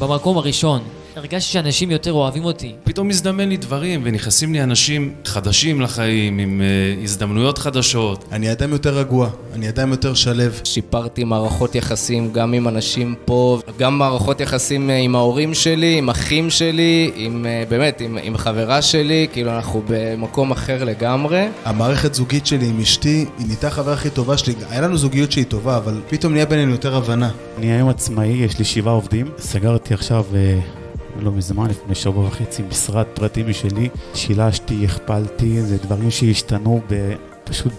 במקום 0.00 0.38
הראשון. 0.38 0.99
הרגשתי 1.16 1.52
שאנשים 1.52 1.90
יותר 1.90 2.12
אוהבים 2.12 2.44
אותי. 2.44 2.72
פתאום 2.84 3.08
מזדמן 3.08 3.48
לי 3.48 3.56
דברים, 3.56 4.00
ונכנסים 4.04 4.52
לי 4.52 4.62
אנשים 4.62 5.14
חדשים 5.24 5.80
לחיים, 5.80 6.38
עם 6.38 6.60
uh, 6.60 7.04
הזדמנויות 7.04 7.58
חדשות. 7.58 8.24
אני 8.32 8.52
אדם 8.52 8.72
יותר 8.72 8.98
רגוע, 8.98 9.28
אני 9.54 9.68
אדם 9.68 9.90
יותר 9.90 10.14
שלו. 10.14 10.30
שיפרתי 10.64 11.24
מערכות 11.24 11.74
יחסים 11.74 12.32
גם 12.32 12.52
עם 12.52 12.68
אנשים 12.68 13.14
פה, 13.24 13.60
גם 13.78 13.98
מערכות 13.98 14.40
יחסים 14.40 14.90
אה, 14.90 14.96
עם 14.96 15.14
ההורים 15.14 15.54
שלי, 15.54 15.98
עם 15.98 16.10
אחים 16.10 16.50
שלי, 16.50 17.10
עם, 17.14 17.46
uh, 17.46 17.70
באמת, 17.70 18.00
עם, 18.00 18.18
עם 18.22 18.36
חברה 18.36 18.82
שלי, 18.82 19.26
כאילו 19.32 19.50
אנחנו 19.50 19.82
במקום 19.88 20.50
אחר 20.50 20.84
לגמרי. 20.84 21.48
המערכת 21.64 22.14
זוגית 22.14 22.46
שלי 22.46 22.66
עם 22.66 22.80
אשתי, 22.80 23.24
היא 23.38 23.46
נהייתה 23.46 23.68
החברה 23.68 23.94
הכי 23.94 24.10
טובה 24.10 24.38
שלי. 24.38 24.54
היה 24.70 24.80
לנו 24.80 24.96
זוגיות 24.96 25.32
שהיא 25.32 25.44
טובה, 25.44 25.76
אבל 25.76 26.00
פתאום 26.08 26.32
נהיה 26.32 26.46
בינינו 26.46 26.72
יותר 26.72 26.96
הבנה. 26.96 27.30
אני 27.58 27.72
היום 27.72 27.88
עצמאי, 27.88 28.28
יש 28.28 28.58
לי 28.58 28.64
שבעה 28.64 28.94
עובדים. 28.94 29.30
סגרתי 29.38 29.94
עכשיו... 29.94 30.24
Uh... 30.32 30.79
לא 31.20 31.32
מזמן, 31.32 31.70
לפני 31.70 31.94
שבוע 31.94 32.26
וחצי, 32.26 32.62
משרד 32.70 33.06
פרטי 33.14 33.42
משלי. 33.42 33.88
שילשתי, 34.14 34.84
הכפלתי, 34.84 35.62
זה 35.62 35.78
דברים 35.78 36.10
שהשתנו 36.10 36.80
ב... 36.88 37.14
פשוט 37.44 37.72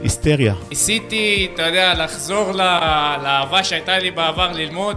בהיסטריה. 0.00 0.54
ניסיתי, 0.70 1.48
אתה 1.54 1.62
יודע, 1.62 1.94
לחזור 1.94 2.52
לאהבה 2.52 3.64
שהייתה 3.64 3.98
לי 3.98 4.10
בעבר 4.10 4.52
ללמוד, 4.52 4.96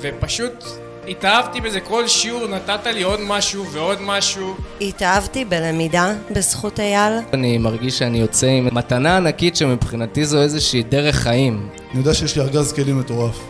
ופשוט 0.00 0.64
התאהבתי 1.08 1.60
בזה, 1.60 1.80
כל 1.80 2.08
שיעור 2.08 2.46
נתת 2.46 2.86
לי 2.86 3.02
עוד 3.02 3.20
משהו 3.20 3.66
ועוד 3.72 3.98
משהו. 4.02 4.54
התאהבתי 4.80 5.44
בלמידה 5.44 6.12
בזכות 6.30 6.80
אייל. 6.80 7.12
אני 7.32 7.58
מרגיש 7.58 7.98
שאני 7.98 8.18
יוצא 8.18 8.46
עם 8.46 8.68
מתנה 8.72 9.16
ענקית 9.16 9.56
שמבחינתי 9.56 10.24
זו 10.24 10.42
איזושהי 10.42 10.82
דרך 10.82 11.16
חיים. 11.16 11.68
אני 11.90 11.98
יודע 11.98 12.14
שיש 12.14 12.36
לי 12.36 12.42
ארגז 12.42 12.72
כלים 12.72 12.98
מטורף. 12.98 13.40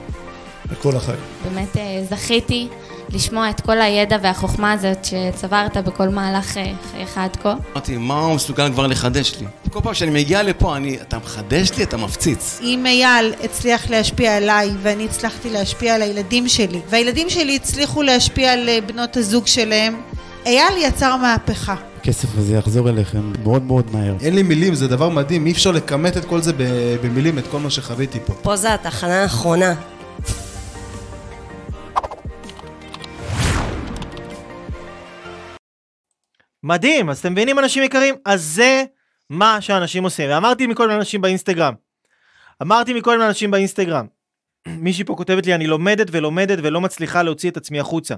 לכל 0.73 0.97
החיים. 0.97 1.21
באמת 1.45 1.77
אה, 1.77 2.05
זכיתי 2.11 2.69
לשמוע 3.15 3.51
את 3.51 3.61
כל 3.61 3.81
הידע 3.81 4.17
והחוכמה 4.23 4.73
הזאת 4.73 5.05
שצברת 5.05 5.77
בכל 5.77 6.09
מהלך 6.09 6.57
אה, 6.57 6.73
חייך 6.93 7.19
עד 7.19 7.37
כה. 7.37 7.55
אמרתי, 7.73 7.97
מה 7.97 8.21
הוא 8.21 8.35
מסוגל 8.35 8.73
כבר 8.73 8.87
לחדש 8.87 9.35
לי? 9.41 9.47
כל 9.71 9.81
פעם 9.81 9.95
שאני 9.95 10.11
מגיע 10.11 10.43
לפה, 10.43 10.77
אני, 10.77 10.97
אתה 11.03 11.19
מחדש 11.19 11.71
לי, 11.79 11.85
אתה 11.85 11.97
מפציץ. 11.97 12.59
אם 12.63 12.87
אייל 12.87 13.35
הצליח 13.45 13.91
להשפיע 13.91 14.37
עליי 14.37 14.71
ואני 14.83 15.05
הצלחתי 15.05 15.51
להשפיע 15.51 15.95
על 15.95 16.03
הילדים 16.03 16.49
שלי 16.49 16.81
והילדים 16.89 17.31
שלי 17.31 17.57
הצליחו 17.57 18.03
להשפיע 18.03 18.53
על 18.53 18.69
אה, 18.69 18.79
בנות 18.87 19.17
הזוג 19.17 19.47
שלהם, 19.47 20.01
אייל 20.47 20.77
יצר 20.79 21.17
מהפכה. 21.17 21.75
הכסף 22.01 22.29
הזה 22.39 22.55
יחזור 22.55 22.89
אליכם 22.89 23.33
מאוד 23.43 23.63
מאוד 23.63 23.85
מהר. 23.93 24.15
אין 24.21 24.35
לי 24.35 24.43
מילים, 24.43 24.75
זה 24.75 24.89
דבר 24.89 25.09
מדהים, 25.09 25.47
אי 25.47 25.53
אפשר 25.53 25.71
לכמת 25.71 26.17
את 26.17 26.25
כל 26.25 26.41
זה 26.41 26.53
במילים, 27.03 27.39
את 27.39 27.45
כל 27.51 27.59
מה 27.59 27.71
שחוויתי 27.71 28.19
פה. 28.27 28.33
פה 28.43 28.57
זה 28.57 28.75
התחנה 28.75 29.23
האחרונה. 29.23 29.75
מדהים, 36.65 37.11
אז 37.11 37.19
אתם 37.19 37.33
מבינים 37.33 37.59
אנשים 37.59 37.83
יקרים? 37.83 38.15
אז 38.25 38.45
זה 38.45 38.85
מה 39.31 39.61
שאנשים 39.61 40.05
עושים. 40.05 40.31
ואמרתי 40.31 40.67
מכל 40.67 40.87
מיני 40.87 40.99
אנשים 40.99 41.21
באינסטגרם. 41.21 41.75
אמרתי 42.63 42.95
מכל 42.95 43.17
מיני 43.17 43.29
אנשים 43.29 43.51
באינסטגרם. 43.51 44.07
מישהי 44.69 45.05
פה 45.05 45.15
כותבת 45.15 45.47
לי, 45.47 45.55
אני 45.55 45.67
לומדת 45.67 46.07
ולומדת 46.11 46.59
ולא 46.63 46.81
מצליחה 46.81 47.23
להוציא 47.23 47.51
את 47.51 47.57
עצמי 47.57 47.81
החוצה. 47.81 48.15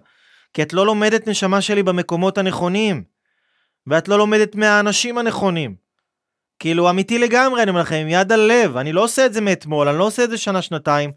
כי 0.54 0.62
את 0.62 0.72
לא 0.72 0.86
לומדת 0.86 1.28
נשמה 1.28 1.60
שלי 1.60 1.82
במקומות 1.82 2.38
הנכונים. 2.38 3.04
ואת 3.86 4.08
לא 4.08 4.18
לומדת 4.18 4.54
מהאנשים 4.54 5.18
הנכונים. 5.18 5.74
כאילו, 6.58 6.90
אמיתי 6.90 7.18
לגמרי, 7.18 7.62
אני 7.62 7.70
אומר 7.70 7.80
לכם, 7.80 7.96
עם 7.96 8.08
יד 8.08 8.32
על 8.32 8.40
לב. 8.40 8.76
אני 8.76 8.92
לא 8.92 9.04
עושה 9.04 9.26
את 9.26 9.32
זה 9.32 9.40
מאתמול, 9.40 9.88
אני 9.88 9.98
לא 9.98 10.04
עושה 10.04 10.24
את 10.24 10.30
זה 10.30 10.38
שנה-שנתיים. 10.38 11.10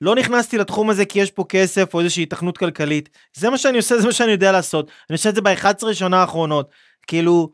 לא 0.00 0.14
נכנסתי 0.14 0.58
לתחום 0.58 0.90
הזה 0.90 1.04
כי 1.04 1.18
יש 1.18 1.30
פה 1.30 1.44
כסף 1.48 1.94
או 1.94 2.00
איזושהי 2.00 2.22
התכנות 2.22 2.58
כלכלית. 2.58 3.08
זה 3.36 3.50
מה 3.50 3.58
שאני 3.58 3.76
עושה, 3.76 3.98
זה 3.98 4.06
מה 4.06 4.12
שאני 4.12 4.30
יודע 4.30 4.52
לעשות. 4.52 4.90
אני 5.10 5.14
עושה 5.14 5.28
את 5.28 5.34
זה 5.34 5.40
ב-11 5.40 5.94
שנה 5.94 6.20
האחרונות. 6.20 6.70
כאילו, 7.06 7.50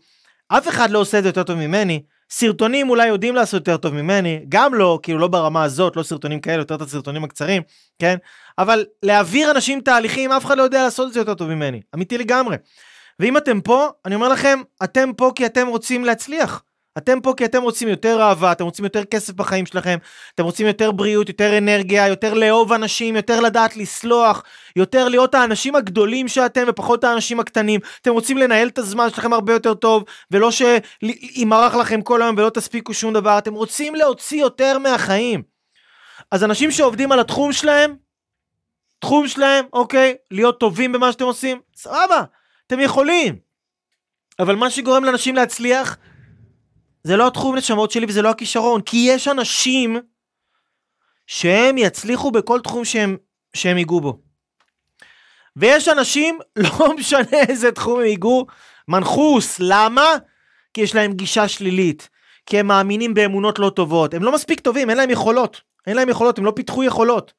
אף 0.48 0.68
אחד 0.68 0.90
לא 0.90 0.98
עושה 0.98 1.18
את 1.18 1.22
זה 1.22 1.28
יותר 1.28 1.42
טוב 1.42 1.56
ממני. 1.56 2.02
סרטונים 2.30 2.90
אולי 2.90 3.06
יודעים 3.06 3.34
לעשות 3.34 3.54
יותר 3.54 3.76
טוב 3.76 3.94
ממני, 3.94 4.44
גם 4.48 4.74
לא, 4.74 4.98
כאילו 5.02 5.18
לא 5.18 5.28
ברמה 5.28 5.64
הזאת, 5.64 5.96
לא 5.96 6.02
סרטונים 6.02 6.40
כאלה, 6.40 6.56
יותר 6.60 6.74
את 6.74 6.80
הסרטונים 6.80 7.24
הקצרים, 7.24 7.62
כן? 7.98 8.16
אבל 8.58 8.84
להעביר 9.02 9.50
אנשים 9.50 9.80
תהליכים, 9.80 10.32
אף 10.32 10.44
אחד 10.44 10.58
לא 10.58 10.62
יודע 10.62 10.82
לעשות 10.82 11.08
את 11.08 11.12
זה 11.12 11.20
יותר 11.20 11.34
טוב 11.34 11.48
ממני. 11.48 11.80
אמיתי 11.94 12.18
לגמרי. 12.18 12.56
ואם 13.20 13.36
אתם 13.36 13.60
פה, 13.60 13.88
אני 14.06 14.14
אומר 14.14 14.28
לכם, 14.28 14.60
אתם 14.84 15.10
פה 15.16 15.32
כי 15.34 15.46
אתם 15.46 15.68
רוצים 15.68 16.04
להצליח. 16.04 16.62
אתם 16.98 17.20
פה 17.20 17.34
כי 17.36 17.44
אתם 17.44 17.62
רוצים 17.62 17.88
יותר 17.88 18.22
אהבה, 18.22 18.52
אתם 18.52 18.64
רוצים 18.64 18.84
יותר 18.84 19.04
כסף 19.04 19.32
בחיים 19.32 19.66
שלכם, 19.66 19.98
אתם 20.34 20.44
רוצים 20.44 20.66
יותר 20.66 20.92
בריאות, 20.92 21.28
יותר 21.28 21.58
אנרגיה, 21.58 22.08
יותר 22.08 22.34
לאהוב 22.34 22.72
אנשים, 22.72 23.16
יותר 23.16 23.40
לדעת 23.40 23.76
לסלוח, 23.76 24.42
יותר 24.76 25.08
להיות 25.08 25.34
האנשים 25.34 25.76
הגדולים 25.76 26.28
שאתם 26.28 26.64
ופחות 26.68 27.04
האנשים 27.04 27.40
הקטנים. 27.40 27.80
אתם 28.02 28.10
רוצים 28.10 28.38
לנהל 28.38 28.68
את 28.68 28.78
הזמן 28.78 29.10
שלכם 29.10 29.32
הרבה 29.32 29.52
יותר 29.52 29.74
טוב, 29.74 30.04
ולא 30.30 30.50
שימרח 30.50 31.74
לכם 31.74 32.02
כל 32.02 32.22
היום 32.22 32.36
ולא 32.38 32.50
תספיקו 32.50 32.94
שום 32.94 33.14
דבר. 33.14 33.38
אתם 33.38 33.54
רוצים 33.54 33.94
להוציא 33.94 34.40
יותר 34.40 34.78
מהחיים. 34.78 35.42
אז 36.30 36.44
אנשים 36.44 36.70
שעובדים 36.70 37.12
על 37.12 37.20
התחום 37.20 37.52
שלהם, 37.52 37.96
תחום 38.98 39.28
שלהם, 39.28 39.64
אוקיי, 39.72 40.14
להיות 40.30 40.60
טובים 40.60 40.92
במה 40.92 41.12
שאתם 41.12 41.24
עושים, 41.24 41.60
סבבה, 41.76 42.22
אתם 42.66 42.80
יכולים. 42.80 43.36
אבל 44.38 44.54
מה 44.54 44.70
שגורם 44.70 45.04
לאנשים 45.04 45.36
להצליח, 45.36 45.96
זה 47.04 47.16
לא 47.16 47.26
התחום 47.26 47.56
נשמות 47.56 47.90
שלי 47.90 48.06
וזה 48.08 48.22
לא 48.22 48.30
הכישרון, 48.30 48.82
כי 48.82 48.96
יש 48.96 49.28
אנשים 49.28 50.00
שהם 51.26 51.78
יצליחו 51.78 52.30
בכל 52.30 52.60
תחום 52.60 52.84
שהם, 52.84 53.16
שהם 53.54 53.78
ייגעו 53.78 54.00
בו. 54.00 54.18
ויש 55.56 55.88
אנשים, 55.88 56.38
לא 56.78 56.96
משנה 56.96 57.38
איזה 57.48 57.72
תחום 57.72 58.00
הם 58.00 58.06
ייגעו, 58.06 58.46
מנחוס, 58.88 59.56
למה? 59.60 60.06
כי 60.74 60.80
יש 60.80 60.94
להם 60.94 61.12
גישה 61.12 61.48
שלילית, 61.48 62.08
כי 62.46 62.58
הם 62.58 62.66
מאמינים 62.66 63.14
באמונות 63.14 63.58
לא 63.58 63.70
טובות, 63.70 64.14
הם 64.14 64.22
לא 64.22 64.32
מספיק 64.32 64.60
טובים, 64.60 64.90
אין 64.90 64.98
להם 64.98 65.10
יכולות, 65.10 65.60
אין 65.86 65.96
להם 65.96 66.08
יכולות, 66.08 66.38
הם 66.38 66.44
לא 66.44 66.50
פיתחו 66.56 66.84
יכולות. 66.84 67.32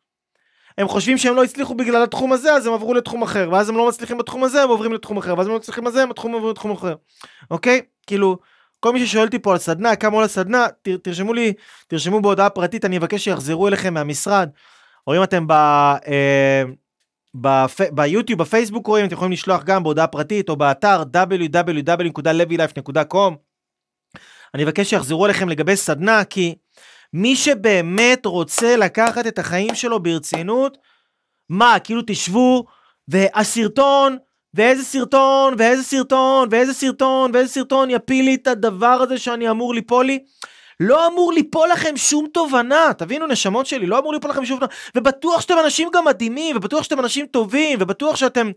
הם 0.78 0.88
חושבים 0.88 1.18
שהם 1.18 1.36
לא 1.36 1.44
הצליחו 1.44 1.76
בגלל 1.76 2.04
התחום 2.04 2.34
הזה, 2.34 2.54
אז 2.54 2.68
הם 2.68 2.74
עברו 2.74 2.94
לתחום 2.94 3.22
אחר, 3.22 3.50
ואז 3.52 3.70
הם 3.70 3.78
לא 3.78 3.88
מצליחים 3.88 4.18
בתחום 4.18 4.44
הזה, 4.44 4.64
הם 4.64 4.70
עוברים 4.70 4.94
לתחום 4.94 5.18
אחר, 5.18 5.34
ואז 5.38 5.48
הם 5.48 5.54
לא 5.54 5.60
מצליחים 5.60 5.84
בזה, 5.84 6.04
הם 6.04 6.10
עוברים 6.10 6.50
לתחום 6.50 6.72
אחר, 6.72 6.96
אוקיי? 7.52 7.82
כאילו, 8.08 8.38
כל 8.84 8.94
מי 8.94 9.06
ששואל 9.06 9.26
אותי 9.26 9.40
פה 9.40 9.52
על 9.52 9.58
סדנה, 9.58 9.96
כמה 9.96 10.16
עולה 10.16 10.28
סדנה, 10.28 10.68
תר, 10.82 10.98
תרשמו 10.98 11.34
לי, 11.34 11.54
תרשמו 11.88 12.22
בהודעה 12.22 12.50
פרטית, 12.50 12.86
אני 12.86 12.98
אבקש 12.98 13.24
שיחזרו 13.24 13.68
אליכם 13.68 13.94
מהמשרד, 13.94 14.50
או 15.08 15.18
אם 15.18 15.24
אתם 15.24 15.48
ב, 15.48 15.52
אה, 15.52 16.64
בפ, 17.36 17.82
ביוטיוב, 17.92 18.40
בפייסבוק 18.40 18.88
רואים, 18.88 19.06
אתם 19.06 19.14
יכולים 19.14 19.32
לשלוח 19.32 19.64
גם 19.64 19.84
בהודעה 19.84 20.08
פרטית, 20.08 20.50
או 20.50 20.56
באתר 20.56 21.04
www.levylife.com. 21.04 23.34
אני 24.54 24.64
אבקש 24.64 24.90
שיחזרו 24.90 25.26
אליכם 25.26 25.50
לגבי 25.50 25.76
סדנה, 25.76 26.24
כי 26.24 26.56
מי 27.14 27.36
שבאמת 27.36 28.26
רוצה 28.26 28.78
לקחת 28.78 29.28
את 29.28 29.40
החיים 29.40 29.76
שלו 29.76 30.04
ברצינות, 30.04 30.78
מה, 31.50 31.78
כאילו 31.84 32.02
תשבו, 32.08 32.66
והסרטון, 33.08 34.18
ואיזה 34.54 34.84
סרטון, 34.84 35.54
ואיזה 35.58 35.84
סרטון, 35.84 36.48
ואיזה 36.52 36.74
סרטון, 36.74 37.32
ואיזה 37.34 37.54
סרטון 37.54 37.90
יפיל 37.90 38.26
לי 38.26 38.36
את 38.36 38.48
הדבר 38.48 38.88
הזה 39.02 39.18
שאני 39.18 39.50
אמור 39.50 39.74
ליפול 39.74 40.06
לי? 40.06 40.20
לא 40.80 41.08
אמור 41.08 41.34
ליפול 41.34 41.70
לכם 41.70 41.98
שום 41.98 42.28
תובנה, 42.34 42.92
תבינו 42.98 43.28
נשמות 43.28 43.66
שלי, 43.66 43.86
לא 43.86 44.00
אמור 44.00 44.14
ליפול 44.14 44.32
לכם 44.32 44.46
שום 44.46 44.60
תובנה, 44.60 44.74
ובטוח 44.96 45.42
שאתם 45.42 45.56
אנשים 45.64 45.90
גם 45.94 46.06
מדהימים, 46.06 46.58
ובטוח 46.58 46.84
שאתם 46.84 47.00
אנשים 47.00 47.26
טובים, 47.26 47.78
ובטוח 47.82 48.16
שאתם... 48.16 48.52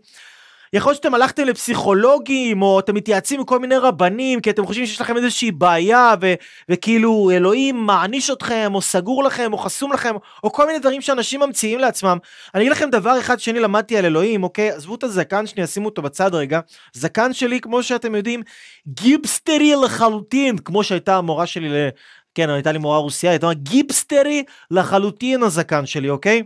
יכול 0.73 0.89
להיות 0.89 1.03
שאתם 1.03 1.13
הלכתם 1.13 1.43
לפסיכולוגים, 1.43 2.61
או 2.61 2.79
אתם 2.79 2.95
מתייעצים 2.95 3.39
עם 3.39 3.45
כל 3.45 3.59
מיני 3.59 3.77
רבנים, 3.77 4.41
כי 4.41 4.49
אתם 4.49 4.65
חושבים 4.65 4.85
שיש 4.85 5.01
לכם 5.01 5.17
איזושהי 5.17 5.51
בעיה, 5.51 6.13
ו- 6.21 6.33
וכאילו 6.69 7.31
אלוהים 7.33 7.75
מעניש 7.85 8.29
אתכם, 8.29 8.71
או 8.75 8.81
סגור 8.81 9.23
לכם, 9.23 9.53
או 9.53 9.57
חסום 9.57 9.93
לכם, 9.93 10.15
או 10.43 10.51
כל 10.51 10.67
מיני 10.67 10.79
דברים 10.79 11.01
שאנשים 11.01 11.39
ממציאים 11.39 11.79
לעצמם. 11.79 12.17
אני 12.55 12.63
אגיד 12.63 12.71
לכם 12.71 12.89
דבר 12.89 13.19
אחד 13.19 13.39
שאני 13.39 13.59
למדתי 13.59 13.97
על 13.97 14.05
אלוהים, 14.05 14.43
אוקיי? 14.43 14.71
עזבו 14.71 14.95
את 14.95 15.03
הזקן 15.03 15.47
שנייה, 15.47 15.67
שימו 15.67 15.85
אותו 15.85 16.01
בצד 16.01 16.35
רגע. 16.35 16.59
זקן 16.93 17.33
שלי, 17.33 17.59
כמו 17.61 17.83
שאתם 17.83 18.15
יודעים, 18.15 18.43
גיפסטרי 18.87 19.73
לחלוטין, 19.83 20.57
כמו 20.57 20.83
שהייתה 20.83 21.17
המורה 21.17 21.45
שלי, 21.45 21.69
ל... 21.69 21.89
כן, 22.35 22.49
הייתה 22.49 22.71
לי 22.71 22.77
מורה 22.77 22.97
רוסיה, 22.97 23.31
הייתה 23.31 23.53
גיפסטרי 23.53 24.43
לחלוטין 24.71 25.43
הזקן 25.43 25.85
שלי, 25.85 26.09
אוקיי? 26.09 26.43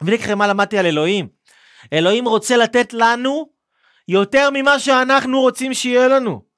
ואני 0.00 0.14
אגיד 0.14 0.24
לכם 0.24 0.38
מה 0.38 0.46
למדתי 0.46 0.78
על 0.78 0.86
אלוהים. 0.86 1.35
אלוהים 1.92 2.28
רוצה 2.28 2.56
לתת 2.56 2.92
לנו 2.92 3.48
יותר 4.08 4.48
ממה 4.52 4.78
שאנחנו 4.78 5.40
רוצים 5.40 5.74
שיהיה 5.74 6.08
לנו. 6.08 6.56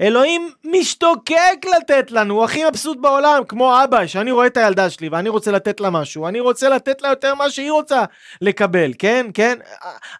אלוהים 0.00 0.50
משתוקק 0.64 1.66
לתת 1.76 2.10
לנו, 2.10 2.34
הוא 2.34 2.44
הכי 2.44 2.64
מבסוט 2.64 2.98
בעולם, 3.00 3.42
כמו 3.48 3.84
אבא, 3.84 4.06
שאני 4.06 4.30
רואה 4.30 4.46
את 4.46 4.56
הילדה 4.56 4.90
שלי 4.90 5.08
ואני 5.08 5.28
רוצה 5.28 5.50
לתת 5.52 5.80
לה 5.80 5.90
משהו, 5.90 6.28
אני 6.28 6.40
רוצה 6.40 6.68
לתת 6.68 7.02
לה 7.02 7.08
יותר 7.08 7.34
ממה 7.34 7.50
שהיא 7.50 7.70
רוצה 7.70 8.04
לקבל, 8.40 8.92
כן? 8.98 9.26
כן? 9.34 9.58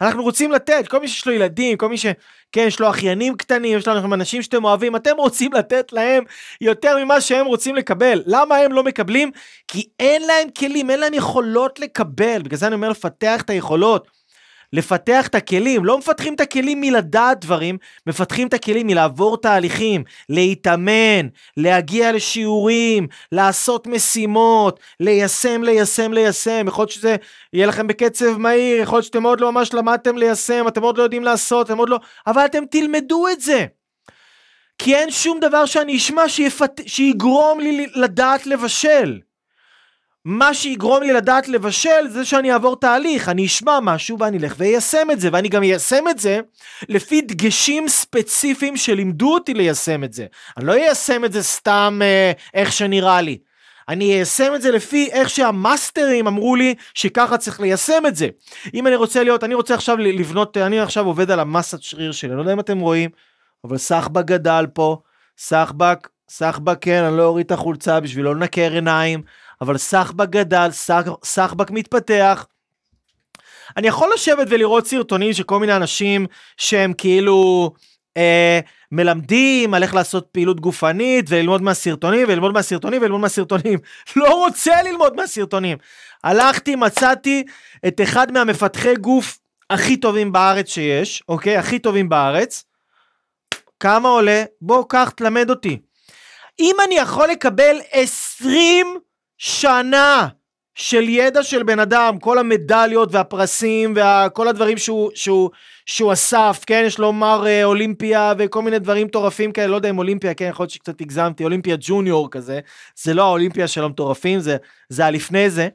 אנחנו 0.01 0.23
רוצים 0.23 0.53
לתת, 0.53 0.89
כל 0.89 1.01
מי 1.01 1.09
שיש 1.09 1.27
לו 1.27 1.33
ילדים, 1.33 1.77
כל 1.77 1.89
מי 1.89 1.99
ש... 1.99 2.07
כן, 2.53 2.65
יש 2.67 2.81
לו 2.81 2.91
אחיינים 2.91 3.37
קטנים, 3.37 3.79
יש 3.79 3.89
לנו 3.89 4.15
אנשים 4.15 4.43
שאתם 4.43 4.65
אוהבים, 4.65 4.97
אתם 4.97 5.17
רוצים 5.17 5.53
לתת 5.53 5.93
להם 5.93 6.25
יותר 6.61 7.05
ממה 7.05 7.21
שהם 7.21 7.47
רוצים 7.47 7.77
לקבל. 7.77 8.23
למה 8.27 8.57
הם 8.57 8.73
לא 8.73 8.83
מקבלים? 8.83 9.31
כי 9.69 9.89
אין 10.01 10.23
להם 10.23 10.51
כלים, 10.59 10.91
אין 10.91 11.01
להם 11.01 11.15
יכולות 11.15 11.81
לקבל, 11.81 12.43
בגלל 12.43 12.59
זה 12.59 12.67
אני 12.67 12.75
אומר 12.75 12.89
לפתח 12.89 13.41
את 13.43 13.51
היכולות. 13.51 14.20
לפתח 14.73 15.27
את 15.27 15.35
הכלים, 15.35 15.85
לא 15.85 15.99
מפתחים 15.99 16.35
את 16.35 16.41
הכלים 16.41 16.81
מלדעת 16.81 17.41
דברים, 17.41 17.79
מפתחים 18.07 18.49
את 18.49 18.55
הכלים 18.55 18.87
מלעבור 18.87 19.37
תהליכים, 19.37 20.05
להתאמן, 20.29 21.29
להגיע 21.57 22.13
לשיעורים, 22.13 23.07
לעשות 23.33 23.87
משימות, 23.87 24.81
ליישם, 25.01 25.63
ליישם, 25.63 26.13
ליישם, 26.13 26.65
יכול 26.69 26.83
להיות 26.83 26.91
שזה 26.91 27.17
יהיה 27.53 27.67
לכם 27.67 27.87
בקצב 27.87 28.37
מהיר, 28.37 28.83
יכול 28.83 28.97
להיות 28.97 29.05
שאתם 29.05 29.23
עוד 29.23 29.41
לא 29.41 29.53
ממש 29.53 29.75
למדתם 29.75 30.17
ליישם, 30.17 30.65
אתם 30.69 30.83
עוד 30.83 30.99
לא 30.99 31.03
יודעים 31.03 31.25
לעשות, 31.25 31.67
אתם 31.67 31.79
עוד 31.79 31.89
לא, 31.89 31.99
אבל 32.27 32.45
אתם 32.45 32.65
תלמדו 32.71 33.29
את 33.29 33.41
זה. 33.41 33.67
כי 34.79 34.95
אין 34.97 35.11
שום 35.11 35.41
דבר 35.41 35.67
שאני 35.67 35.97
אשמע 35.97 36.29
שיפת... 36.29 36.81
שיגרום 36.87 37.61
לי 37.61 37.87
לדעת 37.95 38.47
לבשל. 38.47 39.19
מה 40.25 40.55
שיגרום 40.55 41.03
לי 41.03 41.13
לדעת 41.13 41.49
לבשל 41.49 42.09
זה 42.09 42.25
שאני 42.25 42.53
אעבור 42.53 42.77
תהליך, 42.77 43.29
אני 43.29 43.47
אשמע 43.47 43.79
משהו 43.83 44.19
ואני 44.19 44.39
אלך 44.39 44.55
ואיישם 44.59 45.11
את 45.13 45.21
זה, 45.21 45.29
ואני 45.33 45.49
גם 45.49 45.63
איישם 45.63 46.05
את 46.11 46.19
זה 46.19 46.41
לפי 46.89 47.21
דגשים 47.21 47.89
ספציפיים 47.89 48.77
שלימדו 48.77 49.35
אותי 49.35 49.55
ליישם 49.55 50.05
את 50.05 50.13
זה. 50.13 50.27
אני 50.57 50.67
לא 50.67 50.73
איישם 50.73 51.25
את 51.25 51.33
זה 51.33 51.43
סתם 51.43 52.01
אה, 52.03 52.33
איך 52.55 52.73
שנראה 52.73 53.21
לי. 53.21 53.39
אני 53.89 54.15
איישם 54.15 54.55
את 54.55 54.63
זה 54.63 54.71
לפי 54.71 55.09
איך 55.13 55.29
שהמאסטרים 55.29 56.27
אמרו 56.27 56.57
לי 56.57 56.75
שככה 56.95 57.39
צריך 57.39 57.61
ליישם 57.61 58.03
את 58.09 58.17
זה. 58.17 58.29
אם 58.75 58.87
אני 58.87 58.97
רוצה 58.97 59.25
להיות, 59.25 59.45
אני 59.45 59.55
רוצה 59.55 59.75
עכשיו 59.75 59.97
לבנות, 59.97 60.57
אני 60.57 60.81
עכשיו 60.81 61.07
עובד 61.07 61.31
על 61.31 61.41
המסת 61.41 61.83
שריר 61.83 62.13
שלי, 62.13 62.29
אני 62.29 62.37
לא 62.37 62.43
יודע 62.43 62.53
אם 62.53 62.61
אתם 62.61 62.79
רואים, 62.79 63.11
אבל 63.65 63.77
סחבק 63.77 64.25
גדל 64.25 64.67
פה, 64.75 64.97
סחבק, 65.39 66.09
סחבק 66.29 66.79
כן, 66.81 67.03
אני 67.03 67.17
לא 67.17 67.23
אוריד 67.23 67.47
את 67.47 67.53
החולצה 67.53 68.01
בשביל 68.01 68.25
לא 68.25 68.37
לנקר 68.37 68.73
עיניים, 68.73 69.23
אבל 69.61 69.79
סחבק 69.79 70.29
גדל, 70.29 70.69
סח- 70.71 71.25
סחבק 71.25 71.71
מתפתח. 71.71 72.47
אני 73.77 73.89
יכול 73.89 74.11
לשבת 74.15 74.47
ולראות 74.51 74.87
סרטונים 74.87 75.33
של 75.33 75.43
כל 75.43 75.59
מיני 75.61 75.77
אנשים 75.77 76.27
שהם 76.57 76.93
כאילו 76.93 77.71
אה, 78.17 78.61
מלמדים 78.93 79.75
על 79.75 79.83
איך 79.83 79.95
לעשות 79.95 80.27
פעילות 80.33 80.61
גופנית 80.61 81.25
וללמוד 81.29 81.63
מהסרטונים 81.63 82.25
וללמוד 82.29 82.53
מהסרטונים 82.53 83.03
וללמוד 83.03 83.21
מהסרטונים. 83.21 83.79
לא 84.17 84.35
רוצה 84.35 84.83
ללמוד 84.83 85.17
מהסרטונים. 85.17 85.79
הלכתי, 86.25 86.77
מצאתי 86.77 87.45
את 87.87 88.01
אחד 88.01 88.33
מהמפתחי 88.33 88.95
גוף 88.97 89.39
הכי 89.71 89.97
טובים 89.97 90.33
בארץ 90.33 90.69
שיש, 90.69 91.23
אוקיי? 91.29 91.57
הכי 91.57 91.79
טובים 91.79 92.09
בארץ. 92.09 92.65
כמה 93.81 94.09
עולה? 94.09 94.45
בוא, 94.61 94.85
קח, 94.89 95.11
תלמד 95.17 95.51
אותי. 95.51 95.79
אם 96.61 96.77
אני 96.87 96.95
יכול 96.95 97.29
לקבל 97.29 97.77
20 97.93 98.87
שנה 99.43 100.29
של 100.75 101.09
ידע 101.09 101.43
של 101.43 101.63
בן 101.63 101.79
אדם, 101.79 102.19
כל 102.19 102.39
המדליות 102.39 103.09
והפרסים 103.13 103.95
וכל 103.97 104.49
הדברים 104.49 104.79
שהוא, 104.79 105.11
שהוא, 105.15 105.51
שהוא 105.87 106.13
אסף, 106.13 106.65
כן, 106.67 106.83
יש 106.87 106.99
לו 106.99 107.13
מר 107.13 107.47
אה, 107.47 107.65
אולימפיה 107.65 108.33
וכל 108.39 108.63
מיני 108.63 108.79
דברים 108.79 109.07
מטורפים 109.07 109.53
כאלה, 109.53 109.67
לא 109.67 109.77
יודע 109.77 109.91
אם 109.91 109.99
אולימפיה, 109.99 110.35
כן, 110.35 110.49
יכול 110.49 110.65
להיות 110.65 110.71
שקצת 110.71 111.01
הגזמתי, 111.01 111.45
אולימפיה 111.45 111.77
ג'וניור 111.81 112.31
כזה, 112.31 112.61
זה 112.97 113.15
לא 113.15 113.23
האולימפיה 113.23 113.69
של 113.69 113.85
המטורפים, 113.85 114.41
זה, 114.41 114.57
זה 114.89 115.07
הלפני 115.07 115.51
זה, 115.51 115.69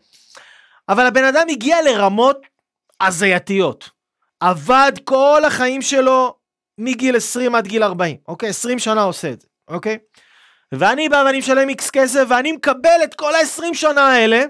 אבל 0.90 1.06
הבן 1.06 1.24
אדם 1.24 1.44
הגיע 1.50 1.78
לרמות 1.82 2.38
הזייתיות, 3.02 3.90
עבד 4.40 4.92
כל 5.04 5.42
החיים 5.46 5.82
שלו 5.82 6.36
מגיל 6.78 7.16
20 7.16 7.56
עד 7.56 7.68
גיל 7.68 7.84
40, 7.84 8.18
אוקיי? 8.28 8.50
20 8.50 8.80
שנה 8.80 9.04
עושה 9.04 9.32
את 9.32 9.42
זה, 9.42 9.48
אוקיי? 9.68 9.98
ואני 10.80 11.10
בא 11.10 11.24
ואני 11.26 11.40
משלם 11.40 11.70
איקס 11.70 11.90
כסף 11.90 12.24
ואני 12.30 12.52
מקבל 12.52 13.00
את 13.04 13.14
כל 13.14 13.36
ה-20 13.36 13.74
שנה 13.74 14.08
האלה, 14.08 14.44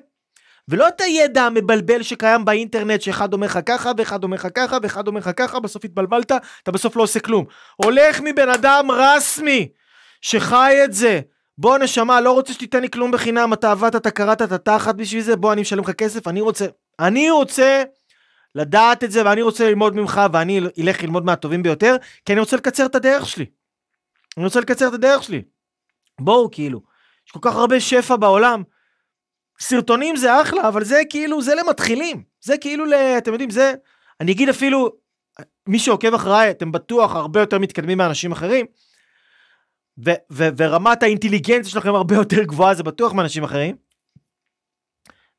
ולא 0.67 0.87
את 0.87 1.01
הידע 1.01 1.43
המבלבל 1.43 2.03
שקיים 2.03 2.45
באינטרנט 2.45 3.01
שאחד 3.01 3.33
אומר 3.33 3.47
לך 3.47 3.59
ככה 3.65 3.91
ואחד 3.97 4.23
אומר 4.23 4.35
לך 4.35 4.47
ככה 4.55 4.77
ואחד 4.83 5.07
אומר 5.07 5.19
לך 5.19 5.29
ככה, 5.37 5.59
בסוף 5.59 5.85
התבלבלת, 5.85 6.31
אתה 6.63 6.71
בסוף 6.71 6.95
לא 6.95 7.03
עושה 7.03 7.19
כלום. 7.19 7.45
הולך 7.75 8.21
מבן 8.23 8.49
אדם 8.49 8.91
רסמי 8.91 9.67
שחי 10.21 10.75
את 10.83 10.93
זה. 10.93 11.21
בוא 11.57 11.77
נשמה, 11.77 12.21
לא 12.21 12.31
רוצה 12.31 12.53
שתיתן 12.53 12.81
לי 12.81 12.89
כלום 12.89 13.11
בחינם, 13.11 13.53
אתה 13.53 13.71
עבדת, 13.71 13.95
אתה 13.95 14.11
קראת, 14.11 14.41
אתה 14.41 14.57
תחת 14.57 14.95
בשביל 14.95 15.21
זה, 15.21 15.35
בוא 15.35 15.53
אני 15.53 15.61
משלם 15.61 15.83
לך 15.83 15.91
כסף, 15.91 16.27
אני 16.27 16.41
רוצה, 16.41 16.65
אני 16.99 17.29
רוצה 17.29 17.83
לדעת 18.55 19.03
את 19.03 19.11
זה 19.11 19.25
ואני 19.25 19.41
רוצה 19.41 19.69
ללמוד 19.69 19.95
ממך 19.95 20.21
ואני 20.33 20.61
אלך 20.81 21.03
ללמוד 21.03 21.25
מהטובים 21.25 21.63
ביותר, 21.63 21.95
כי 22.25 22.33
אני 22.33 22.39
רוצה 22.39 22.55
לקצר 22.55 22.85
את 22.85 22.95
הדרך 22.95 23.27
שלי. 23.27 23.45
אני 24.37 24.45
רוצה 24.45 24.59
לקצר 24.59 24.87
את 24.87 24.93
הדרך 24.93 25.23
שלי. 25.23 25.41
בואו 26.21 26.51
כאילו, 26.51 26.81
יש 27.27 27.31
כל 27.31 27.39
כך 27.41 27.55
הרבה 27.55 27.79
שפע 27.79 28.15
בעולם. 28.15 28.63
סרטונים 29.59 30.15
זה 30.15 30.41
אחלה, 30.41 30.67
אבל 30.67 30.83
זה 30.83 31.01
כאילו, 31.09 31.41
זה 31.41 31.55
למתחילים. 31.55 32.23
זה 32.41 32.57
כאילו, 32.57 32.85
אתם 33.17 33.31
יודעים, 33.31 33.49
זה, 33.49 33.73
אני 34.21 34.31
אגיד 34.31 34.49
אפילו, 34.49 34.89
מי 35.67 35.79
שעוקב 35.79 36.13
אחריי, 36.13 36.51
אתם 36.51 36.71
בטוח 36.71 37.15
הרבה 37.15 37.39
יותר 37.39 37.59
מתקדמים 37.59 37.97
מאנשים 37.97 38.31
אחרים, 38.31 38.65
ו- 40.05 40.19
ו- 40.31 40.49
ורמת 40.57 41.03
האינטליגנציה 41.03 41.71
שלכם 41.71 41.95
הרבה 41.95 42.15
יותר 42.15 42.43
גבוהה, 42.43 42.75
זה 42.75 42.83
בטוח 42.83 43.13
מאנשים 43.13 43.43
אחרים. 43.43 43.75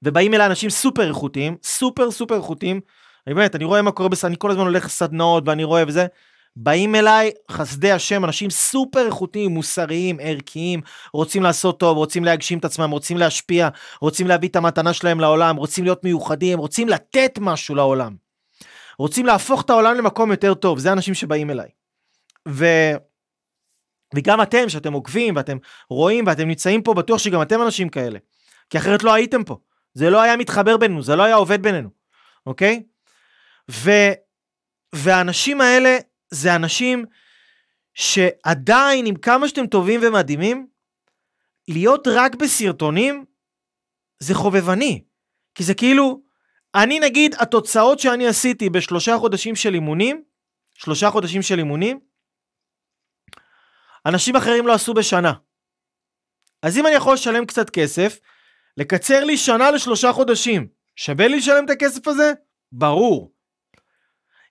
ובאים 0.02 0.34
אליי 0.34 0.46
אנשים 0.46 0.70
סופר 0.70 1.08
איכותיים, 1.08 1.56
סופר 1.62 2.10
סופר 2.10 2.36
איכותיים. 2.36 2.80
אני 3.26 3.34
באמת, 3.34 3.54
אני 3.54 3.64
רואה 3.64 3.82
מה 3.82 3.92
קורה 3.92 4.08
בסדנאות, 4.08 4.30
אני 4.30 4.36
כל 4.38 4.50
הזמן 4.50 4.62
הולך 4.62 4.84
לסדנאות 4.84 5.42
ואני 5.46 5.64
רואה 5.64 5.84
וזה. 5.88 6.06
באים 6.56 6.94
אליי 6.94 7.30
חסדי 7.50 7.92
השם, 7.92 8.24
אנשים 8.24 8.50
סופר 8.50 9.06
איכותיים, 9.06 9.50
מוסריים, 9.50 10.16
ערכיים, 10.20 10.80
רוצים 11.12 11.42
לעשות 11.42 11.80
טוב, 11.80 11.96
רוצים 11.96 12.24
להגשים 12.24 12.58
את 12.58 12.64
עצמם, 12.64 12.90
רוצים 12.90 13.16
להשפיע, 13.16 13.68
רוצים 14.00 14.26
להביא 14.26 14.48
את 14.48 14.56
המתנה 14.56 14.92
שלהם 14.92 15.20
לעולם, 15.20 15.56
רוצים 15.56 15.84
להיות 15.84 16.04
מיוחדים, 16.04 16.58
רוצים 16.58 16.88
לתת 16.88 17.38
משהו 17.40 17.74
לעולם. 17.74 18.16
רוצים 18.98 19.26
להפוך 19.26 19.62
את 19.62 19.70
העולם 19.70 19.96
למקום 19.96 20.30
יותר 20.30 20.54
טוב, 20.54 20.78
זה 20.78 20.90
האנשים 20.90 21.14
שבאים 21.14 21.50
אליי. 21.50 21.68
ו... 22.48 22.66
וגם 24.14 24.42
אתם, 24.42 24.68
שאתם 24.68 24.92
עוקבים 24.92 25.36
ואתם 25.36 25.56
רואים 25.90 26.26
ואתם 26.26 26.48
נמצאים 26.48 26.82
פה, 26.82 26.94
בטוח 26.94 27.18
שגם 27.18 27.42
אתם 27.42 27.62
אנשים 27.62 27.88
כאלה. 27.88 28.18
כי 28.70 28.78
אחרת 28.78 29.02
לא 29.02 29.14
הייתם 29.14 29.44
פה. 29.44 29.56
זה 29.94 30.10
לא 30.10 30.22
היה 30.22 30.36
מתחבר 30.36 30.76
בינינו, 30.76 31.02
זה 31.02 31.16
לא 31.16 31.22
היה 31.22 31.34
עובד 31.34 31.62
בינינו, 31.62 31.88
אוקיי? 32.46 32.82
ו... 33.70 33.90
והאנשים 34.92 35.60
האלה 35.60 35.98
זה 36.30 36.54
אנשים 36.54 37.04
שעדיין, 37.94 39.06
עם 39.06 39.16
כמה 39.16 39.48
שאתם 39.48 39.66
טובים 39.66 40.00
ומדהימים, 40.02 40.66
להיות 41.68 42.08
רק 42.08 42.34
בסרטונים 42.34 43.24
זה 44.18 44.34
חובבני. 44.34 45.04
כי 45.54 45.64
זה 45.64 45.74
כאילו, 45.74 46.22
אני 46.74 47.00
נגיד, 47.00 47.34
התוצאות 47.38 47.98
שאני 47.98 48.26
עשיתי 48.26 48.70
בשלושה 48.70 49.18
חודשים 49.18 49.56
של 49.56 49.74
אימונים, 49.74 50.22
שלושה 50.74 51.10
חודשים 51.10 51.42
של 51.42 51.58
אימונים, 51.58 52.00
אנשים 54.06 54.36
אחרים 54.36 54.66
לא 54.66 54.72
עשו 54.72 54.94
בשנה. 54.94 55.32
אז 56.62 56.78
אם 56.78 56.86
אני 56.86 56.94
יכול 56.94 57.14
לשלם 57.14 57.46
קצת 57.46 57.70
כסף, 57.70 58.18
לקצר 58.76 59.24
לי 59.24 59.36
שנה 59.36 59.70
לשלושה 59.70 60.12
חודשים, 60.12 60.68
שווה 60.96 61.28
לי 61.28 61.36
לשלם 61.36 61.64
את 61.64 61.70
הכסף 61.70 62.08
הזה? 62.08 62.32
ברור. 62.72 63.32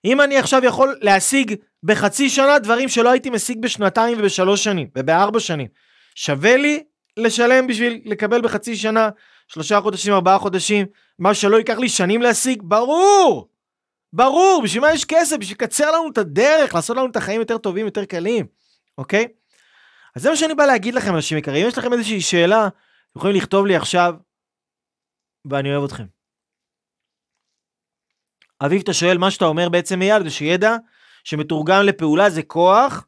אם 0.04 0.20
אני 0.20 0.38
עכשיו 0.38 0.64
יכול 0.64 0.98
להשיג 1.00 1.54
בחצי 1.82 2.30
שנה 2.30 2.58
דברים 2.58 2.88
שלא 2.88 3.10
הייתי 3.10 3.30
משיג 3.30 3.62
בשנתיים 3.62 4.18
ובשלוש 4.18 4.64
שנים 4.64 4.88
ובארבע 4.96 5.40
שנים, 5.40 5.66
שווה 6.14 6.56
לי 6.56 6.82
לשלם 7.16 7.66
בשביל 7.66 8.00
לקבל 8.04 8.40
בחצי 8.40 8.76
שנה, 8.76 9.08
שלושה 9.48 9.80
חודשים, 9.80 10.12
ארבעה 10.12 10.38
חודשים, 10.38 10.86
מה 11.18 11.34
שלא 11.34 11.56
ייקח 11.56 11.78
לי 11.78 11.88
שנים 11.88 12.22
להשיג? 12.22 12.62
ברור! 12.64 13.48
ברור, 14.12 14.60
בשביל 14.64 14.82
מה 14.82 14.92
יש 14.92 15.04
כסף? 15.04 15.36
בשביל 15.36 15.54
לקצר 15.54 15.90
לנו 15.90 16.10
את 16.12 16.18
הדרך, 16.18 16.74
לעשות 16.74 16.96
לנו 16.96 17.06
את 17.06 17.16
החיים 17.16 17.40
יותר 17.40 17.58
טובים, 17.58 17.86
יותר 17.86 18.04
קלים, 18.04 18.46
אוקיי? 18.98 19.26
אז 20.16 20.22
זה 20.22 20.30
מה 20.30 20.36
שאני 20.36 20.54
בא 20.54 20.66
להגיד 20.66 20.94
לכם, 20.94 21.14
אנשים 21.14 21.38
יקרים. 21.38 21.62
אם 21.62 21.68
יש 21.68 21.78
לכם 21.78 21.92
איזושהי 21.92 22.20
שאלה, 22.20 22.66
אתם 22.66 23.18
יכולים 23.18 23.36
לכתוב 23.36 23.66
לי 23.66 23.76
עכשיו, 23.76 24.14
ואני 25.44 25.74
אוהב 25.74 25.84
אתכם. 25.84 26.15
אביב, 28.60 28.82
אתה 28.82 28.92
שואל, 28.92 29.18
מה 29.18 29.30
שאתה 29.30 29.44
אומר 29.44 29.68
בעצם, 29.68 30.02
אייל, 30.02 30.22
זה 30.22 30.30
שידע 30.30 30.76
שמתורגם 31.24 31.82
לפעולה 31.82 32.30
זה 32.30 32.42
כוח, 32.42 33.06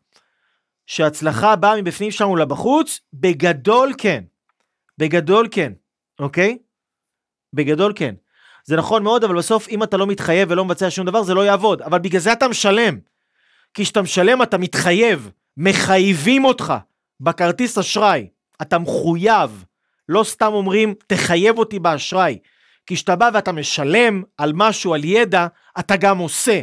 שהצלחה 0.86 1.56
באה 1.56 1.82
מבפנים 1.82 2.10
שלנו 2.10 2.36
לבחוץ, 2.36 3.00
בגדול 3.12 3.92
כן. 3.98 4.24
בגדול 4.98 5.48
כן, 5.50 5.72
אוקיי? 6.18 6.58
בגדול 7.52 7.92
כן. 7.96 8.14
זה 8.64 8.76
נכון 8.76 9.02
מאוד, 9.02 9.24
אבל 9.24 9.36
בסוף 9.36 9.68
אם 9.68 9.82
אתה 9.82 9.96
לא 9.96 10.06
מתחייב 10.06 10.50
ולא 10.50 10.64
מבצע 10.64 10.90
שום 10.90 11.06
דבר, 11.06 11.22
זה 11.22 11.34
לא 11.34 11.44
יעבוד. 11.44 11.82
אבל 11.82 11.98
בגלל 11.98 12.20
זה 12.20 12.32
אתה 12.32 12.48
משלם. 12.48 12.98
כי 13.74 13.82
כשאתה 13.82 14.02
משלם 14.02 14.42
אתה 14.42 14.58
מתחייב, 14.58 15.30
מחייבים 15.56 16.44
אותך 16.44 16.74
בכרטיס 17.20 17.78
אשראי. 17.78 18.28
אתה 18.62 18.78
מחויב. 18.78 19.64
לא 20.08 20.24
סתם 20.24 20.52
אומרים, 20.52 20.94
תחייב 21.06 21.58
אותי 21.58 21.78
באשראי. 21.78 22.38
כי 22.88 22.94
כשאתה 22.94 23.16
בא 23.16 23.30
ואתה 23.34 23.52
משלם 23.52 24.22
על 24.38 24.52
משהו, 24.54 24.94
על 24.94 25.04
ידע, 25.04 25.46
אתה 25.78 25.96
גם 25.96 26.18
עושה. 26.18 26.60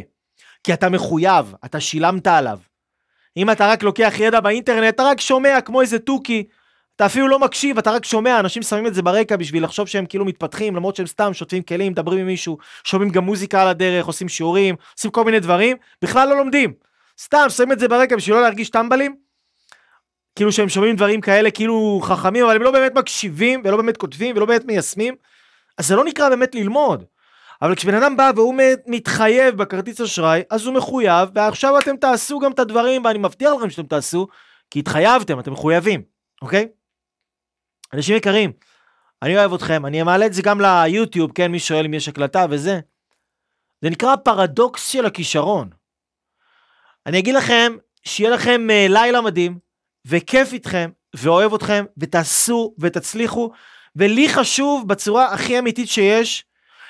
כי 0.64 0.72
אתה 0.72 0.88
מחויב, 0.88 1.54
אתה 1.64 1.80
שילמת 1.80 2.26
עליו. 2.26 2.58
אם 3.36 3.50
אתה 3.50 3.66
רק 3.66 3.82
לוקח 3.82 4.14
ידע 4.18 4.40
באינטרנט, 4.40 4.94
אתה 4.94 5.02
רק 5.02 5.20
שומע 5.20 5.60
כמו 5.60 5.80
איזה 5.80 5.98
תוכי, 5.98 6.44
אתה 6.96 7.06
אפילו 7.06 7.28
לא 7.28 7.38
מקשיב, 7.38 7.78
אתה 7.78 7.90
רק 7.90 8.04
שומע, 8.04 8.40
אנשים 8.40 8.62
שמים 8.62 8.86
את 8.86 8.94
זה 8.94 9.02
ברקע 9.02 9.36
בשביל 9.36 9.64
לחשוב 9.64 9.88
שהם 9.88 10.06
כאילו 10.06 10.24
מתפתחים, 10.24 10.76
למרות 10.76 10.96
שהם 10.96 11.06
סתם 11.06 11.34
שוטפים 11.34 11.62
כלים, 11.62 11.92
מדברים 11.92 12.20
עם 12.20 12.26
מישהו, 12.26 12.58
שומעים 12.84 13.10
גם 13.10 13.24
מוזיקה 13.24 13.62
על 13.62 13.68
הדרך, 13.68 14.06
עושים 14.06 14.28
שיעורים, 14.28 14.74
עושים 14.96 15.10
כל 15.10 15.24
מיני 15.24 15.40
דברים, 15.40 15.76
בכלל 16.02 16.28
לא 16.28 16.36
לומדים. 16.36 16.72
סתם 17.20 17.46
שמים 17.48 17.72
את 17.72 17.78
זה 17.78 17.88
ברקע 17.88 18.16
בשביל 18.16 18.36
לא 18.36 18.42
להרגיש 18.42 18.70
טמבלים. 18.70 19.16
כאילו 20.36 20.52
שהם 20.52 20.68
שומעים 20.68 20.96
דברים 20.96 21.20
כאלה 21.20 21.50
כאילו 21.50 22.00
חכמים, 22.04 22.44
אבל 22.44 22.56
הם 22.56 22.62
לא 22.62 22.70
באמת 22.70 22.94
מקשיבים, 22.94 23.62
ולא 23.64 23.76
באמת 23.76 23.96
כותבים, 23.96 24.36
ולא 24.36 24.46
באמת 24.46 24.64
מיישמים. 24.64 25.14
אז 25.78 25.86
זה 25.88 25.96
לא 25.96 26.04
נקרא 26.04 26.28
באמת 26.28 26.54
ללמוד. 26.54 27.04
אבל 27.62 27.74
כשבן 27.74 27.94
אדם 27.94 28.16
בא 28.16 28.30
והוא 28.36 28.54
מתחייב 28.86 29.56
בכרטיס 29.56 30.00
אשראי, 30.00 30.42
אז 30.50 30.66
הוא 30.66 30.74
מחויב, 30.74 31.28
ועכשיו 31.34 31.78
אתם 31.78 31.96
תעשו 31.96 32.38
גם 32.38 32.52
את 32.52 32.58
הדברים, 32.58 33.04
ואני 33.04 33.18
מבטיח 33.18 33.52
לכם 33.58 33.70
שאתם 33.70 33.86
תעשו, 33.86 34.26
כי 34.70 34.78
התחייבתם, 34.78 35.40
אתם 35.40 35.52
מחויבים, 35.52 36.02
אוקיי? 36.42 36.68
אנשים 37.94 38.16
יקרים, 38.16 38.52
אני 39.22 39.38
אוהב 39.38 39.54
אתכם, 39.54 39.86
אני 39.86 40.02
מעלה 40.02 40.26
את 40.26 40.32
זה 40.32 40.42
גם 40.42 40.60
ליוטיוב, 40.60 41.32
כן, 41.34 41.52
מי 41.52 41.58
שואל 41.58 41.84
אם 41.84 41.94
יש 41.94 42.08
הקלטה 42.08 42.46
וזה. 42.50 42.80
זה 43.82 43.90
נקרא 43.90 44.16
פרדוקס 44.16 44.88
של 44.88 45.06
הכישרון. 45.06 45.70
אני 47.06 47.18
אגיד 47.18 47.34
לכם, 47.34 47.72
שיהיה 48.04 48.30
לכם 48.30 48.66
uh, 48.70 48.92
לילה 48.92 49.20
מדהים, 49.20 49.58
וכיף 50.06 50.52
איתכם, 50.52 50.90
ואוהב 51.16 51.54
אתכם, 51.54 51.84
ותעשו 51.98 52.74
ותצליחו, 52.78 53.50
ולי 53.96 54.28
חשוב 54.28 54.88
בצורה 54.88 55.32
הכי 55.32 55.58
אמיתית 55.58 55.88
שיש, 55.88 56.44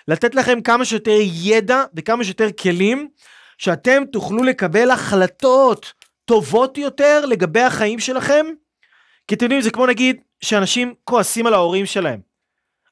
לתת 0.08 0.34
לכם 0.34 0.60
כמה 0.60 0.84
שיותר 0.84 1.18
ידע 1.20 1.84
וכמה 1.94 2.24
שיותר 2.24 2.48
כלים, 2.62 3.08
שאתם 3.58 4.02
תוכלו 4.12 4.42
לקבל 4.42 4.90
החלטות 4.90 5.92
טובות 6.24 6.78
יותר 6.78 7.26
לגבי 7.26 7.60
החיים 7.60 7.98
שלכם. 7.98 8.46
כי 9.28 9.34
אתם 9.34 9.44
יודעים, 9.44 9.60
זה 9.60 9.70
כמו 9.70 9.86
נגיד 9.86 10.20
שאנשים 10.40 10.94
כועסים 11.04 11.46
על 11.46 11.54
ההורים 11.54 11.86
שלהם. 11.86 12.20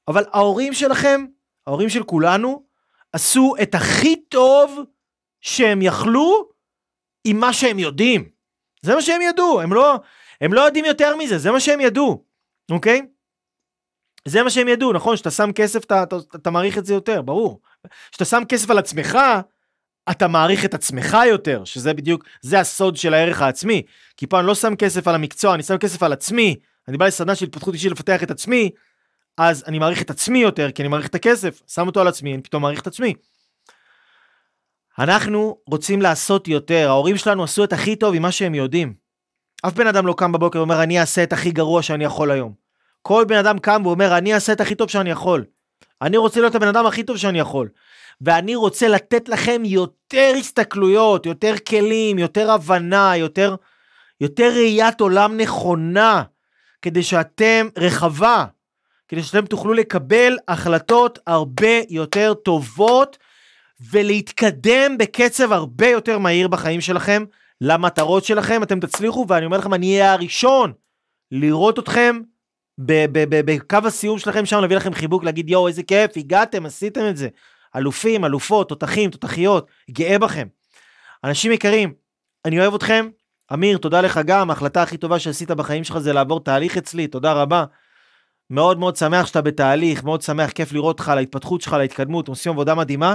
אבל 0.08 0.24
ההורים 0.32 0.72
שלכם, 0.72 1.24
ההורים 1.66 1.88
של 1.88 2.02
כולנו, 2.02 2.64
עשו 3.12 3.54
את 3.62 3.74
הכי 3.74 4.16
טוב 4.16 4.80
שהם 5.40 5.82
יכלו 5.82 6.48
עם 7.24 7.40
מה 7.40 7.52
שהם 7.52 7.78
יודעים. 7.78 8.28
זה 8.82 8.94
מה 8.94 9.02
שהם 9.02 9.22
ידעו, 9.22 9.60
הם 9.60 9.72
לא, 9.72 9.96
הם 10.40 10.52
לא 10.52 10.60
יודעים 10.60 10.84
יותר 10.84 11.16
מזה, 11.16 11.38
זה 11.38 11.50
מה 11.50 11.60
שהם 11.60 11.80
ידעו, 11.80 12.24
אוקיי? 12.70 13.02
זה 14.28 14.42
מה 14.42 14.50
שהם 14.50 14.68
ידעו, 14.68 14.92
נכון? 14.92 15.14
כשאתה 15.14 15.30
שם 15.30 15.52
כסף, 15.52 15.84
אתה, 15.84 16.02
אתה, 16.02 16.16
אתה 16.34 16.50
מעריך 16.50 16.78
את 16.78 16.86
זה 16.86 16.94
יותר, 16.94 17.22
ברור. 17.22 17.60
כשאתה 18.10 18.24
שם 18.24 18.42
כסף 18.48 18.70
על 18.70 18.78
עצמך, 18.78 19.18
אתה 20.10 20.28
מעריך 20.28 20.64
את 20.64 20.74
עצמך 20.74 21.16
יותר, 21.28 21.64
שזה 21.64 21.94
בדיוק, 21.94 22.24
זה 22.42 22.60
הסוד 22.60 22.96
של 22.96 23.14
הערך 23.14 23.42
העצמי. 23.42 23.82
כי 24.16 24.26
פה 24.26 24.38
אני 24.38 24.46
לא 24.46 24.54
שם 24.54 24.76
כסף 24.76 25.08
על 25.08 25.14
המקצוע, 25.14 25.54
אני 25.54 25.62
שם 25.62 25.78
כסף 25.78 26.02
על 26.02 26.12
עצמי. 26.12 26.56
אני 26.88 26.98
בא 26.98 27.06
לסדנה 27.06 27.34
של 27.34 27.46
התפתחות 27.46 27.74
אישית 27.74 27.92
לפתח 27.92 28.22
את 28.22 28.30
עצמי, 28.30 28.70
אז 29.38 29.64
אני 29.66 29.78
מעריך 29.78 30.02
את 30.02 30.10
עצמי 30.10 30.38
יותר, 30.38 30.70
כי 30.70 30.82
אני 30.82 30.88
מעריך 30.88 31.06
את 31.06 31.14
הכסף, 31.14 31.62
שם 31.66 31.86
אותו 31.86 32.00
על 32.00 32.08
עצמי, 32.08 32.34
אני 32.34 32.42
פתאום 32.42 32.62
מעריך 32.62 32.80
את 32.80 32.86
עצמי. 32.86 33.14
אנחנו 34.98 35.58
רוצים 35.66 36.02
לעשות 36.02 36.48
יותר, 36.48 36.88
ההורים 36.88 37.16
שלנו 37.16 37.44
עשו 37.44 37.64
את 37.64 37.72
הכי 37.72 37.96
טוב 37.96 38.14
עם 38.14 38.22
מה 38.22 38.32
שהם 38.32 38.54
יודעים. 38.54 38.94
אף 39.66 39.72
בן 39.72 39.86
אדם 39.86 40.06
לא 40.06 40.14
קם 40.18 40.32
בבוקר 40.32 40.58
ואומר, 40.58 40.82
אני 40.82 41.00
אעשה 41.00 41.22
את 41.22 41.32
הכי 41.32 41.50
גרוע 41.50 41.82
שאני 41.82 42.04
יכול 42.04 42.30
היום. 42.30 42.63
כל 43.06 43.24
בן 43.28 43.36
אדם 43.36 43.58
קם 43.58 43.82
ואומר, 43.84 44.18
אני 44.18 44.34
אעשה 44.34 44.52
את 44.52 44.60
הכי 44.60 44.74
טוב 44.74 44.90
שאני 44.90 45.10
יכול. 45.10 45.44
אני 46.02 46.16
רוצה 46.16 46.40
להיות 46.40 46.54
הבן 46.54 46.68
אדם 46.68 46.86
הכי 46.86 47.02
טוב 47.02 47.16
שאני 47.16 47.38
יכול. 47.38 47.68
ואני 48.20 48.54
רוצה 48.54 48.88
לתת 48.88 49.28
לכם 49.28 49.62
יותר 49.64 50.32
הסתכלויות, 50.38 51.26
יותר 51.26 51.54
כלים, 51.68 52.18
יותר 52.18 52.50
הבנה, 52.50 53.16
יותר, 53.16 53.54
יותר 54.20 54.52
ראיית 54.54 55.00
עולם 55.00 55.36
נכונה, 55.36 56.22
כדי 56.82 57.02
שאתם, 57.02 57.68
רחבה, 57.76 58.44
כדי 59.08 59.22
שאתם 59.22 59.46
תוכלו 59.46 59.72
לקבל 59.74 60.36
החלטות 60.48 61.18
הרבה 61.26 61.80
יותר 61.88 62.34
טובות 62.34 63.18
ולהתקדם 63.90 64.98
בקצב 64.98 65.52
הרבה 65.52 65.88
יותר 65.88 66.18
מהיר 66.18 66.48
בחיים 66.48 66.80
שלכם, 66.80 67.24
למטרות 67.60 68.24
שלכם, 68.24 68.62
אתם 68.62 68.80
תצליחו, 68.80 69.26
ואני 69.28 69.46
אומר 69.46 69.58
לכם, 69.58 69.74
אני 69.74 70.00
אהיה 70.00 70.12
הראשון 70.12 70.72
לראות 71.30 71.78
אתכם 71.78 72.20
בקו 72.78 73.78
הסיום 73.84 74.18
שלכם 74.18 74.46
שם, 74.46 74.60
להביא 74.60 74.76
לכם 74.76 74.94
חיבוק, 74.94 75.24
להגיד 75.24 75.50
יואו, 75.50 75.68
איזה 75.68 75.82
כיף, 75.82 76.10
הגעתם, 76.16 76.66
עשיתם 76.66 77.08
את 77.08 77.16
זה. 77.16 77.28
אלופים, 77.76 78.24
אלופות, 78.24 78.68
תותחים, 78.68 79.10
תותחיות, 79.10 79.66
גאה 79.90 80.18
בכם. 80.18 80.46
אנשים 81.24 81.52
יקרים, 81.52 81.92
אני 82.44 82.60
אוהב 82.60 82.74
אתכם. 82.74 83.08
אמיר, 83.52 83.78
תודה 83.78 84.00
לך 84.00 84.20
גם, 84.26 84.50
ההחלטה 84.50 84.82
הכי 84.82 84.96
טובה 84.96 85.18
שעשית 85.18 85.50
בחיים 85.50 85.84
שלך 85.84 85.98
זה 85.98 86.12
לעבור 86.12 86.40
תהליך 86.40 86.76
אצלי, 86.76 87.06
תודה 87.06 87.32
רבה. 87.32 87.64
מאוד 88.50 88.78
מאוד 88.78 88.96
שמח 88.96 89.26
שאתה 89.26 89.42
בתהליך, 89.42 90.04
מאוד 90.04 90.22
שמח, 90.22 90.50
כיף 90.50 90.72
לראות 90.72 90.98
אותך, 90.98 91.08
על 91.08 91.18
ההתפתחות 91.18 91.60
שלך, 91.60 91.72
על 91.72 91.80
ההתקדמות, 91.80 92.28
עושים 92.28 92.52
עבודה 92.52 92.74
מדהימה. 92.74 93.14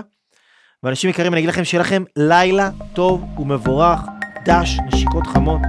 ואנשים 0.84 1.10
יקרים, 1.10 1.34
אני 1.34 1.40
אגיד 1.40 1.50
לכם 1.50 1.64
שיהיה 1.64 1.82
לכם 1.82 2.04
לילה 2.16 2.70
טוב 2.94 3.40
ומבורך, 3.40 4.00
דש, 4.46 4.78
נשיקות 4.94 5.28
חמות, 5.28 5.62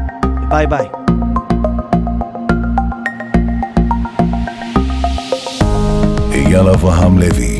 ביי 0.49 0.67
ביי. 0.67 0.89
אייל 6.51 6.69
אברהם 6.69 7.19
לוי 7.19 7.60